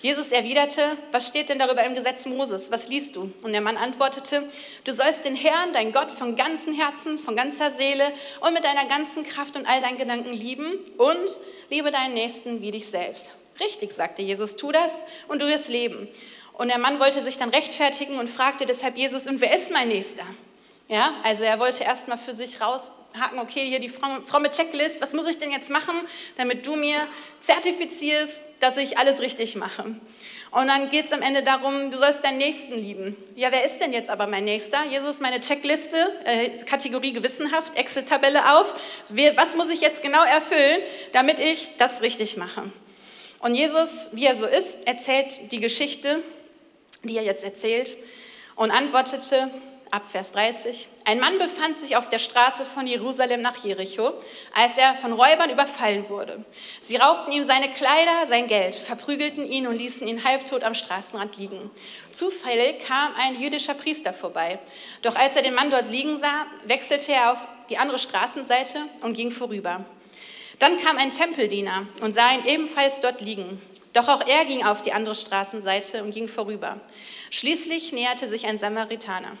Jesus 0.00 0.32
erwiderte, 0.32 0.96
was 1.12 1.28
steht 1.28 1.50
denn 1.50 1.58
darüber 1.58 1.84
im 1.84 1.94
Gesetz 1.94 2.24
Moses? 2.24 2.70
Was 2.70 2.88
liest 2.88 3.16
du? 3.16 3.32
Und 3.42 3.52
der 3.52 3.60
Mann 3.60 3.76
antwortete, 3.76 4.48
du 4.84 4.92
sollst 4.92 5.26
den 5.26 5.36
Herrn, 5.36 5.74
dein 5.74 5.92
Gott, 5.92 6.10
von 6.10 6.36
ganzem 6.36 6.72
Herzen, 6.72 7.18
von 7.18 7.36
ganzer 7.36 7.70
Seele 7.70 8.14
und 8.40 8.54
mit 8.54 8.64
deiner 8.64 8.86
ganzen 8.86 9.24
Kraft 9.24 9.56
und 9.56 9.66
all 9.66 9.82
deinen 9.82 9.98
Gedanken 9.98 10.32
lieben 10.32 10.78
und 10.96 11.38
liebe 11.68 11.90
deinen 11.90 12.14
Nächsten 12.14 12.62
wie 12.62 12.70
dich 12.70 12.86
selbst. 12.86 13.34
Richtig, 13.60 13.92
sagte 13.92 14.22
Jesus, 14.22 14.56
tu 14.56 14.72
das 14.72 15.04
und 15.28 15.42
du 15.42 15.46
wirst 15.46 15.68
leben. 15.68 16.08
Und 16.54 16.68
der 16.68 16.78
Mann 16.78 17.00
wollte 17.00 17.20
sich 17.20 17.36
dann 17.36 17.50
rechtfertigen 17.50 18.18
und 18.18 18.30
fragte 18.30 18.64
deshalb 18.64 18.96
Jesus, 18.96 19.26
und 19.26 19.40
wer 19.40 19.54
ist 19.54 19.72
mein 19.72 19.88
Nächster? 19.88 20.24
Ja, 20.88 21.14
also 21.22 21.44
er 21.44 21.58
wollte 21.58 21.82
erstmal 21.82 22.18
für 22.18 22.32
sich 22.32 22.60
raushaken, 22.60 23.38
okay, 23.40 23.66
hier 23.66 23.80
die 23.80 23.88
fromme 23.88 24.50
Checklist, 24.50 25.00
was 25.00 25.12
muss 25.12 25.26
ich 25.26 25.38
denn 25.38 25.50
jetzt 25.50 25.70
machen, 25.70 25.94
damit 26.36 26.66
du 26.66 26.76
mir 26.76 27.08
zertifizierst, 27.40 28.40
dass 28.60 28.76
ich 28.76 28.98
alles 28.98 29.20
richtig 29.20 29.56
mache. 29.56 29.96
Und 30.52 30.68
dann 30.68 30.90
geht 30.90 31.06
es 31.06 31.12
am 31.12 31.22
Ende 31.22 31.42
darum, 31.42 31.90
du 31.90 31.98
sollst 31.98 32.22
deinen 32.22 32.38
Nächsten 32.38 32.74
lieben. 32.74 33.16
Ja, 33.34 33.50
wer 33.50 33.64
ist 33.64 33.78
denn 33.78 33.92
jetzt 33.92 34.08
aber 34.08 34.28
mein 34.28 34.44
Nächster? 34.44 34.84
Jesus, 34.84 35.18
meine 35.18 35.40
Checkliste, 35.40 36.12
äh, 36.24 36.50
Kategorie 36.64 37.12
gewissenhaft, 37.12 37.76
Excel-Tabelle 37.76 38.56
auf. 38.56 38.74
Was 39.08 39.56
muss 39.56 39.70
ich 39.70 39.80
jetzt 39.80 40.02
genau 40.02 40.22
erfüllen, 40.22 40.80
damit 41.12 41.40
ich 41.40 41.70
das 41.78 42.02
richtig 42.02 42.36
mache? 42.36 42.70
Und 43.40 43.56
Jesus, 43.56 44.10
wie 44.12 44.26
er 44.26 44.36
so 44.36 44.46
ist, 44.46 44.86
erzählt 44.86 45.50
die 45.50 45.60
Geschichte, 45.60 46.22
die 47.08 47.16
er 47.16 47.24
jetzt 47.24 47.44
erzählt, 47.44 47.96
und 48.56 48.70
antwortete 48.70 49.50
ab 49.94 50.02
Vers 50.10 50.32
30, 50.32 50.88
ein 51.04 51.20
Mann 51.20 51.38
befand 51.38 51.76
sich 51.76 51.96
auf 51.96 52.08
der 52.08 52.18
Straße 52.18 52.64
von 52.64 52.84
Jerusalem 52.86 53.42
nach 53.42 53.64
Jericho, 53.64 54.14
als 54.52 54.76
er 54.76 54.94
von 54.96 55.12
Räubern 55.12 55.50
überfallen 55.50 56.08
wurde. 56.08 56.44
Sie 56.82 56.96
raubten 56.96 57.32
ihm 57.32 57.44
seine 57.44 57.70
Kleider, 57.70 58.26
sein 58.26 58.48
Geld, 58.48 58.74
verprügelten 58.74 59.46
ihn 59.48 59.68
und 59.68 59.78
ließen 59.78 60.08
ihn 60.08 60.24
halbtot 60.24 60.64
am 60.64 60.74
Straßenrand 60.74 61.36
liegen. 61.36 61.70
Zufällig 62.10 62.80
kam 62.84 63.14
ein 63.16 63.40
jüdischer 63.40 63.74
Priester 63.74 64.12
vorbei. 64.12 64.58
Doch 65.02 65.14
als 65.14 65.36
er 65.36 65.42
den 65.42 65.54
Mann 65.54 65.70
dort 65.70 65.88
liegen 65.88 66.18
sah, 66.18 66.46
wechselte 66.64 67.12
er 67.12 67.32
auf 67.32 67.38
die 67.68 67.78
andere 67.78 68.00
Straßenseite 68.00 68.80
und 69.02 69.14
ging 69.14 69.30
vorüber. 69.30 69.84
Dann 70.58 70.78
kam 70.78 70.98
ein 70.98 71.10
Tempeldiener 71.10 71.86
und 72.00 72.12
sah 72.12 72.32
ihn 72.32 72.44
ebenfalls 72.46 73.00
dort 73.00 73.20
liegen. 73.20 73.62
Doch 73.94 74.08
auch 74.08 74.26
er 74.26 74.44
ging 74.44 74.64
auf 74.64 74.82
die 74.82 74.92
andere 74.92 75.14
Straßenseite 75.14 76.02
und 76.02 76.12
ging 76.12 76.28
vorüber. 76.28 76.80
Schließlich 77.30 77.92
näherte 77.92 78.28
sich 78.28 78.46
ein 78.46 78.58
Samaritaner. 78.58 79.38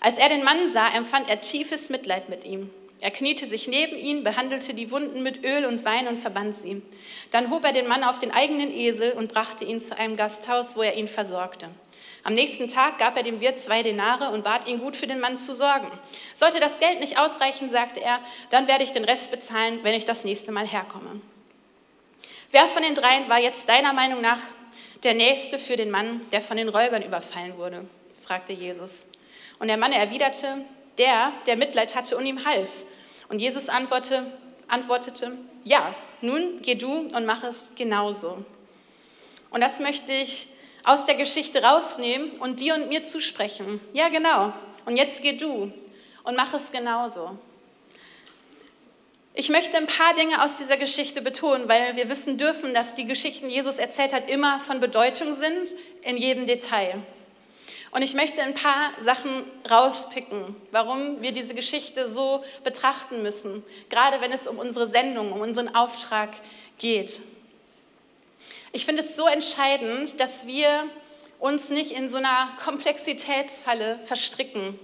Als 0.00 0.18
er 0.18 0.28
den 0.28 0.42
Mann 0.42 0.72
sah, 0.72 0.88
empfand 0.88 1.30
er 1.30 1.40
tiefes 1.40 1.90
Mitleid 1.90 2.28
mit 2.28 2.44
ihm. 2.44 2.70
Er 3.00 3.10
kniete 3.10 3.46
sich 3.46 3.68
neben 3.68 3.96
ihn, 3.96 4.24
behandelte 4.24 4.74
die 4.74 4.90
Wunden 4.90 5.22
mit 5.22 5.44
Öl 5.44 5.64
und 5.66 5.84
Wein 5.84 6.08
und 6.08 6.18
verband 6.18 6.56
sie. 6.56 6.82
Dann 7.30 7.50
hob 7.50 7.64
er 7.64 7.72
den 7.72 7.88
Mann 7.88 8.04
auf 8.04 8.18
den 8.18 8.30
eigenen 8.30 8.72
Esel 8.72 9.12
und 9.12 9.32
brachte 9.32 9.64
ihn 9.64 9.80
zu 9.80 9.98
einem 9.98 10.16
Gasthaus, 10.16 10.76
wo 10.76 10.82
er 10.82 10.96
ihn 10.96 11.08
versorgte. 11.08 11.68
Am 12.24 12.34
nächsten 12.34 12.68
Tag 12.68 12.98
gab 12.98 13.16
er 13.16 13.24
dem 13.24 13.40
Wirt 13.40 13.58
zwei 13.58 13.82
Denare 13.82 14.30
und 14.30 14.44
bat 14.44 14.68
ihn 14.68 14.78
gut 14.78 14.96
für 14.96 15.08
den 15.08 15.20
Mann 15.20 15.36
zu 15.36 15.54
sorgen. 15.54 15.90
Sollte 16.34 16.60
das 16.60 16.78
Geld 16.78 17.00
nicht 17.00 17.18
ausreichen, 17.18 17.68
sagte 17.68 18.00
er, 18.00 18.20
dann 18.50 18.68
werde 18.68 18.84
ich 18.84 18.92
den 18.92 19.04
Rest 19.04 19.32
bezahlen, 19.32 19.80
wenn 19.82 19.94
ich 19.94 20.04
das 20.04 20.24
nächste 20.24 20.52
Mal 20.52 20.66
herkomme. 20.66 21.20
Wer 22.52 22.68
von 22.68 22.82
den 22.82 22.94
dreien 22.94 23.30
war 23.30 23.38
jetzt 23.38 23.66
deiner 23.66 23.94
Meinung 23.94 24.20
nach 24.20 24.38
der 25.02 25.14
Nächste 25.14 25.58
für 25.58 25.76
den 25.76 25.90
Mann, 25.90 26.20
der 26.32 26.42
von 26.42 26.58
den 26.58 26.68
Räubern 26.68 27.02
überfallen 27.02 27.56
wurde? 27.56 27.86
fragte 28.22 28.52
Jesus. 28.52 29.06
Und 29.58 29.68
der 29.68 29.78
Mann 29.78 29.90
erwiderte, 29.90 30.58
der, 30.98 31.32
der 31.46 31.56
Mitleid 31.56 31.94
hatte 31.94 32.14
und 32.14 32.26
ihm 32.26 32.44
half. 32.44 32.70
Und 33.30 33.38
Jesus 33.38 33.70
antwortete, 33.70 34.26
antwortete, 34.68 35.32
ja, 35.64 35.94
nun 36.20 36.60
geh 36.60 36.74
du 36.74 36.92
und 36.92 37.24
mach 37.24 37.42
es 37.42 37.70
genauso. 37.74 38.44
Und 39.48 39.62
das 39.62 39.80
möchte 39.80 40.12
ich 40.12 40.46
aus 40.84 41.06
der 41.06 41.14
Geschichte 41.14 41.62
rausnehmen 41.62 42.32
und 42.32 42.60
dir 42.60 42.74
und 42.74 42.90
mir 42.90 43.02
zusprechen. 43.02 43.80
Ja, 43.94 44.10
genau. 44.10 44.52
Und 44.84 44.98
jetzt 44.98 45.22
geh 45.22 45.38
du 45.38 45.72
und 46.22 46.36
mach 46.36 46.52
es 46.52 46.70
genauso. 46.70 47.38
Ich 49.34 49.48
möchte 49.48 49.78
ein 49.78 49.86
paar 49.86 50.14
Dinge 50.14 50.44
aus 50.44 50.56
dieser 50.56 50.76
Geschichte 50.76 51.22
betonen, 51.22 51.66
weil 51.66 51.96
wir 51.96 52.10
wissen 52.10 52.36
dürfen, 52.36 52.74
dass 52.74 52.94
die 52.94 53.06
Geschichten, 53.06 53.48
die 53.48 53.54
Jesus 53.54 53.78
erzählt 53.78 54.12
hat, 54.12 54.28
immer 54.28 54.60
von 54.60 54.78
Bedeutung 54.78 55.34
sind, 55.34 55.68
in 56.02 56.18
jedem 56.18 56.46
Detail. 56.46 56.98
Und 57.92 58.02
ich 58.02 58.12
möchte 58.12 58.42
ein 58.42 58.52
paar 58.52 58.92
Sachen 59.00 59.44
rauspicken, 59.70 60.54
warum 60.70 61.22
wir 61.22 61.32
diese 61.32 61.54
Geschichte 61.54 62.06
so 62.06 62.44
betrachten 62.62 63.22
müssen, 63.22 63.62
gerade 63.88 64.20
wenn 64.20 64.32
es 64.32 64.46
um 64.46 64.58
unsere 64.58 64.86
Sendung, 64.86 65.32
um 65.32 65.40
unseren 65.40 65.74
Auftrag 65.74 66.30
geht. 66.78 67.22
Ich 68.72 68.84
finde 68.84 69.02
es 69.02 69.16
so 69.16 69.26
entscheidend, 69.26 70.20
dass 70.20 70.46
wir 70.46 70.84
uns 71.38 71.70
nicht 71.70 71.92
in 71.92 72.10
so 72.10 72.18
einer 72.18 72.50
Komplexitätsfalle 72.62 73.98
verstricken. 74.04 74.78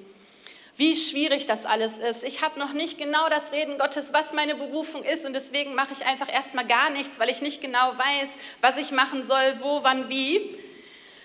Wie 0.78 0.94
schwierig 0.94 1.46
das 1.46 1.66
alles 1.66 1.98
ist. 1.98 2.22
Ich 2.22 2.40
habe 2.40 2.56
noch 2.60 2.72
nicht 2.72 2.98
genau 2.98 3.28
das 3.28 3.50
Reden 3.50 3.78
Gottes, 3.78 4.12
was 4.12 4.32
meine 4.32 4.54
Berufung 4.54 5.02
ist 5.02 5.26
und 5.26 5.32
deswegen 5.32 5.74
mache 5.74 5.92
ich 5.92 6.06
einfach 6.06 6.32
erstmal 6.32 6.64
gar 6.68 6.88
nichts, 6.90 7.18
weil 7.18 7.28
ich 7.30 7.42
nicht 7.42 7.60
genau 7.60 7.98
weiß, 7.98 8.28
was 8.60 8.76
ich 8.76 8.92
machen 8.92 9.26
soll, 9.26 9.56
wo, 9.58 9.82
wann, 9.82 10.08
wie. 10.08 10.56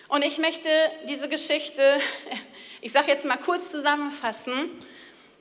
Und 0.08 0.26
ich 0.26 0.40
möchte 0.40 0.68
diese 1.08 1.30
Geschichte, 1.30 2.00
ich 2.82 2.92
sage 2.92 3.10
jetzt 3.10 3.26
mal 3.26 3.38
kurz 3.38 3.70
zusammenfassen 3.70 4.72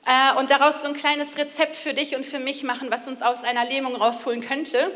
äh, 0.05 0.37
und 0.37 0.51
daraus 0.51 0.83
so 0.83 0.89
ein 0.89 0.93
kleines 0.93 1.35
Rezept 1.35 1.75
für 1.75 1.95
dich 1.95 2.15
und 2.15 2.23
für 2.23 2.37
mich 2.37 2.61
machen, 2.61 2.91
was 2.91 3.07
uns 3.07 3.23
aus 3.23 3.43
einer 3.43 3.65
Lähmung 3.65 3.95
rausholen 3.95 4.41
könnte. 4.41 4.91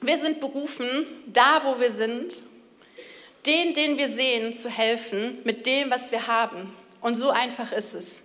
Wir 0.00 0.18
sind 0.18 0.40
berufen, 0.40 1.06
da 1.28 1.62
wo 1.64 1.78
wir 1.78 1.92
sind, 1.92 2.42
den, 3.46 3.72
den 3.72 3.98
wir 3.98 4.08
sehen, 4.08 4.52
zu 4.52 4.68
helfen 4.68 5.38
mit 5.44 5.64
dem, 5.64 5.92
was 5.92 6.10
wir 6.10 6.26
haben. 6.26 6.76
Und 7.02 7.16
so 7.16 7.30
einfach 7.30 7.72
ist 7.72 7.94
es. 7.94 8.20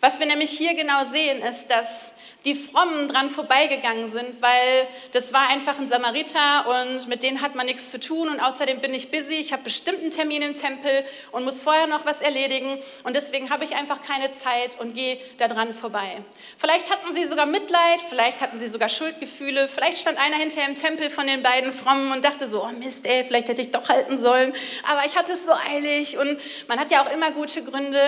Was 0.00 0.18
wir 0.18 0.26
nämlich 0.26 0.50
hier 0.50 0.74
genau 0.74 1.04
sehen, 1.04 1.40
ist, 1.40 1.68
dass 1.68 2.12
die 2.44 2.54
Frommen 2.54 3.08
dran 3.08 3.30
vorbeigegangen 3.30 4.10
sind, 4.10 4.42
weil 4.42 4.88
das 5.12 5.32
war 5.32 5.48
einfach 5.48 5.78
ein 5.78 5.88
Samariter 5.88 6.66
und 6.66 7.08
mit 7.08 7.22
denen 7.22 7.40
hat 7.40 7.54
man 7.54 7.66
nichts 7.66 7.90
zu 7.90 8.00
tun 8.00 8.28
und 8.28 8.40
außerdem 8.40 8.80
bin 8.80 8.92
ich 8.94 9.10
busy, 9.10 9.34
ich 9.34 9.52
habe 9.52 9.62
bestimmt 9.62 10.00
einen 10.00 10.10
Termin 10.10 10.42
im 10.42 10.54
Tempel 10.54 11.04
und 11.30 11.44
muss 11.44 11.62
vorher 11.62 11.86
noch 11.86 12.04
was 12.04 12.20
erledigen 12.20 12.78
und 13.04 13.14
deswegen 13.14 13.50
habe 13.50 13.64
ich 13.64 13.76
einfach 13.76 14.02
keine 14.02 14.32
Zeit 14.32 14.78
und 14.80 14.94
gehe 14.94 15.18
da 15.38 15.46
dran 15.46 15.72
vorbei. 15.72 16.22
Vielleicht 16.58 16.90
hatten 16.90 17.14
sie 17.14 17.26
sogar 17.26 17.46
Mitleid, 17.46 18.00
vielleicht 18.08 18.40
hatten 18.40 18.58
sie 18.58 18.68
sogar 18.68 18.88
Schuldgefühle, 18.88 19.68
vielleicht 19.68 19.98
stand 19.98 20.18
einer 20.18 20.36
hinterher 20.36 20.68
im 20.68 20.76
Tempel 20.76 21.10
von 21.10 21.26
den 21.26 21.42
beiden 21.42 21.72
Frommen 21.72 22.10
und 22.12 22.24
dachte 22.24 22.48
so, 22.48 22.64
oh 22.64 22.72
Mist, 22.78 23.06
ey, 23.06 23.24
vielleicht 23.24 23.48
hätte 23.48 23.62
ich 23.62 23.70
doch 23.70 23.88
halten 23.88 24.18
sollen, 24.18 24.52
aber 24.88 25.06
ich 25.06 25.16
hatte 25.16 25.32
es 25.32 25.46
so 25.46 25.52
eilig 25.52 26.18
und 26.18 26.38
man 26.66 26.80
hat 26.80 26.90
ja 26.90 27.04
auch 27.04 27.12
immer 27.12 27.30
gute 27.30 27.62
Gründe. 27.62 28.00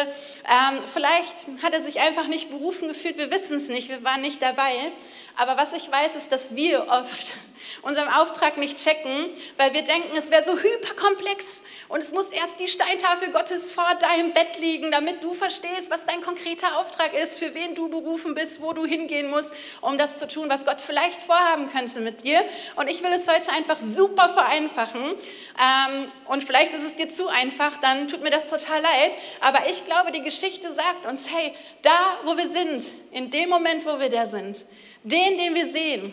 Ähm, 0.49 0.81
vielleicht 0.93 1.47
hat 1.63 1.73
er 1.73 1.83
sich 1.83 2.01
einfach 2.01 2.27
nicht 2.27 2.51
berufen 2.51 2.89
gefühlt, 2.89 3.17
wir 3.17 3.31
wissen 3.31 3.57
es 3.57 3.69
nicht, 3.69 3.89
wir 3.89 4.03
waren 4.03 4.24
nicht 4.25 4.43
dabei. 4.43 4.91
Aber 5.37 5.57
was 5.57 5.73
ich 5.73 5.91
weiß, 5.91 6.15
ist, 6.15 6.31
dass 6.31 6.55
wir 6.55 6.87
oft 6.89 7.35
unseren 7.83 8.09
Auftrag 8.09 8.57
nicht 8.57 8.79
checken, 8.79 9.31
weil 9.57 9.73
wir 9.75 9.83
denken, 9.83 10.17
es 10.17 10.31
wäre 10.31 10.43
so 10.43 10.57
hyperkomplex 10.57 11.63
und 11.89 12.01
es 12.01 12.13
muss 12.13 12.29
erst 12.29 12.61
die 12.61 12.69
Steintafel 12.69 13.31
Gottes 13.31 13.73
vor 13.73 13.89
deinem 13.99 14.33
Bett 14.33 14.59
liegen, 14.59 14.91
damit 14.91 15.23
du 15.23 15.35
verstehst, 15.35 15.91
was 15.91 16.05
dein 16.07 16.23
konkreter 16.23 16.79
Auftrag 16.79 17.15
ist, 17.15 17.39
für 17.39 17.55
wen 17.55 17.75
du 17.75 17.89
berufen 17.89 18.35
bist, 18.35 18.61
wo 18.63 18.73
du 18.73 18.87
hingehen 18.87 19.29
musst, 19.29 19.53
um 19.81 19.99
das 19.99 20.19
zu 20.19 20.29
tun, 20.29 20.49
was 20.49 20.65
Gott 20.65 20.81
vielleicht 20.81 21.21
vorhaben 21.21 21.71
könnte 21.71 22.01
mit 22.01 22.23
dir. 22.23 22.45
Und 22.77 22.89
ich 22.89 23.03
will 23.03 23.13
es 23.13 23.29
heute 23.29 23.53
einfach 23.53 23.77
super 23.77 24.29
vereinfachen. 24.29 25.03
Ähm, 25.03 26.09
und 26.27 26.45
vielleicht 26.45 26.75
ist 26.75 26.85
es 26.85 26.95
dir 26.95 27.09
zu 27.09 27.29
einfach, 27.29 27.77
dann 27.79 28.09
tut 28.09 28.23
mir 28.23 28.31
das 28.31 28.51
total 28.51 28.81
leid. 28.81 29.17
Aber 29.41 29.69
ich 29.69 29.85
glaube, 29.85 30.13
die 30.13 30.23
Geschichte 30.23 30.73
sagt 30.73 31.07
uns, 31.07 31.29
hey, 31.29 31.55
da, 31.83 32.19
wo 32.25 32.37
wir 32.37 32.49
sind, 32.49 32.93
in 33.11 33.31
dem 33.31 33.49
Moment, 33.49 33.85
wo 33.85 33.99
wir 33.99 34.11
da 34.11 34.27
sind, 34.27 34.65
den, 35.05 35.37
den 35.37 35.55
wir 35.55 35.71
sehen, 35.71 36.13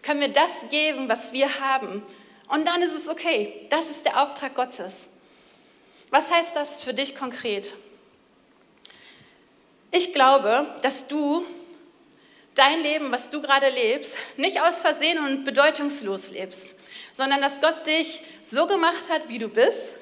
können 0.00 0.20
wir 0.20 0.28
das 0.28 0.52
geben, 0.70 1.08
was 1.08 1.32
wir 1.32 1.60
haben. 1.60 2.02
Und 2.48 2.66
dann 2.66 2.82
ist 2.82 2.94
es 2.94 3.08
okay. 3.08 3.66
Das 3.70 3.90
ist 3.90 4.04
der 4.04 4.22
Auftrag 4.22 4.54
Gottes. 4.54 5.08
Was 6.10 6.30
heißt 6.30 6.56
das 6.56 6.82
für 6.82 6.94
dich 6.94 7.16
konkret? 7.16 7.74
Ich 9.90 10.12
glaube, 10.12 10.66
dass 10.82 11.06
du 11.06 11.44
dein 12.54 12.80
Leben, 12.80 13.12
was 13.12 13.30
du 13.30 13.40
gerade 13.40 13.68
lebst, 13.68 14.16
nicht 14.36 14.60
aus 14.60 14.80
Versehen 14.82 15.18
und 15.18 15.44
bedeutungslos 15.44 16.30
lebst, 16.30 16.74
sondern 17.14 17.40
dass 17.40 17.60
Gott 17.60 17.86
dich 17.86 18.22
so 18.42 18.66
gemacht 18.66 19.04
hat, 19.10 19.28
wie 19.28 19.38
du 19.38 19.48
bist, 19.48 19.94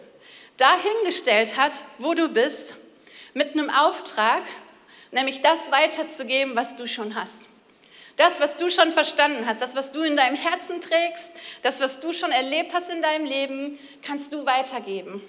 dahingestellt 0.56 1.56
hat, 1.56 1.72
wo 1.98 2.14
du 2.14 2.28
bist, 2.28 2.74
mit 3.34 3.52
einem 3.52 3.70
Auftrag, 3.70 4.42
nämlich 5.12 5.40
das 5.40 5.70
weiterzugeben, 5.70 6.56
was 6.56 6.74
du 6.76 6.88
schon 6.88 7.14
hast. 7.14 7.49
Das, 8.20 8.38
was 8.38 8.58
du 8.58 8.68
schon 8.68 8.92
verstanden 8.92 9.46
hast, 9.46 9.62
das, 9.62 9.74
was 9.74 9.92
du 9.92 10.02
in 10.02 10.14
deinem 10.14 10.36
Herzen 10.36 10.82
trägst, 10.82 11.30
das, 11.62 11.80
was 11.80 12.00
du 12.00 12.12
schon 12.12 12.32
erlebt 12.32 12.74
hast 12.74 12.90
in 12.90 13.00
deinem 13.00 13.24
Leben, 13.24 13.78
kannst 14.02 14.34
du 14.34 14.44
weitergeben. 14.44 15.22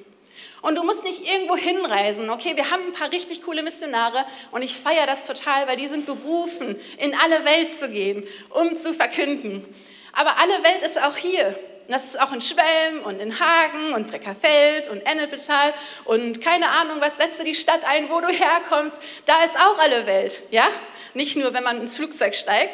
Und 0.62 0.76
du 0.76 0.84
musst 0.84 1.06
nicht 1.06 1.26
irgendwo 1.26 1.56
hinreisen. 1.56 2.30
Okay, 2.30 2.58
wir 2.58 2.70
haben 2.70 2.88
ein 2.88 2.92
paar 2.92 3.10
richtig 3.10 3.44
coole 3.44 3.64
Missionare 3.64 4.26
und 4.52 4.62
ich 4.62 4.76
feiere 4.76 5.06
das 5.06 5.26
total, 5.26 5.70
weil 5.70 5.78
die 5.78 5.88
sind 5.88 6.06
berufen, 6.06 6.76
in 6.98 7.16
alle 7.16 7.46
Welt 7.46 7.80
zu 7.80 7.90
gehen, 7.90 8.28
um 8.50 8.76
zu 8.76 8.94
verkünden. 8.94 9.64
Aber 10.12 10.38
alle 10.38 10.62
Welt 10.62 10.82
ist 10.82 11.02
auch 11.02 11.16
hier. 11.16 11.58
Das 11.88 12.04
ist 12.04 12.22
auch 12.22 12.34
in 12.34 12.42
Schwelm 12.42 13.04
und 13.04 13.22
in 13.22 13.40
Hagen 13.40 13.94
und 13.94 14.08
Breckerfeld 14.08 14.90
und 14.90 15.06
Ennepetal 15.06 15.74
und 16.06 16.42
keine 16.42 16.70
Ahnung, 16.70 16.98
was 17.00 17.18
setze 17.18 17.44
die 17.46 17.56
Stadt 17.56 17.82
ein, 17.86 18.10
wo 18.10 18.20
du 18.20 18.28
herkommst. 18.28 19.00
Da 19.26 19.44
ist 19.44 19.58
auch 19.58 19.78
alle 19.78 20.06
Welt, 20.08 20.42
ja? 20.52 20.68
Nicht 21.14 21.36
nur, 21.36 21.54
wenn 21.54 21.64
man 21.64 21.82
ins 21.82 21.98
Flugzeug 21.98 22.36
steigt. 22.36 22.74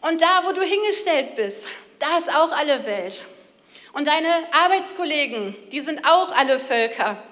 Und 0.00 0.22
da, 0.22 0.44
wo 0.44 0.52
du 0.52 0.62
hingestellt 0.62 1.36
bist, 1.36 1.66
da 1.98 2.16
ist 2.16 2.34
auch 2.34 2.52
alle 2.52 2.86
Welt. 2.86 3.24
Und 3.92 4.06
deine 4.06 4.28
Arbeitskollegen, 4.52 5.56
die 5.70 5.80
sind 5.80 6.06
auch 6.06 6.32
alle 6.32 6.58
Völker 6.58 7.22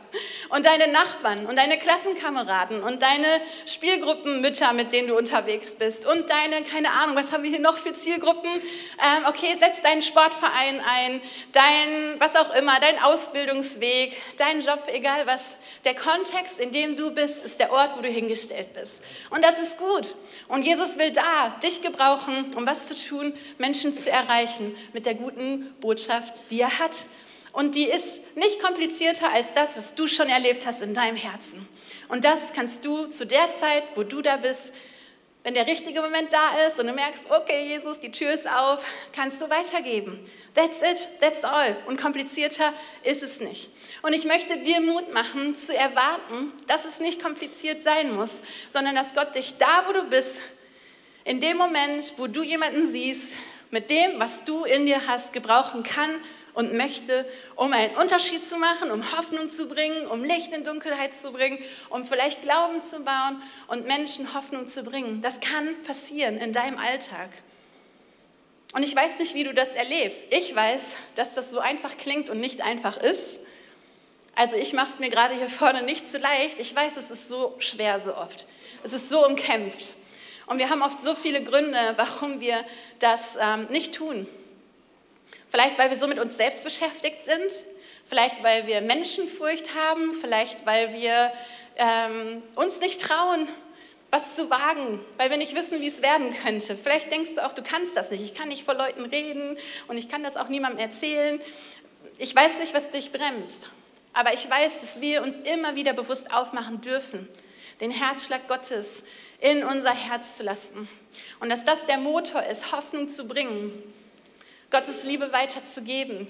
und 0.48 0.66
deine 0.66 0.88
Nachbarn 0.88 1.46
und 1.46 1.56
deine 1.56 1.78
Klassenkameraden 1.78 2.82
und 2.82 3.02
deine 3.02 3.26
Spielgruppenmütter, 3.66 4.72
mit 4.72 4.92
denen 4.92 5.08
du 5.08 5.16
unterwegs 5.16 5.74
bist 5.74 6.06
und 6.06 6.30
deine, 6.30 6.62
keine 6.62 6.92
Ahnung, 6.92 7.16
was 7.16 7.32
haben 7.32 7.42
wir 7.42 7.50
hier 7.50 7.60
noch 7.60 7.76
für 7.76 7.92
Zielgruppen? 7.92 8.50
Ähm, 8.50 9.24
okay, 9.26 9.56
setz 9.58 9.82
deinen 9.82 10.02
Sportverein 10.02 10.80
ein, 10.80 11.20
dein, 11.52 12.18
was 12.18 12.36
auch 12.36 12.54
immer, 12.54 12.80
dein 12.80 13.02
Ausbildungsweg, 13.02 14.16
dein 14.36 14.60
Job, 14.60 14.84
egal 14.88 15.26
was. 15.26 15.56
Der 15.84 15.94
Kontext, 15.94 16.60
in 16.60 16.72
dem 16.72 16.96
du 16.96 17.10
bist, 17.10 17.44
ist 17.44 17.60
der 17.60 17.72
Ort, 17.72 17.96
wo 17.96 18.02
du 18.02 18.08
hingestellt 18.08 18.74
bist. 18.74 19.02
Und 19.30 19.44
das 19.44 19.58
ist 19.60 19.78
gut. 19.78 20.14
Und 20.48 20.62
Jesus 20.62 20.98
will 20.98 21.12
da 21.12 21.56
dich 21.62 21.82
gebrauchen, 21.82 22.54
um 22.56 22.66
was 22.66 22.86
zu 22.86 22.94
tun, 22.94 23.34
Menschen 23.58 23.94
zu 23.94 24.10
erreichen 24.10 24.76
mit 24.92 25.06
der 25.06 25.14
guten 25.14 25.74
Botschaft, 25.80 26.34
die 26.50 26.60
er 26.60 26.78
hat. 26.78 27.04
Und 27.52 27.74
die 27.74 27.86
ist 27.86 28.20
nicht 28.36 28.60
komplizierter 28.60 29.32
als 29.32 29.52
das, 29.52 29.76
was 29.76 29.94
du 29.94 30.06
schon 30.06 30.28
erlebt 30.28 30.66
hast 30.66 30.82
in 30.82 30.94
deinem 30.94 31.16
Herzen. 31.16 31.68
Und 32.08 32.24
das 32.24 32.52
kannst 32.52 32.84
du 32.84 33.06
zu 33.06 33.26
der 33.26 33.52
Zeit, 33.54 33.84
wo 33.94 34.02
du 34.02 34.22
da 34.22 34.36
bist, 34.36 34.72
wenn 35.44 35.54
der 35.54 35.66
richtige 35.66 36.02
Moment 36.02 36.32
da 36.32 36.66
ist 36.66 36.78
und 36.78 36.88
du 36.88 36.92
merkst, 36.92 37.30
okay, 37.30 37.66
Jesus, 37.66 38.00
die 38.00 38.10
Tür 38.10 38.32
ist 38.32 38.48
auf, 38.48 38.84
kannst 39.12 39.40
du 39.40 39.48
weitergeben. 39.48 40.28
That's 40.54 40.82
it, 40.82 41.08
that's 41.20 41.44
all. 41.44 41.76
Und 41.86 42.00
komplizierter 42.00 42.74
ist 43.04 43.22
es 43.22 43.40
nicht. 43.40 43.70
Und 44.02 44.12
ich 44.12 44.24
möchte 44.24 44.58
dir 44.58 44.80
Mut 44.80 45.12
machen, 45.14 45.54
zu 45.54 45.74
erwarten, 45.74 46.52
dass 46.66 46.84
es 46.84 47.00
nicht 47.00 47.22
kompliziert 47.22 47.82
sein 47.82 48.14
muss, 48.14 48.40
sondern 48.68 48.94
dass 48.94 49.14
Gott 49.14 49.34
dich 49.34 49.54
da, 49.58 49.84
wo 49.86 49.92
du 49.92 50.02
bist, 50.04 50.40
in 51.24 51.40
dem 51.40 51.56
Moment, 51.56 52.14
wo 52.16 52.26
du 52.26 52.42
jemanden 52.42 52.86
siehst, 52.86 53.34
mit 53.70 53.90
dem, 53.90 54.18
was 54.18 54.44
du 54.44 54.64
in 54.64 54.86
dir 54.86 55.06
hast, 55.06 55.32
gebrauchen 55.32 55.82
kann 55.82 56.16
und 56.58 56.74
möchte, 56.74 57.24
um 57.54 57.72
einen 57.72 57.94
Unterschied 57.94 58.44
zu 58.44 58.56
machen, 58.56 58.90
um 58.90 59.16
Hoffnung 59.16 59.48
zu 59.48 59.68
bringen, 59.68 60.08
um 60.08 60.24
Licht 60.24 60.52
in 60.52 60.64
Dunkelheit 60.64 61.14
zu 61.14 61.30
bringen, 61.30 61.60
um 61.88 62.04
vielleicht 62.04 62.42
Glauben 62.42 62.82
zu 62.82 62.98
bauen 62.98 63.40
und 63.68 63.86
Menschen 63.86 64.34
Hoffnung 64.34 64.66
zu 64.66 64.82
bringen. 64.82 65.22
Das 65.22 65.38
kann 65.38 65.80
passieren 65.84 66.36
in 66.38 66.52
deinem 66.52 66.76
Alltag. 66.76 67.30
Und 68.74 68.82
ich 68.82 68.94
weiß 68.94 69.20
nicht, 69.20 69.36
wie 69.36 69.44
du 69.44 69.54
das 69.54 69.76
erlebst. 69.76 70.20
Ich 70.30 70.52
weiß, 70.52 70.96
dass 71.14 71.32
das 71.32 71.52
so 71.52 71.60
einfach 71.60 71.96
klingt 71.96 72.28
und 72.28 72.40
nicht 72.40 72.60
einfach 72.60 72.96
ist. 72.96 73.38
Also 74.34 74.56
ich 74.56 74.72
mache 74.72 74.90
es 74.90 74.98
mir 74.98 75.10
gerade 75.10 75.36
hier 75.36 75.48
vorne 75.48 75.82
nicht 75.82 76.08
zu 76.10 76.18
leicht. 76.18 76.58
Ich 76.58 76.74
weiß, 76.74 76.96
es 76.96 77.12
ist 77.12 77.28
so 77.28 77.54
schwer 77.60 78.00
so 78.00 78.16
oft. 78.16 78.48
Es 78.82 78.92
ist 78.92 79.08
so 79.08 79.24
umkämpft. 79.24 79.94
Und 80.46 80.58
wir 80.58 80.70
haben 80.70 80.82
oft 80.82 81.00
so 81.00 81.14
viele 81.14 81.44
Gründe, 81.44 81.94
warum 81.94 82.40
wir 82.40 82.64
das 82.98 83.38
ähm, 83.40 83.68
nicht 83.70 83.94
tun. 83.94 84.26
Vielleicht, 85.50 85.78
weil 85.78 85.88
wir 85.90 85.96
so 85.96 86.06
mit 86.06 86.18
uns 86.18 86.36
selbst 86.36 86.62
beschäftigt 86.62 87.24
sind, 87.24 87.50
vielleicht, 88.04 88.42
weil 88.42 88.66
wir 88.66 88.82
Menschenfurcht 88.82 89.74
haben, 89.74 90.12
vielleicht, 90.12 90.66
weil 90.66 90.92
wir 90.92 91.32
ähm, 91.76 92.42
uns 92.54 92.80
nicht 92.80 93.00
trauen, 93.00 93.48
was 94.10 94.36
zu 94.36 94.50
wagen, 94.50 95.00
weil 95.16 95.30
wir 95.30 95.38
nicht 95.38 95.54
wissen, 95.54 95.80
wie 95.80 95.88
es 95.88 96.02
werden 96.02 96.34
könnte. 96.34 96.76
Vielleicht 96.76 97.10
denkst 97.10 97.34
du 97.34 97.46
auch, 97.46 97.52
du 97.52 97.62
kannst 97.62 97.96
das 97.96 98.10
nicht. 98.10 98.22
Ich 98.22 98.34
kann 98.34 98.48
nicht 98.48 98.64
vor 98.64 98.74
Leuten 98.74 99.04
reden 99.04 99.56
und 99.86 99.96
ich 99.96 100.08
kann 100.08 100.22
das 100.22 100.36
auch 100.36 100.48
niemandem 100.48 100.80
erzählen. 100.80 101.40
Ich 102.18 102.34
weiß 102.34 102.58
nicht, 102.58 102.74
was 102.74 102.90
dich 102.90 103.12
bremst, 103.12 103.68
aber 104.12 104.34
ich 104.34 104.48
weiß, 104.48 104.80
dass 104.80 105.00
wir 105.00 105.22
uns 105.22 105.40
immer 105.40 105.74
wieder 105.74 105.92
bewusst 105.94 106.34
aufmachen 106.34 106.80
dürfen, 106.80 107.28
den 107.80 107.90
Herzschlag 107.90 108.48
Gottes 108.48 109.02
in 109.40 109.62
unser 109.64 109.94
Herz 109.94 110.36
zu 110.36 110.42
lassen 110.42 110.88
und 111.40 111.48
dass 111.48 111.64
das 111.64 111.86
der 111.86 111.98
Motor 111.98 112.42
ist, 112.42 112.72
Hoffnung 112.72 113.08
zu 113.08 113.28
bringen 113.28 113.82
Gottes 114.70 115.02
Liebe 115.02 115.32
weiterzugeben. 115.32 116.28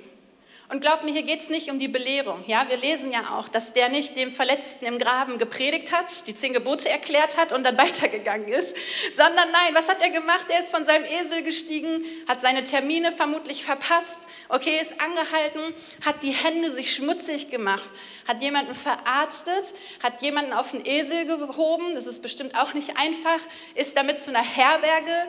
Und 0.71 0.81
glaub 0.81 1.03
mir, 1.03 1.13
hier 1.13 1.23
geht 1.23 1.41
es 1.41 1.49
nicht 1.49 1.71
um 1.71 1.79
die 1.79 1.89
Belehrung. 1.89 2.45
Ja, 2.47 2.67
wir 2.69 2.77
lesen 2.77 3.11
ja 3.11 3.37
auch, 3.39 3.49
dass 3.49 3.73
der 3.73 3.89
nicht 3.89 4.17
dem 4.17 4.31
Verletzten 4.31 4.85
im 4.85 4.99
Graben 4.99 5.39
gepredigt 5.39 5.93
hat, 5.93 6.27
die 6.27 6.35
zehn 6.35 6.53
Gebote 6.53 6.91
erklärt 6.91 7.39
hat 7.39 7.53
und 7.53 7.65
dann 7.65 7.79
weitergegangen 7.79 8.49
ist, 8.49 8.77
sondern 9.17 9.51
nein, 9.51 9.75
was 9.75 9.89
hat 9.89 10.03
er 10.03 10.11
gemacht? 10.11 10.45
Er 10.51 10.61
ist 10.61 10.71
von 10.71 10.85
seinem 10.85 11.05
Esel 11.05 11.43
gestiegen, 11.43 12.05
hat 12.29 12.43
seine 12.43 12.65
Termine 12.65 13.13
vermutlich 13.13 13.65
verpasst, 13.65 14.19
okay, 14.51 14.79
ist 14.81 14.93
angehalten, 15.01 15.75
hat 16.05 16.23
die 16.23 16.33
Hände 16.33 16.71
sich 16.71 16.95
schmutzig 16.95 17.51
gemacht, 17.51 17.91
hat 18.29 18.43
jemanden 18.43 18.75
verarztet, 18.75 19.75
hat 20.03 20.21
jemanden 20.21 20.53
auf 20.53 20.73
den 20.73 20.85
Esel 20.85 21.25
gehoben, 21.25 21.95
das 21.95 22.07
ist 22.07 22.21
bestimmt 22.21 22.55
auch 22.57 22.75
nicht 22.75 22.99
einfach, 22.99 23.41
ist 23.75 23.97
damit 23.97 24.21
zu 24.21 24.31
einer 24.31 24.45
Herberge 24.45 25.29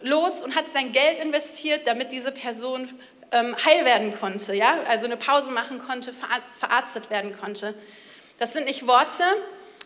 los 0.00 0.42
und 0.42 0.54
hat 0.54 0.66
sein 0.72 0.92
Geld 0.92 1.18
investiert, 1.18 1.86
damit 1.86 2.12
diese 2.12 2.32
Person 2.32 2.88
ähm, 3.32 3.56
heil 3.64 3.84
werden 3.84 4.14
konnte, 4.18 4.54
ja? 4.54 4.78
also 4.88 5.06
eine 5.06 5.16
Pause 5.16 5.50
machen 5.50 5.78
konnte, 5.78 6.14
verarztet 6.58 7.10
werden 7.10 7.36
konnte. 7.38 7.74
Das 8.38 8.52
sind 8.52 8.64
nicht 8.64 8.86
Worte 8.86 9.24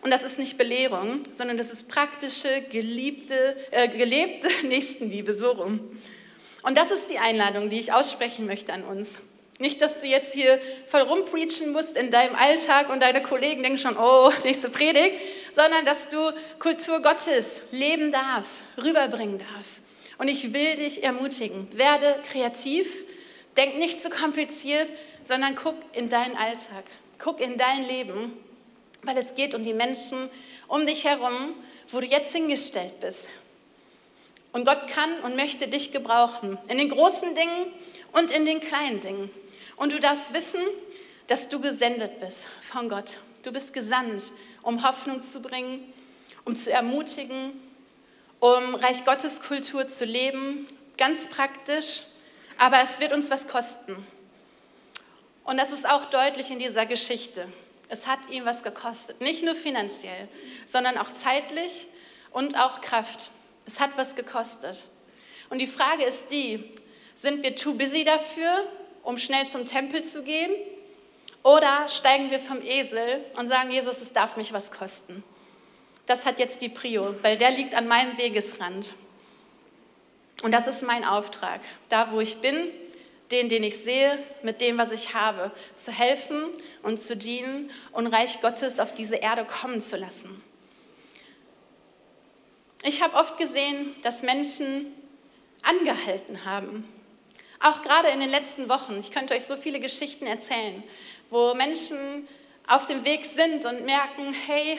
und 0.01 0.11
das 0.11 0.23
ist 0.23 0.39
nicht 0.39 0.57
Belehrung, 0.57 1.23
sondern 1.31 1.57
das 1.57 1.71
ist 1.71 1.87
praktische, 1.89 2.61
geliebte, 2.61 3.57
äh, 3.71 3.87
gelebte 3.87 4.47
Nächstenliebe, 4.67 5.33
so 5.33 5.51
rum. 5.51 5.79
Und 6.63 6.77
das 6.77 6.89
ist 6.89 7.09
die 7.09 7.19
Einladung, 7.19 7.69
die 7.69 7.79
ich 7.79 7.93
aussprechen 7.93 8.47
möchte 8.47 8.73
an 8.73 8.83
uns. 8.83 9.19
Nicht, 9.59 9.81
dass 9.81 10.01
du 10.01 10.07
jetzt 10.07 10.33
hier 10.33 10.59
voll 10.87 11.01
rumpreachen 11.01 11.71
musst 11.71 11.95
in 11.95 12.11
deinem 12.11 12.35
Alltag 12.35 12.89
und 12.89 13.01
deine 13.01 13.23
Kollegen 13.23 13.63
denken 13.63 13.77
schon, 13.77 13.97
oh, 13.97 14.31
nächste 14.43 14.69
Predigt, 14.69 15.21
sondern 15.53 15.85
dass 15.85 16.09
du 16.09 16.31
Kultur 16.59 17.01
Gottes 17.01 17.61
leben 17.71 18.11
darfst, 18.11 18.61
rüberbringen 18.83 19.39
darfst. 19.39 19.81
Und 20.17 20.27
ich 20.27 20.53
will 20.53 20.75
dich 20.77 21.03
ermutigen, 21.03 21.67
werde 21.77 22.21
kreativ, 22.29 23.05
denk 23.57 23.77
nicht 23.77 24.01
zu 24.01 24.09
kompliziert, 24.09 24.89
sondern 25.23 25.55
guck 25.55 25.75
in 25.93 26.09
deinen 26.09 26.37
Alltag, 26.37 26.85
guck 27.19 27.41
in 27.41 27.57
dein 27.57 27.83
Leben, 27.83 28.33
weil 29.03 29.17
es 29.17 29.35
geht 29.35 29.53
um 29.53 29.63
die 29.63 29.73
Menschen 29.73 30.29
um 30.67 30.85
dich 30.85 31.05
herum, 31.05 31.53
wo 31.89 31.99
du 31.99 32.07
jetzt 32.07 32.33
hingestellt 32.33 32.99
bist. 32.99 33.29
Und 34.51 34.65
Gott 34.65 34.87
kann 34.87 35.19
und 35.19 35.35
möchte 35.35 35.67
dich 35.67 35.91
gebrauchen, 35.91 36.57
in 36.69 36.77
den 36.77 36.89
großen 36.89 37.35
Dingen 37.35 37.67
und 38.13 38.31
in 38.31 38.45
den 38.45 38.61
kleinen 38.61 39.01
Dingen. 39.01 39.29
Und 39.75 39.91
du 39.91 39.99
darfst 39.99 40.33
wissen, 40.33 40.61
dass 41.27 41.49
du 41.49 41.59
gesendet 41.59 42.19
bist 42.19 42.47
von 42.61 42.87
Gott. 42.87 43.17
Du 43.43 43.51
bist 43.51 43.73
gesandt, 43.73 44.31
um 44.61 44.87
Hoffnung 44.87 45.21
zu 45.21 45.41
bringen, 45.41 45.93
um 46.45 46.55
zu 46.55 46.71
ermutigen, 46.71 47.51
um 48.39 48.75
Reich 48.75 49.05
Gottes 49.05 49.41
Kultur 49.41 49.87
zu 49.87 50.05
leben, 50.05 50.67
ganz 50.97 51.27
praktisch, 51.27 52.03
aber 52.57 52.81
es 52.81 52.99
wird 52.99 53.13
uns 53.13 53.29
was 53.29 53.47
kosten. 53.47 54.05
Und 55.43 55.57
das 55.57 55.71
ist 55.71 55.87
auch 55.87 56.05
deutlich 56.05 56.49
in 56.51 56.59
dieser 56.59 56.85
Geschichte. 56.85 57.47
Es 57.87 58.07
hat 58.07 58.29
ihm 58.29 58.45
was 58.45 58.63
gekostet, 58.63 59.21
nicht 59.21 59.43
nur 59.43 59.55
finanziell, 59.55 60.27
sondern 60.65 60.97
auch 60.97 61.11
zeitlich 61.11 61.87
und 62.31 62.57
auch 62.59 62.81
Kraft. 62.81 63.29
Es 63.65 63.79
hat 63.79 63.91
was 63.95 64.15
gekostet. 64.15 64.87
Und 65.49 65.59
die 65.59 65.67
Frage 65.67 66.03
ist 66.03 66.31
die, 66.31 66.63
sind 67.13 67.43
wir 67.43 67.55
too 67.55 67.75
busy 67.75 68.03
dafür, 68.03 68.67
um 69.03 69.17
schnell 69.17 69.47
zum 69.47 69.65
Tempel 69.65 70.03
zu 70.03 70.23
gehen? 70.23 70.51
Oder 71.43 71.87
steigen 71.89 72.31
wir 72.31 72.39
vom 72.39 72.61
Esel 72.61 73.23
und 73.37 73.47
sagen, 73.47 73.69
Jesus, 73.69 74.01
es 74.01 74.11
darf 74.11 74.35
mich 74.35 74.51
was 74.51 74.71
kosten? 74.71 75.23
Das 76.05 76.25
hat 76.25 76.39
jetzt 76.39 76.61
die 76.61 76.69
Prio, 76.69 77.15
weil 77.23 77.37
der 77.37 77.51
liegt 77.51 77.73
an 77.73 77.87
meinem 77.87 78.17
Wegesrand. 78.17 78.93
Und 80.43 80.51
das 80.51 80.67
ist 80.67 80.83
mein 80.83 81.03
Auftrag, 81.03 81.61
da 81.89 82.11
wo 82.11 82.19
ich 82.19 82.37
bin, 82.37 82.69
den, 83.31 83.49
den 83.49 83.63
ich 83.63 83.77
sehe, 83.77 84.19
mit 84.43 84.61
dem, 84.61 84.77
was 84.77 84.91
ich 84.91 85.13
habe, 85.15 85.51
zu 85.75 85.91
helfen 85.91 86.43
und 86.83 86.99
zu 86.99 87.17
dienen 87.17 87.71
und 87.91 88.07
Reich 88.07 88.41
Gottes 88.41 88.79
auf 88.79 88.93
diese 88.93 89.15
Erde 89.15 89.45
kommen 89.45 89.81
zu 89.81 89.97
lassen. 89.97 90.43
Ich 92.83 93.01
habe 93.01 93.15
oft 93.15 93.37
gesehen, 93.39 93.95
dass 94.03 94.21
Menschen 94.21 94.93
angehalten 95.63 96.45
haben, 96.45 96.87
auch 97.59 97.81
gerade 97.81 98.09
in 98.09 98.19
den 98.19 98.29
letzten 98.29 98.69
Wochen, 98.69 98.99
ich 98.99 99.11
könnte 99.11 99.33
euch 99.33 99.45
so 99.45 99.57
viele 99.57 99.79
Geschichten 99.79 100.27
erzählen, 100.27 100.83
wo 101.31 101.55
Menschen 101.55 102.27
auf 102.67 102.85
dem 102.85 103.05
Weg 103.05 103.25
sind 103.25 103.65
und 103.65 103.85
merken, 103.85 104.33
hey, 104.45 104.77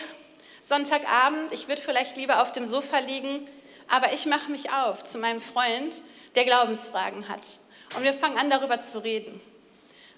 Sonntagabend, 0.67 1.53
ich 1.53 1.69
würde 1.69 1.81
vielleicht 1.81 2.17
lieber 2.17 2.43
auf 2.43 2.51
dem 2.51 2.67
Sofa 2.67 2.99
liegen, 2.99 3.49
aber 3.89 4.13
ich 4.13 4.27
mache 4.27 4.51
mich 4.51 4.73
auf 4.73 5.05
zu 5.05 5.17
meinem 5.17 5.41
Freund, 5.41 6.03
der 6.35 6.45
Glaubensfragen 6.45 7.29
hat. 7.29 7.59
Und 7.97 8.03
wir 8.03 8.13
fangen 8.13 8.37
an, 8.37 8.51
darüber 8.51 8.81
zu 8.81 8.99
reden. 8.99 9.41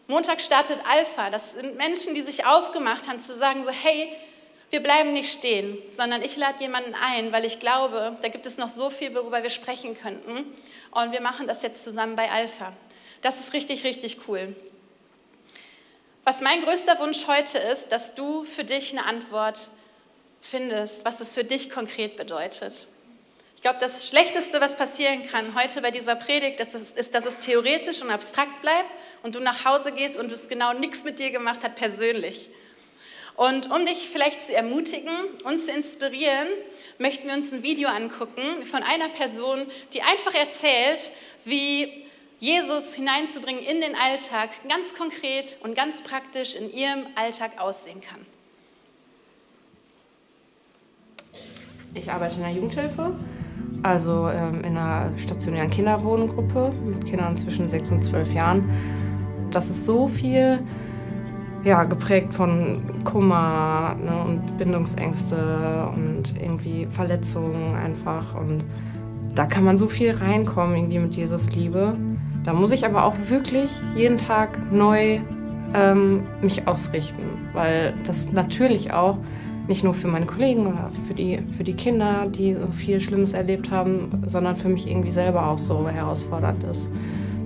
Montag 0.07 0.41
startet 0.41 0.81
Alpha. 0.89 1.29
Das 1.29 1.53
sind 1.53 1.77
Menschen, 1.77 2.15
die 2.15 2.23
sich 2.23 2.47
aufgemacht 2.47 3.11
haben, 3.11 3.21
zu 3.21 3.37
sagen 3.37 3.63
so, 3.63 3.69
hey, 3.69 4.11
wir 4.71 4.83
bleiben 4.83 5.13
nicht 5.13 5.31
stehen, 5.31 5.77
sondern 5.89 6.23
ich 6.23 6.35
lade 6.39 6.63
jemanden 6.63 6.95
ein, 6.95 7.31
weil 7.31 7.45
ich 7.45 7.61
glaube, 7.61 8.17
da 8.23 8.29
gibt 8.29 8.47
es 8.47 8.57
noch 8.57 8.71
so 8.71 8.89
viel, 8.89 9.15
worüber 9.15 9.43
wir 9.43 9.51
sprechen 9.51 9.99
könnten. 9.99 10.51
Und 10.93 11.13
wir 11.13 11.21
machen 11.21 11.47
das 11.47 11.61
jetzt 11.61 11.85
zusammen 11.85 12.17
bei 12.17 12.31
Alpha. 12.31 12.73
Das 13.21 13.39
ist 13.39 13.53
richtig, 13.53 13.85
richtig 13.85 14.27
cool. 14.27 14.57
Was 16.25 16.41
mein 16.41 16.65
größter 16.65 16.99
Wunsch 17.01 17.27
heute 17.27 17.59
ist, 17.59 17.93
dass 17.93 18.15
du 18.15 18.47
für 18.47 18.65
dich 18.65 18.93
eine 18.93 19.05
Antwort 19.05 19.69
findest, 20.41 21.05
was 21.05 21.21
es 21.21 21.35
für 21.35 21.45
dich 21.45 21.71
konkret 21.71 22.17
bedeutet. 22.17 22.87
Ich 23.57 23.63
glaube, 23.63 23.79
das 23.81 24.07
Schlechteste, 24.07 24.61
was 24.61 24.77
passieren 24.77 25.27
kann 25.27 25.61
heute 25.61 25.83
bei 25.83 25.91
dieser 25.91 26.15
Predigt, 26.15 26.61
ist, 26.61 27.15
dass 27.15 27.27
es 27.27 27.39
theoretisch 27.41 28.01
und 28.03 28.11
abstrakt 28.11 28.63
bleibt 28.63 28.89
und 29.25 29.35
du 29.35 29.41
nach 29.41 29.65
Hause 29.65 29.91
gehst 29.91 30.17
und 30.17 30.31
es 30.31 30.49
genau 30.49 30.73
nichts 30.75 31.03
mit 31.03 31.19
dir 31.19 31.31
gemacht 31.31 31.65
hat 31.65 31.75
persönlich. 31.75 32.49
Und 33.35 33.71
um 33.71 33.85
dich 33.85 34.09
vielleicht 34.11 34.47
zu 34.47 34.55
ermutigen 34.55 35.17
und 35.45 35.59
zu 35.59 35.73
inspirieren, 35.73 36.49
möchten 36.99 37.29
wir 37.29 37.35
uns 37.35 37.53
ein 37.53 37.63
Video 37.63 37.89
angucken 37.89 38.65
von 38.65 38.83
einer 38.83 39.09
Person, 39.09 39.67
die 39.93 40.03
einfach 40.03 40.35
erzählt, 40.35 41.13
wie 41.45 42.05
Jesus 42.41 42.95
hineinzubringen 42.95 43.65
in 43.65 43.81
den 43.81 43.97
Alltag 43.97 44.51
ganz 44.69 44.95
konkret 44.95 45.57
und 45.63 45.75
ganz 45.75 46.03
praktisch 46.03 46.55
in 46.55 46.73
ihrem 46.73 47.07
Alltag 47.17 47.61
aussehen 47.61 48.01
kann. 48.01 48.25
Ich 51.95 52.13
arbeite 52.13 52.37
in 52.37 52.43
der 52.43 52.53
Jugendhilfe, 52.53 53.13
also 53.83 54.29
ähm, 54.29 54.63
in 54.63 54.77
einer 54.77 55.11
stationären 55.17 55.71
Kinderwohngruppe 55.71 56.73
mit 56.85 57.07
Kindern 57.07 57.37
zwischen 57.37 57.69
6 57.69 57.93
und 57.93 58.05
12 58.05 58.35
Jahren. 58.35 58.71
Das 59.51 59.71
ist 59.71 59.87
so 59.87 60.07
viel 60.07 60.61
ja, 61.65 61.85
geprägt 61.85 62.35
von 62.35 62.83
Kummer 63.05 63.97
ne, 64.03 64.23
und 64.25 64.59
Bindungsängste 64.59 65.89
und 65.95 66.35
irgendwie 66.41 66.87
Verletzungen 66.87 67.75
einfach. 67.75 68.35
Und 68.35 68.65
da 69.35 69.47
kann 69.47 69.65
man 69.65 69.77
so 69.77 69.89
viel 69.89 70.13
reinkommen, 70.13 70.77
irgendwie 70.77 70.99
mit 70.99 71.17
Jesus 71.17 71.55
Liebe. 71.55 71.97
Da 72.45 72.53
muss 72.53 72.73
ich 72.73 72.87
aber 72.87 73.05
auch 73.05 73.15
wirklich 73.29 73.71
jeden 73.97 74.19
Tag 74.19 74.59
neu 74.73 75.21
ähm, 75.75 76.27
mich 76.43 76.67
ausrichten, 76.67 77.23
weil 77.53 77.95
das 78.07 78.33
natürlich 78.33 78.93
auch 78.93 79.19
nicht 79.69 79.85
nur 79.85 79.95
für 79.95 80.09
meine 80.09 80.27
Kollegen 80.27 80.67
oder 80.67 80.91
für 81.07 81.15
die, 81.15 81.41
für 81.57 81.63
die 81.63 81.75
Kinder, 81.75 82.27
die 82.27 82.55
so 82.55 82.67
viel 82.69 83.01
Schlimmes 83.01 83.35
erlebt 83.35 83.71
haben, 83.71 84.23
sondern 84.27 84.57
für 84.57 84.69
mich 84.69 84.89
irgendwie 84.89 85.11
selber 85.11 85.47
auch 85.47 85.59
so 85.59 85.89
herausfordernd 85.89 86.65
ist. 86.65 86.91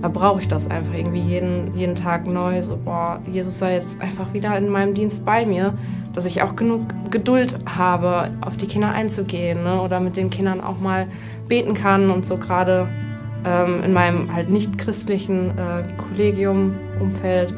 Da 0.01 0.09
brauche 0.09 0.41
ich 0.41 0.47
das 0.47 0.69
einfach 0.69 0.93
irgendwie 0.93 1.21
jeden, 1.21 1.75
jeden 1.77 1.95
Tag 1.95 2.25
neu. 2.25 2.61
So, 2.61 2.77
boah, 2.77 3.21
Jesus 3.31 3.59
sei 3.59 3.75
jetzt 3.75 4.01
einfach 4.01 4.33
wieder 4.33 4.57
in 4.57 4.69
meinem 4.69 4.93
Dienst 4.93 5.25
bei 5.25 5.45
mir, 5.45 5.77
dass 6.13 6.25
ich 6.25 6.41
auch 6.41 6.55
genug 6.55 6.81
Geduld 7.09 7.57
habe, 7.65 8.31
auf 8.41 8.57
die 8.57 8.67
Kinder 8.67 8.91
einzugehen 8.91 9.63
ne? 9.63 9.81
oder 9.81 9.99
mit 9.99 10.17
den 10.17 10.29
Kindern 10.29 10.61
auch 10.61 10.79
mal 10.79 11.07
beten 11.47 11.73
kann 11.73 12.09
und 12.09 12.25
so 12.25 12.37
gerade 12.37 12.87
ähm, 13.45 13.83
in 13.83 13.93
meinem 13.93 14.33
halt 14.33 14.49
nicht 14.49 14.77
christlichen 14.77 15.57
äh, 15.57 15.83
Kollegium-Umfeld. 15.97 17.53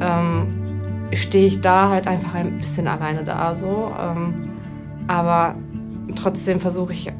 Ähm, 0.00 0.61
stehe 1.12 1.46
ich 1.46 1.60
da 1.60 1.88
halt 1.88 2.06
einfach 2.06 2.34
ein 2.34 2.58
bisschen 2.58 2.88
alleine 2.88 3.24
da 3.24 3.54
so. 3.56 3.92
Ähm, 3.98 4.50
aber 5.06 5.56
trotzdem 6.14 6.60
versuche 6.60 6.92
ich 6.92 7.12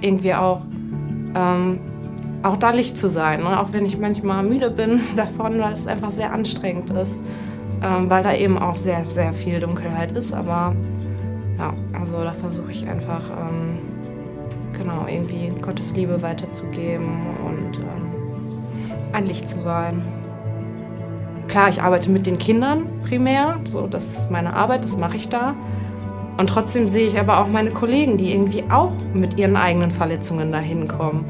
irgendwie 0.00 0.34
auch, 0.34 0.62
ähm, 1.34 1.80
auch 2.42 2.56
da 2.56 2.70
Licht 2.70 2.98
zu 2.98 3.08
sein. 3.08 3.42
Ne? 3.42 3.60
Auch 3.60 3.72
wenn 3.72 3.86
ich 3.86 3.98
manchmal 3.98 4.42
müde 4.42 4.70
bin 4.70 5.00
davon, 5.16 5.58
weil 5.58 5.72
es 5.72 5.86
einfach 5.86 6.10
sehr 6.10 6.32
anstrengend 6.32 6.90
ist. 6.90 7.20
Ähm, 7.82 8.08
weil 8.08 8.22
da 8.22 8.34
eben 8.34 8.58
auch 8.58 8.76
sehr, 8.76 9.04
sehr 9.04 9.32
viel 9.32 9.60
Dunkelheit 9.60 10.12
ist. 10.12 10.32
Aber 10.32 10.74
ja, 11.58 11.74
also 11.92 12.22
da 12.22 12.32
versuche 12.32 12.70
ich 12.70 12.88
einfach 12.88 13.22
ähm, 13.30 13.78
genau 14.72 15.06
irgendwie 15.06 15.48
Gottes 15.60 15.94
Liebe 15.94 16.22
weiterzugeben 16.22 17.26
und 17.44 17.78
ähm, 17.78 19.12
ein 19.12 19.26
Licht 19.26 19.48
zu 19.48 19.60
sein. 19.60 20.02
Klar, 21.48 21.68
ich 21.68 21.80
arbeite 21.80 22.10
mit 22.10 22.26
den 22.26 22.38
Kindern 22.38 22.86
primär, 23.02 23.60
so 23.64 23.86
das 23.86 24.18
ist 24.18 24.30
meine 24.30 24.54
Arbeit, 24.54 24.84
das 24.84 24.96
mache 24.96 25.16
ich 25.16 25.28
da. 25.28 25.54
Und 26.36 26.48
trotzdem 26.48 26.88
sehe 26.88 27.06
ich 27.06 27.18
aber 27.18 27.40
auch 27.40 27.46
meine 27.46 27.70
Kollegen, 27.70 28.18
die 28.18 28.32
irgendwie 28.32 28.64
auch 28.70 28.92
mit 29.14 29.38
ihren 29.38 29.56
eigenen 29.56 29.90
Verletzungen 29.90 30.52
dahin 30.52 30.86
kommen. 30.86 31.24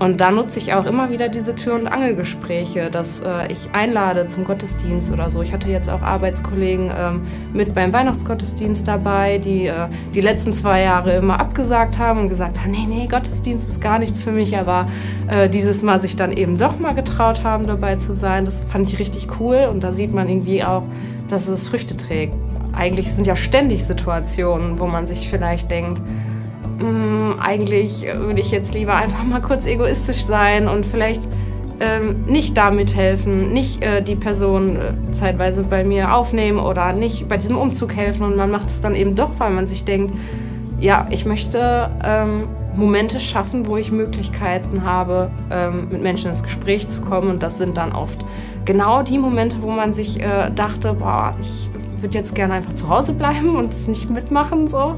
Und 0.00 0.22
da 0.22 0.30
nutze 0.30 0.58
ich 0.58 0.72
auch 0.72 0.86
immer 0.86 1.10
wieder 1.10 1.28
diese 1.28 1.54
Tür- 1.54 1.74
und 1.74 1.86
Angelgespräche, 1.86 2.88
dass 2.90 3.20
äh, 3.20 3.52
ich 3.52 3.68
einlade 3.74 4.26
zum 4.28 4.44
Gottesdienst 4.44 5.12
oder 5.12 5.28
so. 5.28 5.42
Ich 5.42 5.52
hatte 5.52 5.70
jetzt 5.70 5.90
auch 5.90 6.00
Arbeitskollegen 6.00 6.90
ähm, 6.96 7.26
mit 7.52 7.74
beim 7.74 7.92
Weihnachtsgottesdienst 7.92 8.88
dabei, 8.88 9.36
die 9.36 9.66
äh, 9.66 9.88
die 10.14 10.22
letzten 10.22 10.54
zwei 10.54 10.80
Jahre 10.80 11.16
immer 11.16 11.38
abgesagt 11.38 11.98
haben 11.98 12.18
und 12.18 12.28
gesagt 12.30 12.60
haben, 12.60 12.70
nee, 12.70 12.86
nee, 12.88 13.08
Gottesdienst 13.08 13.68
ist 13.68 13.82
gar 13.82 13.98
nichts 13.98 14.24
für 14.24 14.32
mich, 14.32 14.56
aber 14.56 14.88
äh, 15.28 15.50
dieses 15.50 15.82
Mal 15.82 16.00
sich 16.00 16.16
dann 16.16 16.32
eben 16.32 16.56
doch 16.56 16.78
mal 16.78 16.94
getraut 16.94 17.44
haben, 17.44 17.66
dabei 17.66 17.96
zu 17.96 18.14
sein. 18.14 18.46
Das 18.46 18.64
fand 18.64 18.90
ich 18.90 18.98
richtig 18.98 19.28
cool 19.38 19.68
und 19.70 19.84
da 19.84 19.92
sieht 19.92 20.14
man 20.14 20.30
irgendwie 20.30 20.64
auch, 20.64 20.84
dass 21.28 21.46
es 21.46 21.68
Früchte 21.68 21.94
trägt. 21.94 22.32
Eigentlich 22.72 23.12
sind 23.12 23.26
ja 23.26 23.36
ständig 23.36 23.84
Situationen, 23.84 24.78
wo 24.78 24.86
man 24.86 25.06
sich 25.06 25.28
vielleicht 25.28 25.70
denkt, 25.70 26.00
hm, 26.80 27.36
eigentlich 27.40 28.06
würde 28.16 28.40
ich 28.40 28.50
jetzt 28.50 28.74
lieber 28.74 28.94
einfach 28.94 29.22
mal 29.22 29.40
kurz 29.40 29.66
egoistisch 29.66 30.24
sein 30.24 30.68
und 30.68 30.84
vielleicht 30.84 31.22
ähm, 31.80 32.24
nicht 32.26 32.56
da 32.56 32.70
mithelfen, 32.70 33.52
nicht 33.52 33.82
äh, 33.82 34.02
die 34.02 34.16
Person 34.16 34.76
äh, 34.76 35.12
zeitweise 35.12 35.62
bei 35.62 35.84
mir 35.84 36.14
aufnehmen 36.14 36.58
oder 36.58 36.92
nicht 36.92 37.28
bei 37.28 37.36
diesem 37.36 37.56
Umzug 37.56 37.94
helfen 37.94 38.22
und 38.24 38.36
man 38.36 38.50
macht 38.50 38.68
es 38.68 38.80
dann 38.80 38.94
eben 38.94 39.14
doch, 39.14 39.38
weil 39.38 39.50
man 39.50 39.66
sich 39.66 39.84
denkt, 39.84 40.14
ja, 40.78 41.06
ich 41.10 41.26
möchte 41.26 41.90
ähm, 42.02 42.48
Momente 42.74 43.20
schaffen, 43.20 43.66
wo 43.66 43.76
ich 43.76 43.92
Möglichkeiten 43.92 44.84
habe, 44.84 45.30
ähm, 45.50 45.88
mit 45.90 46.02
Menschen 46.02 46.30
ins 46.30 46.42
Gespräch 46.42 46.88
zu 46.88 47.00
kommen. 47.00 47.28
Und 47.28 47.42
das 47.42 47.58
sind 47.58 47.76
dann 47.76 47.92
oft 47.92 48.24
genau 48.64 49.02
die 49.02 49.18
Momente, 49.18 49.58
wo 49.60 49.70
man 49.70 49.92
sich 49.92 50.20
äh, 50.20 50.50
dachte, 50.54 50.94
boah, 50.94 51.34
ich 51.40 51.68
würde 51.98 52.16
jetzt 52.16 52.34
gerne 52.34 52.54
einfach 52.54 52.74
zu 52.74 52.88
Hause 52.88 53.12
bleiben 53.12 53.56
und 53.56 53.72
das 53.72 53.86
nicht 53.86 54.08
mitmachen. 54.08 54.68
So. 54.68 54.96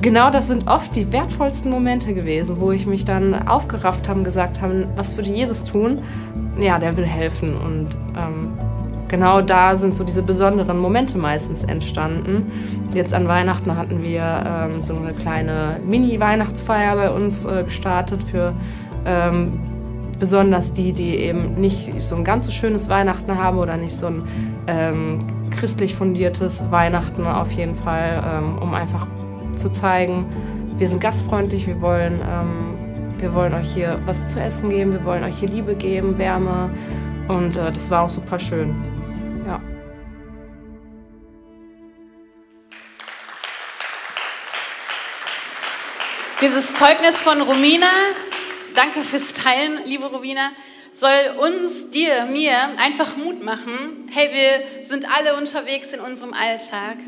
Genau 0.00 0.30
das 0.30 0.46
sind 0.46 0.68
oft 0.68 0.94
die 0.94 1.12
wertvollsten 1.12 1.70
Momente 1.70 2.14
gewesen, 2.14 2.60
wo 2.60 2.70
ich 2.70 2.86
mich 2.86 3.04
dann 3.04 3.48
aufgerafft 3.48 4.08
habe 4.08 4.20
und 4.20 4.24
gesagt 4.24 4.60
habe, 4.60 4.88
was 4.96 5.16
würde 5.16 5.30
Jesus 5.30 5.64
tun? 5.64 6.00
Ja, 6.56 6.78
der 6.78 6.96
will 6.96 7.06
helfen. 7.06 7.56
Und 7.56 7.88
ähm, 8.16 8.52
genau 9.08 9.40
da 9.40 9.76
sind 9.76 9.96
so 9.96 10.04
diese 10.04 10.22
besonderen 10.22 10.78
Momente 10.78 11.18
meistens 11.18 11.64
entstanden. 11.64 12.52
Jetzt 12.94 13.12
an 13.12 13.26
Weihnachten 13.26 13.76
hatten 13.76 14.04
wir 14.04 14.44
ähm, 14.46 14.80
so 14.80 14.94
eine 14.94 15.12
kleine 15.14 15.80
Mini-Weihnachtsfeier 15.84 16.94
bei 16.94 17.10
uns 17.10 17.44
äh, 17.44 17.64
gestartet 17.64 18.22
für 18.22 18.54
ähm, 19.04 19.60
besonders 20.18 20.72
die, 20.72 20.92
die 20.92 21.16
eben 21.16 21.54
nicht 21.54 22.00
so 22.02 22.14
ein 22.16 22.24
ganz 22.24 22.46
so 22.46 22.52
schönes 22.52 22.88
Weihnachten 22.88 23.36
haben 23.36 23.58
oder 23.58 23.76
nicht 23.76 23.96
so 23.96 24.06
ein 24.06 24.22
ähm, 24.68 25.24
christlich 25.50 25.94
fundiertes 25.94 26.64
Weihnachten 26.70 27.26
auf 27.26 27.50
jeden 27.52 27.74
Fall, 27.74 28.22
ähm, 28.24 28.58
um 28.58 28.74
einfach 28.74 29.06
zu 29.58 29.70
zeigen, 29.70 30.26
wir 30.76 30.86
sind 30.86 31.00
gastfreundlich, 31.00 31.66
wir 31.66 31.80
wollen, 31.80 32.20
ähm, 32.22 33.18
wir 33.18 33.34
wollen 33.34 33.52
euch 33.54 33.74
hier 33.74 34.00
was 34.06 34.28
zu 34.28 34.40
essen 34.40 34.70
geben, 34.70 34.92
wir 34.92 35.04
wollen 35.04 35.24
euch 35.24 35.38
hier 35.40 35.48
Liebe 35.48 35.74
geben, 35.74 36.16
Wärme 36.18 36.70
und 37.26 37.56
äh, 37.56 37.72
das 37.72 37.90
war 37.90 38.04
auch 38.04 38.08
super 38.08 38.38
schön. 38.38 38.74
Ja. 39.46 39.60
Dieses 46.40 46.74
Zeugnis 46.74 47.16
von 47.16 47.40
Romina, 47.42 47.90
danke 48.76 49.02
fürs 49.02 49.34
Teilen, 49.34 49.80
liebe 49.86 50.06
Romina, 50.06 50.52
soll 50.94 51.34
uns, 51.40 51.90
dir, 51.90 52.26
mir 52.26 52.56
einfach 52.78 53.16
Mut 53.16 53.42
machen. 53.42 54.08
Hey, 54.12 54.30
wir 54.32 54.86
sind 54.86 55.06
alle 55.12 55.36
unterwegs 55.36 55.92
in 55.92 56.00
unserem 56.00 56.32
Alltag. 56.32 56.98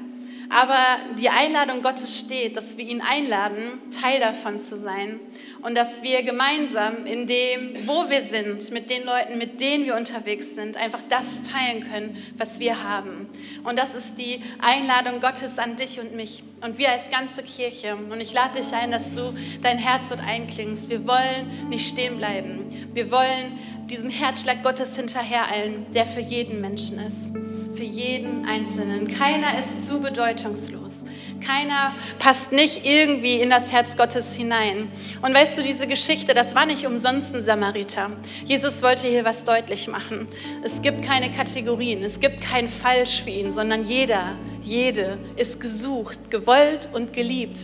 Aber 0.53 0.99
die 1.17 1.29
Einladung 1.29 1.81
Gottes 1.81 2.19
steht, 2.19 2.57
dass 2.57 2.77
wir 2.77 2.85
ihn 2.85 3.01
einladen, 3.01 3.79
Teil 3.93 4.19
davon 4.19 4.59
zu 4.59 4.81
sein. 4.81 5.21
Und 5.63 5.77
dass 5.77 6.03
wir 6.03 6.25
gemeinsam 6.25 7.07
in 7.07 7.29
dem, 7.29 7.87
wo 7.87 8.11
wir 8.11 8.23
sind, 8.23 8.73
mit 8.73 8.91
den 8.91 9.05
Leuten, 9.05 9.39
mit 9.39 9.61
denen 9.61 9.85
wir 9.85 9.95
unterwegs 9.95 10.57
sind, 10.57 10.77
einfach 10.77 11.03
das 11.09 11.43
teilen 11.43 11.89
können, 11.89 12.17
was 12.37 12.59
wir 12.59 12.83
haben. 12.83 13.29
Und 13.63 13.79
das 13.79 13.95
ist 13.95 14.19
die 14.19 14.43
Einladung 14.59 15.21
Gottes 15.21 15.57
an 15.61 15.77
dich 15.77 16.01
und 16.01 16.17
mich. 16.17 16.43
Und 16.63 16.79
wir 16.79 16.91
als 16.91 17.11
ganze 17.11 17.45
Kirche. 17.45 17.95
Und 17.95 18.21
ich 18.21 18.33
lade 18.33 18.61
dich 18.61 18.73
ein, 18.73 18.91
dass 18.91 19.13
du 19.13 19.33
dein 19.63 19.79
Herz 19.79 20.09
dort 20.09 20.21
einklingst. 20.21 20.91
Wir 20.91 21.07
wollen 21.07 21.69
nicht 21.69 21.89
stehen 21.89 22.17
bleiben. 22.17 22.67
Wir 22.93 23.13
wollen 23.13 23.57
diesem 23.89 24.11
Herzschlag 24.11 24.65
Gottes 24.65 24.97
hinterhereilen, 24.97 25.87
der 25.95 26.07
für 26.07 26.21
jeden 26.21 26.61
Menschen 26.61 26.99
ist 26.99 27.33
für 27.75 27.85
jeden 27.85 28.45
Einzelnen. 28.47 29.09
Keiner 29.09 29.59
ist 29.59 29.87
zu 29.87 30.01
bedeutungslos. 30.01 31.05
Keiner 31.45 31.95
passt 32.19 32.53
nicht 32.53 32.85
irgendwie 32.85 33.37
in 33.37 33.51
das 33.51 33.73
Herz 33.73 33.97
Gottes 33.97 34.35
hinein. 34.35 34.91
Und 35.23 35.35
weißt 35.35 35.59
du, 35.59 35.63
diese 35.63 35.87
Geschichte, 35.87 36.35
das 36.35 36.55
war 36.55 36.67
nicht 36.67 36.87
umsonst 36.87 37.35
ein 37.35 37.43
Samariter. 37.43 38.11
Jesus 38.45 38.83
wollte 38.83 39.09
hier 39.09 39.25
was 39.25 39.45
deutlich 39.45 39.89
machen. 39.89 40.29
Es 40.63 40.83
gibt 40.83 41.03
keine 41.03 41.31
Kategorien, 41.31 42.03
es 42.03 42.21
gibt 42.21 42.41
kein 42.41 42.69
Falsch 42.69 43.23
für 43.23 43.31
ihn, 43.31 43.51
sondern 43.51 43.85
jeder, 43.85 44.37
jede 44.63 45.19
ist 45.37 45.61
gesucht, 45.61 46.31
gewollt 46.31 46.89
und 46.93 47.13
geliebt. 47.13 47.59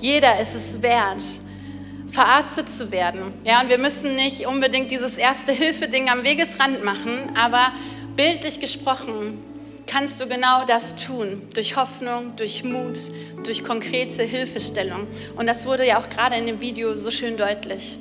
Jeder 0.00 0.40
ist 0.40 0.54
es 0.54 0.82
wert, 0.82 1.22
verarztet 2.10 2.68
zu 2.68 2.90
werden. 2.90 3.34
Ja, 3.44 3.60
und 3.60 3.68
wir 3.68 3.78
müssen 3.78 4.16
nicht 4.16 4.46
unbedingt 4.46 4.90
dieses 4.90 5.16
erste 5.16 5.52
Hilfe-Ding 5.52 6.08
am 6.08 6.24
Wegesrand 6.24 6.84
machen, 6.84 7.32
aber 7.36 7.72
bildlich 8.18 8.58
gesprochen 8.58 9.38
kannst 9.86 10.20
du 10.20 10.26
genau 10.26 10.64
das 10.66 10.96
tun, 10.96 11.48
durch 11.54 11.76
Hoffnung, 11.76 12.34
durch 12.34 12.64
Mut, 12.64 12.98
durch 13.44 13.62
konkrete 13.62 14.24
Hilfestellung. 14.24 15.06
Und 15.36 15.46
das 15.46 15.66
wurde 15.66 15.86
ja 15.86 15.98
auch 15.98 16.10
gerade 16.10 16.34
in 16.34 16.46
dem 16.46 16.60
Video 16.60 16.96
so 16.96 17.12
schön 17.12 17.36
deutlich. 17.36 17.96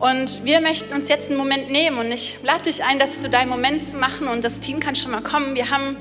Und 0.00 0.44
wir 0.44 0.60
möchten 0.60 0.92
uns 0.92 1.08
jetzt 1.08 1.28
einen 1.28 1.38
Moment 1.38 1.70
nehmen 1.70 1.96
und 1.98 2.10
ich 2.10 2.38
lade 2.42 2.64
dich 2.64 2.84
ein, 2.84 2.98
das 2.98 3.22
zu 3.22 3.30
deinem 3.30 3.48
Moment 3.48 3.82
zu 3.82 3.96
machen 3.96 4.26
und 4.26 4.42
das 4.42 4.58
Team 4.58 4.80
kann 4.80 4.96
schon 4.96 5.12
mal 5.12 5.22
kommen. 5.22 5.54
Wir 5.54 5.70
haben 5.70 5.96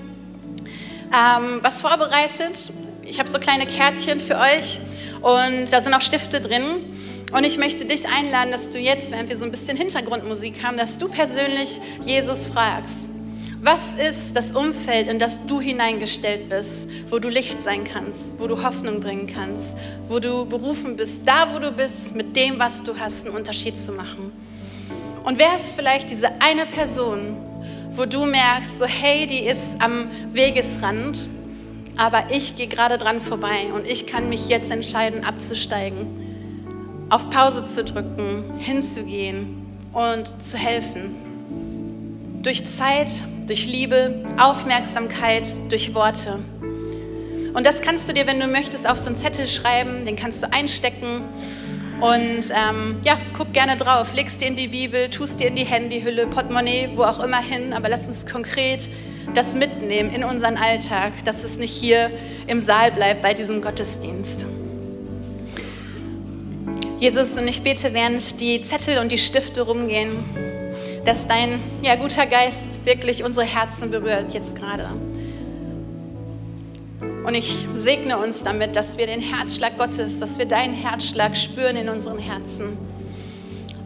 ähm, 1.14 1.60
was 1.62 1.82
vorbereitet. 1.82 2.72
Ich 3.04 3.20
habe 3.20 3.30
so 3.30 3.38
kleine 3.38 3.68
Kärtchen 3.68 4.20
für 4.20 4.40
euch 4.40 4.80
und 5.22 5.72
da 5.72 5.82
sind 5.82 5.94
auch 5.94 6.02
Stifte 6.02 6.42
drin. 6.42 6.78
Und 7.32 7.44
ich 7.44 7.60
möchte 7.60 7.86
dich 7.86 8.08
einladen, 8.08 8.52
dass 8.52 8.72
du 8.72 8.80
jetzt, 8.80 9.12
während 9.12 9.30
wir 9.30 9.38
so 9.38 9.46
ein 9.46 9.52
bisschen 9.52 9.78
Hintergrundmusik 9.78 10.64
haben, 10.64 10.78
dass 10.78 10.98
du 10.98 11.08
persönlich 11.08 11.80
Jesus 12.04 12.48
fragst. 12.48 13.08
Was 13.62 13.96
ist 13.96 14.36
das 14.36 14.52
Umfeld, 14.52 15.08
in 15.08 15.18
das 15.18 15.46
du 15.48 15.60
hineingestellt 15.60 16.50
bist, 16.50 16.90
wo 17.10 17.20
du 17.20 17.30
Licht 17.30 17.64
sein 17.64 17.84
kannst, 17.84 18.40
wo 18.40 18.48
du 18.48 18.62
Hoffnung 18.64 19.00
bringen 19.00 19.28
kannst, 19.28 19.76
wo 20.08 20.20
du 20.20 20.46
berufen 20.46 20.96
bist, 20.96 21.22
da 21.26 21.54
wo 21.54 21.60
du 21.60 21.72
bist, 21.72 22.16
mit 22.16 22.36
dem, 22.36 22.60
was 22.60 22.84
du 22.84 23.00
hast, 23.00 23.26
einen 23.26 23.36
Unterschied 23.36 23.78
zu 23.78 23.92
machen? 23.92 24.32
Und 25.24 25.40
wer 25.40 25.56
ist 25.56 25.76
vielleicht 25.76 26.10
diese 26.12 26.30
eine 26.42 26.66
Person, 26.66 27.38
wo 27.94 28.06
du 28.06 28.26
merkst, 28.26 28.78
so 28.78 28.86
hey, 28.86 29.26
die 29.26 29.40
ist 29.40 29.78
am 29.80 30.10
Wegesrand, 30.32 31.28
aber 31.98 32.26
ich 32.30 32.56
gehe 32.56 32.68
gerade 32.68 32.98
dran 32.98 33.22
vorbei 33.22 33.72
und 33.74 33.88
ich 33.88 34.06
kann 34.06 34.30
mich 34.30 34.50
jetzt 34.50 34.70
entscheiden, 34.70 35.24
abzusteigen, 35.24 37.08
auf 37.10 37.30
Pause 37.30 37.66
zu 37.66 37.84
drücken, 37.84 38.44
hinzugehen 38.60 39.66
und 39.94 40.44
zu 40.44 40.58
helfen. 40.58 42.42
Durch 42.44 42.66
Zeit 42.66 43.24
durch 43.48 43.66
Liebe, 43.66 44.24
Aufmerksamkeit, 44.40 45.56
durch 45.70 45.94
Worte. 45.94 46.40
Und 47.54 47.66
das 47.66 47.82
kannst 47.82 48.10
du 48.10 48.14
dir, 48.14 48.28
wenn 48.28 48.40
du 48.40 48.48
möchtest, 48.48 48.90
auf 48.90 48.98
so 48.98 49.08
einen 49.08 49.16
Zettel 49.16 49.48
schreiben, 49.48 50.06
den 50.06 50.16
kannst 50.16 50.44
du 50.44 50.52
einstecken. 50.52 51.22
Und 52.02 52.52
ähm, 52.52 52.98
ja, 53.04 53.18
guck 53.38 53.54
gerne 53.54 53.78
drauf, 53.78 54.14
legst 54.14 54.42
dir 54.42 54.48
in 54.48 54.56
die 54.56 54.68
Bibel, 54.68 55.10
tust 55.10 55.40
dir 55.40 55.48
in 55.48 55.56
die 55.56 55.64
Handyhülle, 55.64 56.28
Portemonnaie, 56.28 56.90
wo 56.96 57.04
auch 57.04 57.20
immer 57.20 57.42
hin, 57.42 57.72
aber 57.72 57.88
lass 57.88 58.08
uns 58.08 58.26
konkret 58.26 58.90
das 59.34 59.56
mitnehmen 59.56 60.10
in 60.10 60.24
unseren 60.24 60.58
Alltag, 60.58 61.14
dass 61.24 61.44
es 61.44 61.58
nicht 61.58 61.74
hier 61.74 62.12
im 62.48 62.60
Saal 62.60 62.92
bleibt 62.92 63.22
bei 63.22 63.34
diesem 63.34 63.62
Gottesdienst. 63.62 64.46
Jesus, 67.00 67.38
und 67.38 67.48
ich 67.48 67.62
bete, 67.62 67.94
während 67.94 68.40
die 68.40 68.62
Zettel 68.62 69.00
und 69.00 69.12
die 69.12 69.18
Stifte 69.18 69.62
rumgehen, 69.62 70.24
dass 71.06 71.28
dein 71.28 71.60
ja, 71.84 71.96
guter 71.96 72.26
Geist 72.26 72.84
wirklich 72.84 73.24
unsere 73.24 73.46
Herzen 73.46 73.92
berührt 73.92 74.34
jetzt 74.34 74.56
gerade. 74.56 74.90
Und 77.24 77.36
ich 77.36 77.66
segne 77.74 78.18
uns 78.18 78.44
damit, 78.44 78.76
dass 78.76 78.98
wir 78.98 79.08
den 79.08 79.22
Herzschlag 79.22 79.78
Gottes, 79.78 80.20
dass 80.20 80.38
wir 80.38 80.46
deinen 80.46 80.74
Herzschlag 80.74 81.38
spüren 81.38 81.76
in 81.76 81.90
unseren 81.90 82.20
Herzen. 82.20 82.78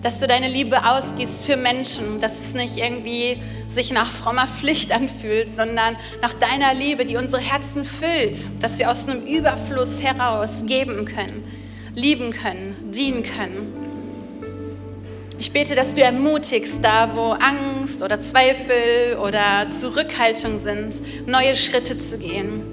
Dass 0.02 0.20
du 0.20 0.28
deine 0.28 0.48
Liebe 0.48 0.90
ausgießt 0.90 1.46
für 1.46 1.58
Menschen, 1.58 2.22
dass 2.22 2.40
es 2.40 2.54
nicht 2.54 2.78
irgendwie 2.78 3.38
sich 3.68 3.92
nach 3.92 4.08
frommer 4.08 4.48
Pflicht 4.48 4.94
anfühlt, 4.94 5.54
sondern 5.54 5.98
nach 6.22 6.34
deiner 6.34 6.74
Liebe, 6.74 7.04
die 7.04 7.18
unsere 7.18 7.42
Herzen 7.42 7.84
füllt, 7.84 8.38
dass 8.62 8.80
wir 8.80 8.90
aus 8.90 9.08
einem 9.08 9.26
Überfluss 9.26 10.02
heraus 10.02 10.64
geben 10.66 11.04
können, 11.04 11.44
lieben 11.96 12.32
können, 12.32 12.92
dienen 12.92 13.24
können. 13.24 13.79
Ich 15.42 15.54
bete, 15.54 15.74
dass 15.74 15.94
du 15.94 16.02
ermutigst, 16.02 16.80
da 16.84 17.16
wo 17.16 17.32
Angst 17.32 18.04
oder 18.04 18.20
Zweifel 18.20 19.18
oder 19.24 19.70
Zurückhaltung 19.70 20.58
sind, 20.58 21.02
neue 21.28 21.56
Schritte 21.56 21.98
zu 21.98 22.18
gehen. 22.18 22.64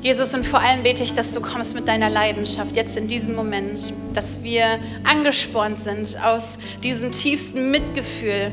Jesus, 0.00 0.32
und 0.32 0.46
vor 0.46 0.60
allem 0.60 0.84
bete 0.84 1.02
ich, 1.02 1.12
dass 1.12 1.32
du 1.32 1.40
kommst 1.40 1.74
mit 1.74 1.88
deiner 1.88 2.08
Leidenschaft 2.08 2.76
jetzt 2.76 2.96
in 2.96 3.08
diesem 3.08 3.34
Moment, 3.34 3.92
dass 4.14 4.44
wir 4.44 4.78
angespornt 5.02 5.80
sind 5.80 6.16
aus 6.22 6.56
diesem 6.84 7.10
tiefsten 7.10 7.72
Mitgefühl, 7.72 8.52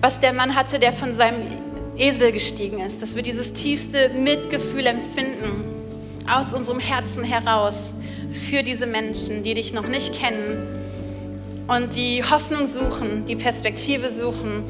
was 0.00 0.18
der 0.18 0.32
Mann 0.32 0.56
hatte, 0.56 0.78
der 0.78 0.94
von 0.94 1.12
seinem 1.12 1.46
Esel 1.98 2.32
gestiegen 2.32 2.80
ist, 2.80 3.02
dass 3.02 3.16
wir 3.16 3.22
dieses 3.22 3.52
tiefste 3.52 4.08
Mitgefühl 4.08 4.86
empfinden 4.86 5.64
aus 6.26 6.54
unserem 6.54 6.80
Herzen 6.80 7.22
heraus 7.22 7.92
für 8.32 8.62
diese 8.62 8.86
Menschen, 8.86 9.44
die 9.44 9.52
dich 9.52 9.74
noch 9.74 9.86
nicht 9.86 10.14
kennen 10.14 10.81
und 11.68 11.94
die 11.94 12.22
Hoffnung 12.24 12.66
suchen, 12.66 13.24
die 13.26 13.36
Perspektive 13.36 14.10
suchen, 14.10 14.64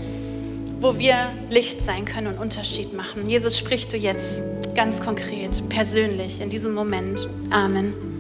wo 0.80 0.98
wir 0.98 1.30
Licht 1.48 1.82
sein 1.82 2.04
können 2.04 2.26
und 2.26 2.38
Unterschied 2.38 2.92
machen. 2.92 3.28
Jesus, 3.28 3.56
sprichst 3.58 3.92
du 3.92 3.96
jetzt 3.96 4.42
ganz 4.74 5.00
konkret, 5.00 5.68
persönlich 5.68 6.40
in 6.40 6.50
diesem 6.50 6.74
Moment. 6.74 7.28
Amen. 7.50 8.11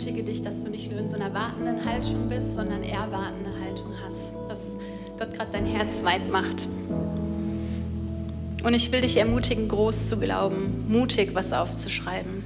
Ermutige 0.00 0.22
dich, 0.22 0.40
dass 0.40 0.64
du 0.64 0.70
nicht 0.70 0.90
nur 0.90 0.98
in 0.98 1.08
so 1.08 1.16
einer 1.16 1.34
wartenden 1.34 1.84
Haltung 1.84 2.30
bist, 2.30 2.54
sondern 2.54 2.82
eher 2.82 3.12
wartende 3.12 3.50
Haltung 3.62 3.92
hast. 4.02 4.34
Dass 4.48 4.74
Gott 5.18 5.34
gerade 5.34 5.50
dein 5.52 5.66
Herz 5.66 6.02
weit 6.04 6.30
macht. 6.30 6.66
Und 8.64 8.72
ich 8.72 8.90
will 8.92 9.02
dich 9.02 9.18
ermutigen, 9.18 9.68
groß 9.68 10.08
zu 10.08 10.16
glauben, 10.16 10.86
mutig 10.88 11.34
was 11.34 11.52
aufzuschreiben. 11.52 12.42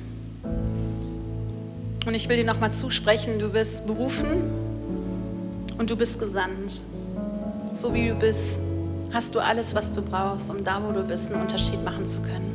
Und 2.05 2.15
ich 2.15 2.29
will 2.29 2.39
dir 2.39 2.45
nochmal 2.45 2.73
zusprechen, 2.73 3.39
du 3.39 3.51
bist 3.51 3.87
berufen 3.87 4.51
und 5.79 5.91
du 5.91 5.97
bist 5.97 6.19
gesandt. 6.19 6.83
So 7.73 7.95
wie 7.95 8.09
du 8.09 8.17
bist, 8.17 8.59
hast 9.13 9.33
du 9.33 9.39
alles, 9.39 9.77
was 9.77 9.93
du 9.93 10.03
brauchst, 10.03 10.51
um 10.51 10.65
da, 10.65 10.83
wo 10.85 10.91
du 10.91 11.05
bist, 11.05 11.31
einen 11.31 11.43
Unterschied 11.43 11.85
machen 11.85 12.05
zu 12.05 12.21
können. 12.21 12.54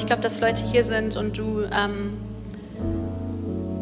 Ich 0.00 0.06
glaube, 0.06 0.22
dass 0.22 0.40
Leute 0.40 0.62
hier 0.64 0.82
sind 0.82 1.16
und 1.16 1.36
du 1.36 1.62
ähm, 1.70 2.16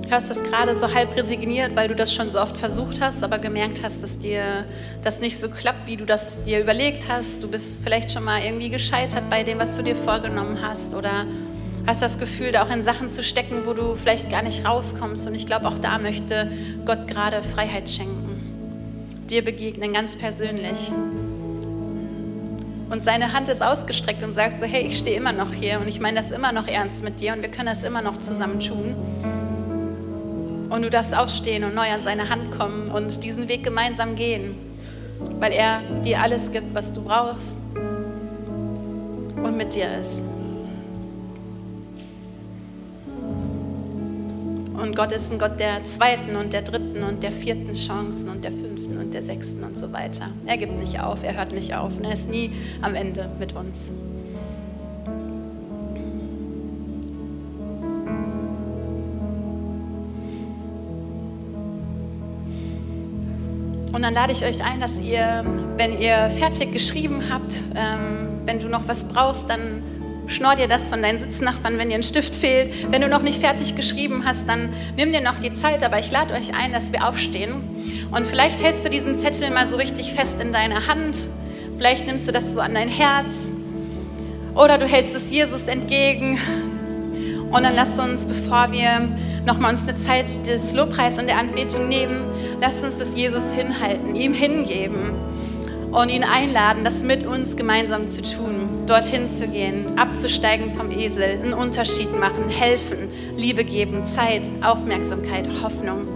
hörst 0.08 0.30
das 0.30 0.42
gerade 0.42 0.74
so 0.74 0.92
halb 0.92 1.16
resigniert, 1.16 1.76
weil 1.76 1.86
du 1.86 1.94
das 1.94 2.12
schon 2.12 2.28
so 2.28 2.40
oft 2.40 2.56
versucht 2.56 3.00
hast, 3.00 3.22
aber 3.22 3.38
gemerkt 3.38 3.84
hast, 3.84 4.02
dass 4.02 4.18
dir 4.18 4.64
das 5.02 5.20
nicht 5.20 5.38
so 5.38 5.48
klappt, 5.48 5.86
wie 5.86 5.96
du 5.96 6.04
das 6.04 6.42
dir 6.44 6.60
überlegt 6.60 7.08
hast. 7.08 7.44
Du 7.44 7.48
bist 7.48 7.84
vielleicht 7.84 8.10
schon 8.10 8.24
mal 8.24 8.42
irgendwie 8.42 8.68
gescheitert 8.68 9.30
bei 9.30 9.44
dem, 9.44 9.60
was 9.60 9.76
du 9.76 9.82
dir 9.84 9.94
vorgenommen 9.94 10.58
hast 10.60 10.92
oder 10.92 11.24
hast 11.86 12.02
das 12.02 12.18
Gefühl, 12.18 12.50
da 12.50 12.64
auch 12.64 12.70
in 12.70 12.82
Sachen 12.82 13.08
zu 13.08 13.22
stecken, 13.22 13.62
wo 13.64 13.72
du 13.72 13.94
vielleicht 13.94 14.28
gar 14.28 14.42
nicht 14.42 14.66
rauskommst. 14.66 15.24
Und 15.28 15.36
ich 15.36 15.46
glaube, 15.46 15.68
auch 15.68 15.78
da 15.78 15.98
möchte 15.98 16.50
Gott 16.84 17.06
gerade 17.06 17.44
Freiheit 17.44 17.88
schenken, 17.88 19.22
dir 19.30 19.44
begegnen, 19.44 19.92
ganz 19.92 20.16
persönlich. 20.16 20.90
Und 22.90 23.04
seine 23.04 23.32
Hand 23.32 23.48
ist 23.48 23.62
ausgestreckt 23.62 24.22
und 24.22 24.32
sagt 24.32 24.58
so, 24.58 24.64
hey, 24.64 24.86
ich 24.86 24.98
stehe 24.98 25.16
immer 25.16 25.32
noch 25.32 25.52
hier 25.52 25.78
und 25.80 25.88
ich 25.88 26.00
meine 26.00 26.16
das 26.16 26.30
immer 26.30 26.52
noch 26.52 26.66
ernst 26.66 27.04
mit 27.04 27.20
dir 27.20 27.34
und 27.34 27.42
wir 27.42 27.50
können 27.50 27.66
das 27.66 27.82
immer 27.82 28.00
noch 28.00 28.16
zusammen 28.16 28.60
tun. 28.60 28.96
Und 30.70 30.82
du 30.82 30.90
darfst 30.90 31.16
aufstehen 31.16 31.64
und 31.64 31.74
neu 31.74 31.90
an 31.90 32.02
seine 32.02 32.30
Hand 32.30 32.50
kommen 32.50 32.90
und 32.90 33.24
diesen 33.24 33.48
Weg 33.48 33.62
gemeinsam 33.62 34.16
gehen, 34.16 34.54
weil 35.38 35.52
er 35.52 35.80
dir 36.04 36.20
alles 36.22 36.50
gibt, 36.50 36.74
was 36.74 36.92
du 36.92 37.02
brauchst 37.02 37.58
und 39.36 39.56
mit 39.56 39.74
dir 39.74 39.98
ist. 39.98 40.24
Und 44.80 44.94
Gott 44.94 45.10
ist 45.10 45.32
ein 45.32 45.40
Gott 45.40 45.58
der 45.58 45.82
zweiten 45.82 46.36
und 46.36 46.52
der 46.52 46.62
dritten 46.62 47.02
und 47.02 47.22
der 47.24 47.32
vierten 47.32 47.74
Chancen 47.74 48.28
und 48.28 48.44
der 48.44 48.52
fünften 48.52 48.96
und 48.98 49.12
der 49.12 49.22
sechsten 49.22 49.64
und 49.64 49.76
so 49.76 49.92
weiter. 49.92 50.26
Er 50.46 50.56
gibt 50.56 50.78
nicht 50.78 51.00
auf, 51.00 51.24
er 51.24 51.36
hört 51.36 51.52
nicht 51.52 51.74
auf 51.74 51.96
und 51.96 52.04
er 52.04 52.12
ist 52.12 52.28
nie 52.28 52.52
am 52.80 52.94
Ende 52.94 53.28
mit 53.40 53.54
uns. 53.54 53.90
Und 63.92 64.02
dann 64.02 64.14
lade 64.14 64.30
ich 64.30 64.44
euch 64.44 64.62
ein, 64.62 64.80
dass 64.80 65.00
ihr, 65.00 65.44
wenn 65.76 66.00
ihr 66.00 66.30
fertig 66.30 66.72
geschrieben 66.72 67.24
habt, 67.28 67.54
ähm, 67.74 68.28
wenn 68.44 68.60
du 68.60 68.68
noch 68.68 68.86
was 68.86 69.02
brauchst, 69.02 69.50
dann 69.50 69.82
schnorr 70.28 70.56
dir 70.56 70.68
das 70.68 70.88
von 70.88 71.02
deinen 71.02 71.18
Sitznachbarn, 71.18 71.78
wenn 71.78 71.88
dir 71.88 71.96
ein 71.96 72.02
Stift 72.02 72.36
fehlt. 72.36 72.92
Wenn 72.92 73.02
du 73.02 73.08
noch 73.08 73.22
nicht 73.22 73.40
fertig 73.40 73.76
geschrieben 73.76 74.22
hast, 74.24 74.48
dann 74.48 74.70
nimm 74.96 75.12
dir 75.12 75.20
noch 75.20 75.38
die 75.38 75.52
Zeit. 75.52 75.82
Aber 75.82 75.98
ich 75.98 76.10
lade 76.10 76.34
euch 76.34 76.54
ein, 76.54 76.72
dass 76.72 76.92
wir 76.92 77.06
aufstehen. 77.06 78.08
Und 78.10 78.26
vielleicht 78.26 78.62
hältst 78.62 78.84
du 78.84 78.90
diesen 78.90 79.18
Zettel 79.18 79.50
mal 79.50 79.66
so 79.66 79.76
richtig 79.76 80.12
fest 80.12 80.40
in 80.40 80.52
deine 80.52 80.86
Hand. 80.86 81.16
Vielleicht 81.76 82.06
nimmst 82.06 82.26
du 82.26 82.32
das 82.32 82.52
so 82.52 82.60
an 82.60 82.74
dein 82.74 82.88
Herz. 82.88 83.32
Oder 84.54 84.78
du 84.78 84.86
hältst 84.86 85.14
es 85.14 85.30
Jesus 85.30 85.66
entgegen. 85.66 86.38
Und 87.50 87.62
dann 87.62 87.74
lass 87.74 87.98
uns, 87.98 88.26
bevor 88.26 88.72
wir 88.72 89.08
nochmal 89.46 89.72
uns 89.72 89.82
eine 89.88 89.96
Zeit 89.96 90.46
des 90.46 90.72
Lobpreis 90.72 91.18
und 91.18 91.26
der 91.26 91.38
Anbetung 91.38 91.88
nehmen, 91.88 92.26
lass 92.60 92.84
uns 92.84 92.98
das 92.98 93.16
Jesus 93.16 93.54
hinhalten, 93.54 94.14
ihm 94.14 94.34
hingeben 94.34 95.12
und 95.90 96.10
ihn 96.10 96.24
einladen, 96.24 96.84
das 96.84 97.02
mit 97.02 97.26
uns 97.26 97.56
gemeinsam 97.56 98.06
zu 98.06 98.22
tun, 98.22 98.84
dorthin 98.86 99.26
zu 99.26 99.48
gehen, 99.48 99.98
abzusteigen 99.98 100.72
vom 100.72 100.90
Esel, 100.90 101.40
einen 101.42 101.54
Unterschied 101.54 102.12
machen, 102.18 102.48
helfen, 102.50 103.08
Liebe 103.36 103.64
geben, 103.64 104.04
Zeit, 104.04 104.42
Aufmerksamkeit, 104.62 105.48
Hoffnung. 105.62 106.06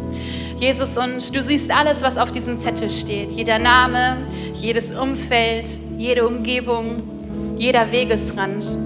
Jesus, 0.58 0.96
und 0.96 1.34
du 1.34 1.40
siehst 1.40 1.70
alles, 1.70 2.02
was 2.02 2.18
auf 2.18 2.30
diesem 2.30 2.56
Zettel 2.58 2.90
steht. 2.90 3.32
Jeder 3.32 3.58
Name, 3.58 4.18
jedes 4.54 4.94
Umfeld, 4.94 5.66
jede 5.96 6.26
Umgebung, 6.26 7.02
jeder 7.56 7.90
Wegesrand. 7.90 8.76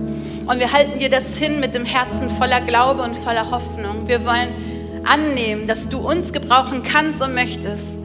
Und 0.47 0.61
wir 0.61 0.72
halten 0.72 0.99
dir 0.99 1.11
das 1.11 1.37
hin 1.37 1.61
mit 1.61 1.74
dem 1.74 1.84
Herzen 1.84 2.30
voller 2.30 2.61
Glaube 2.61 3.03
und 3.03 3.16
voller 3.16 3.51
Hoffnung. 3.51 4.07
Wir 4.07 4.24
wollen 4.24 5.03
annehmen, 5.05 5.66
dass 5.66 5.89
du 5.89 5.99
uns 5.99 6.32
gebrauchen 6.32 6.82
kannst 6.82 7.20
und 7.20 7.34
möchtest, 7.34 7.99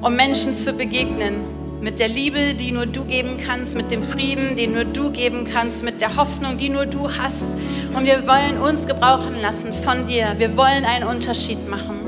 um 0.00 0.16
Menschen 0.16 0.54
zu 0.54 0.72
begegnen. 0.72 1.61
Mit 1.82 1.98
der 1.98 2.06
Liebe, 2.06 2.54
die 2.54 2.70
nur 2.70 2.86
du 2.86 3.04
geben 3.04 3.38
kannst, 3.44 3.76
mit 3.76 3.90
dem 3.90 4.04
Frieden, 4.04 4.54
den 4.54 4.72
nur 4.72 4.84
du 4.84 5.10
geben 5.10 5.48
kannst, 5.52 5.82
mit 5.82 6.00
der 6.00 6.16
Hoffnung, 6.16 6.56
die 6.56 6.68
nur 6.68 6.86
du 6.86 7.10
hast. 7.10 7.42
Und 7.92 8.04
wir 8.04 8.24
wollen 8.28 8.58
uns 8.58 8.86
gebrauchen 8.86 9.42
lassen 9.42 9.72
von 9.72 10.06
dir. 10.06 10.36
Wir 10.38 10.56
wollen 10.56 10.84
einen 10.84 11.02
Unterschied 11.02 11.68
machen. 11.68 11.98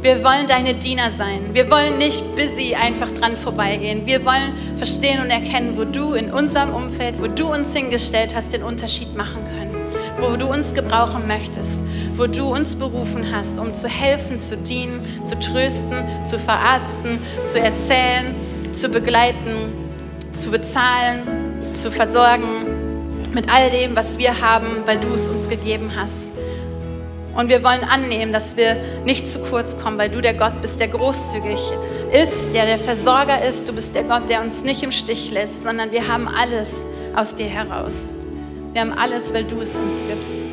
Wir 0.00 0.24
wollen 0.24 0.46
deine 0.46 0.72
Diener 0.72 1.10
sein. 1.10 1.50
Wir 1.52 1.70
wollen 1.70 1.98
nicht 1.98 2.24
busy 2.34 2.74
einfach 2.74 3.10
dran 3.10 3.36
vorbeigehen. 3.36 4.06
Wir 4.06 4.24
wollen 4.24 4.54
verstehen 4.78 5.20
und 5.20 5.28
erkennen, 5.28 5.76
wo 5.76 5.84
du 5.84 6.14
in 6.14 6.32
unserem 6.32 6.72
Umfeld, 6.72 7.20
wo 7.20 7.26
du 7.26 7.52
uns 7.52 7.74
hingestellt 7.74 8.34
hast, 8.34 8.54
den 8.54 8.62
Unterschied 8.62 9.14
machen 9.14 9.44
können. 9.54 9.76
Wo 10.18 10.34
du 10.36 10.46
uns 10.46 10.72
gebrauchen 10.72 11.26
möchtest, 11.26 11.84
wo 12.14 12.26
du 12.26 12.54
uns 12.54 12.74
berufen 12.74 13.30
hast, 13.30 13.58
um 13.58 13.74
zu 13.74 13.86
helfen, 13.86 14.38
zu 14.38 14.56
dienen, 14.56 15.02
zu 15.24 15.38
trösten, 15.38 16.06
zu 16.24 16.38
verarzten, 16.38 17.18
zu 17.44 17.60
erzählen, 17.60 18.34
zu 18.72 18.88
begleiten, 18.88 19.72
zu 20.32 20.50
bezahlen, 20.50 21.22
zu 21.72 21.90
versorgen 21.90 22.66
mit 23.32 23.52
all 23.52 23.70
dem, 23.70 23.96
was 23.96 24.18
wir 24.18 24.40
haben, 24.40 24.86
weil 24.86 24.98
du 24.98 25.08
es 25.08 25.28
uns 25.28 25.48
gegeben 25.48 25.92
hast. 25.96 26.32
Und 27.34 27.48
wir 27.48 27.62
wollen 27.62 27.84
annehmen, 27.84 28.32
dass 28.32 28.56
wir 28.56 28.76
nicht 29.04 29.28
zu 29.28 29.38
kurz 29.38 29.78
kommen, 29.78 29.96
weil 29.96 30.10
du 30.10 30.20
der 30.20 30.34
Gott 30.34 30.60
bist, 30.60 30.80
der 30.80 30.88
großzügig 30.88 31.60
ist, 32.12 32.52
der 32.52 32.66
der 32.66 32.78
Versorger 32.78 33.44
ist. 33.44 33.68
Du 33.68 33.72
bist 33.72 33.94
der 33.94 34.04
Gott, 34.04 34.28
der 34.28 34.42
uns 34.42 34.64
nicht 34.64 34.82
im 34.82 34.90
Stich 34.90 35.30
lässt, 35.30 35.62
sondern 35.62 35.92
wir 35.92 36.08
haben 36.08 36.26
alles 36.26 36.84
aus 37.14 37.36
dir 37.36 37.46
heraus. 37.46 38.14
Wir 38.72 38.80
haben 38.80 38.92
alles, 38.92 39.32
weil 39.32 39.44
du 39.44 39.60
es 39.60 39.78
uns 39.78 40.04
gibst. 40.08 40.44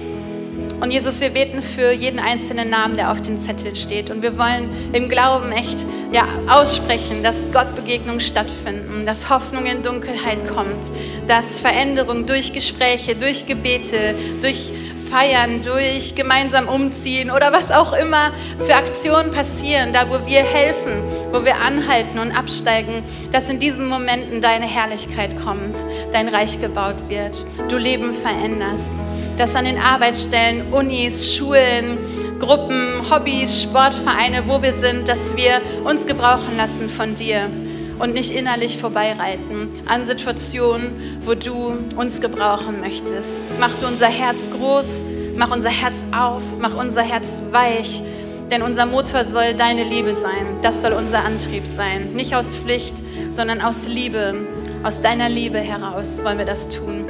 Und 0.80 0.91
Jesus, 0.91 1.22
wir 1.22 1.30
beten 1.30 1.62
für 1.62 1.91
jeden 1.91 2.20
einzelnen 2.20 2.70
Namen, 2.70 2.95
der 2.95 3.12
auf 3.12 3.22
dem 3.22 3.38
Zettel 3.38 3.76
steht. 3.76 4.10
Und 4.10 4.22
wir 4.22 4.38
wollen 4.38 4.70
im 4.93 5.10
Glauben 5.10 5.51
echt 5.51 5.86
ja, 6.12 6.28
aussprechen, 6.47 7.24
dass 7.24 7.49
Gottbegegnungen 7.51 8.20
stattfinden, 8.20 9.06
dass 9.06 9.30
Hoffnung 9.30 9.66
in 9.66 9.84
Dunkelheit 9.84 10.47
kommt, 10.47 10.91
dass 11.28 11.60
Veränderung 11.60 12.26
durch 12.26 12.53
Gespräche, 12.53 13.16
durch 13.16 13.45
Gebete, 13.45 14.16
durch 14.41 14.72
feiern, 15.10 15.62
durch 15.62 16.16
gemeinsam 16.16 16.68
umziehen 16.68 17.32
oder 17.32 17.53
was 17.53 17.72
auch 17.72 17.93
immer 17.93 18.32
für 18.66 18.76
Aktionen 18.76 19.32
passieren, 19.32 19.93
da 19.93 20.10
wo 20.10 20.26
wir 20.28 20.43
helfen, 20.43 20.93
wo 21.32 21.45
wir 21.45 21.58
anhalten 21.58 22.20
und 22.20 22.32
absteigen, 22.32 23.03
dass 23.32 23.49
in 23.49 23.60
diesen 23.60 23.88
Momenten 23.88 24.41
deine 24.41 24.66
Herrlichkeit 24.66 25.38
kommt, 25.38 25.86
dein 26.12 26.28
Reich 26.28 26.60
gebaut 26.60 26.95
wird, 27.08 27.45
du 27.70 27.78
Leben 27.78 28.14
veränderst, 28.14 28.91
dass 29.38 29.55
an 29.55 29.65
den 29.65 29.77
Arbeitsstellen, 29.77 30.71
Unis, 30.71 31.36
Schulen, 31.36 31.97
Gruppen, 32.39 33.01
Hobbys, 33.09 33.63
Sportvereine, 33.63 34.43
wo 34.47 34.61
wir 34.61 34.73
sind, 34.73 35.07
dass 35.07 35.36
wir 35.36 35.61
uns 35.83 36.05
gebrauchen 36.05 36.57
lassen 36.57 36.89
von 36.89 37.15
dir 37.15 37.49
und 37.99 38.13
nicht 38.13 38.31
innerlich 38.31 38.77
vorbeireiten 38.77 39.69
an 39.86 40.05
Situationen, 40.05 41.19
wo 41.21 41.33
du 41.33 41.77
uns 41.95 42.21
gebrauchen 42.21 42.81
möchtest. 42.81 43.41
Mach 43.59 43.75
du 43.77 43.88
unser 43.88 44.07
Herz 44.07 44.49
groß, 44.49 45.05
mach 45.36 45.51
unser 45.51 45.69
Herz 45.69 45.95
auf, 46.15 46.43
mach 46.59 46.75
unser 46.75 47.01
Herz 47.03 47.41
weich, 47.51 48.01
denn 48.51 48.61
unser 48.61 48.86
Motor 48.86 49.23
soll 49.23 49.53
deine 49.55 49.83
Liebe 49.83 50.13
sein. 50.13 50.57
Das 50.61 50.81
soll 50.81 50.93
unser 50.93 51.23
Antrieb 51.23 51.65
sein. 51.65 52.13
Nicht 52.13 52.36
aus 52.36 52.55
Pflicht, 52.55 52.95
sondern 53.31 53.61
aus 53.61 53.88
Liebe. 53.88 54.36
Aus 54.83 55.01
deiner 55.01 55.29
Liebe 55.29 55.57
heraus 55.57 56.23
wollen 56.23 56.38
wir 56.38 56.45
das 56.45 56.69
tun. 56.69 57.05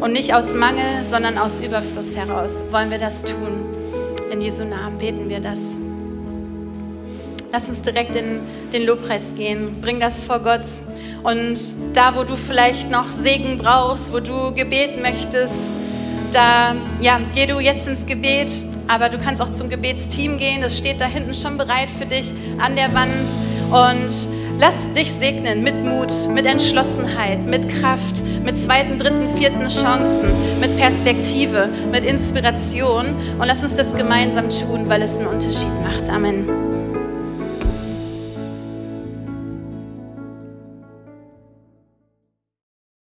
Und 0.00 0.14
nicht 0.14 0.32
aus 0.32 0.54
Mangel, 0.54 1.04
sondern 1.04 1.36
aus 1.36 1.58
Überfluss 1.58 2.16
heraus 2.16 2.62
wollen 2.70 2.90
wir 2.90 2.98
das 2.98 3.22
tun. 3.22 3.68
In 4.32 4.40
Jesu 4.40 4.64
Namen 4.64 4.96
beten 4.96 5.28
wir 5.28 5.40
das. 5.40 5.58
Lass 7.52 7.68
uns 7.68 7.82
direkt 7.82 8.16
in 8.16 8.40
den 8.72 8.86
Lobpreis 8.86 9.34
gehen. 9.36 9.80
Bring 9.82 10.00
das 10.00 10.24
vor 10.24 10.38
Gott. 10.38 10.64
Und 11.22 11.58
da, 11.92 12.16
wo 12.16 12.24
du 12.24 12.36
vielleicht 12.36 12.90
noch 12.90 13.04
Segen 13.04 13.58
brauchst, 13.58 14.10
wo 14.10 14.20
du 14.20 14.54
Gebet 14.54 15.02
möchtest, 15.02 15.74
da 16.32 16.74
ja, 17.02 17.20
geh 17.34 17.44
du 17.44 17.60
jetzt 17.60 17.86
ins 17.86 18.06
Gebet. 18.06 18.50
Aber 18.88 19.10
du 19.10 19.18
kannst 19.18 19.42
auch 19.42 19.50
zum 19.50 19.68
Gebetsteam 19.68 20.38
gehen. 20.38 20.62
Das 20.62 20.78
steht 20.78 21.02
da 21.02 21.04
hinten 21.04 21.34
schon 21.34 21.58
bereit 21.58 21.90
für 21.90 22.06
dich 22.06 22.32
an 22.58 22.74
der 22.74 22.94
Wand. 22.94 23.28
Und 23.70 24.28
Lass 24.60 24.92
dich 24.92 25.10
segnen 25.12 25.62
mit 25.62 25.74
Mut, 25.86 26.12
mit 26.28 26.44
Entschlossenheit, 26.44 27.46
mit 27.46 27.66
Kraft, 27.70 28.22
mit 28.44 28.58
zweiten, 28.58 28.98
dritten, 28.98 29.34
vierten 29.38 29.68
Chancen, 29.68 30.60
mit 30.60 30.76
Perspektive, 30.76 31.70
mit 31.90 32.04
Inspiration. 32.04 33.06
Und 33.38 33.46
lass 33.46 33.62
uns 33.62 33.74
das 33.76 33.96
gemeinsam 33.96 34.50
tun, 34.50 34.86
weil 34.86 35.00
es 35.00 35.16
einen 35.16 35.28
Unterschied 35.28 35.72
macht. 35.82 36.10
Amen. 36.10 36.59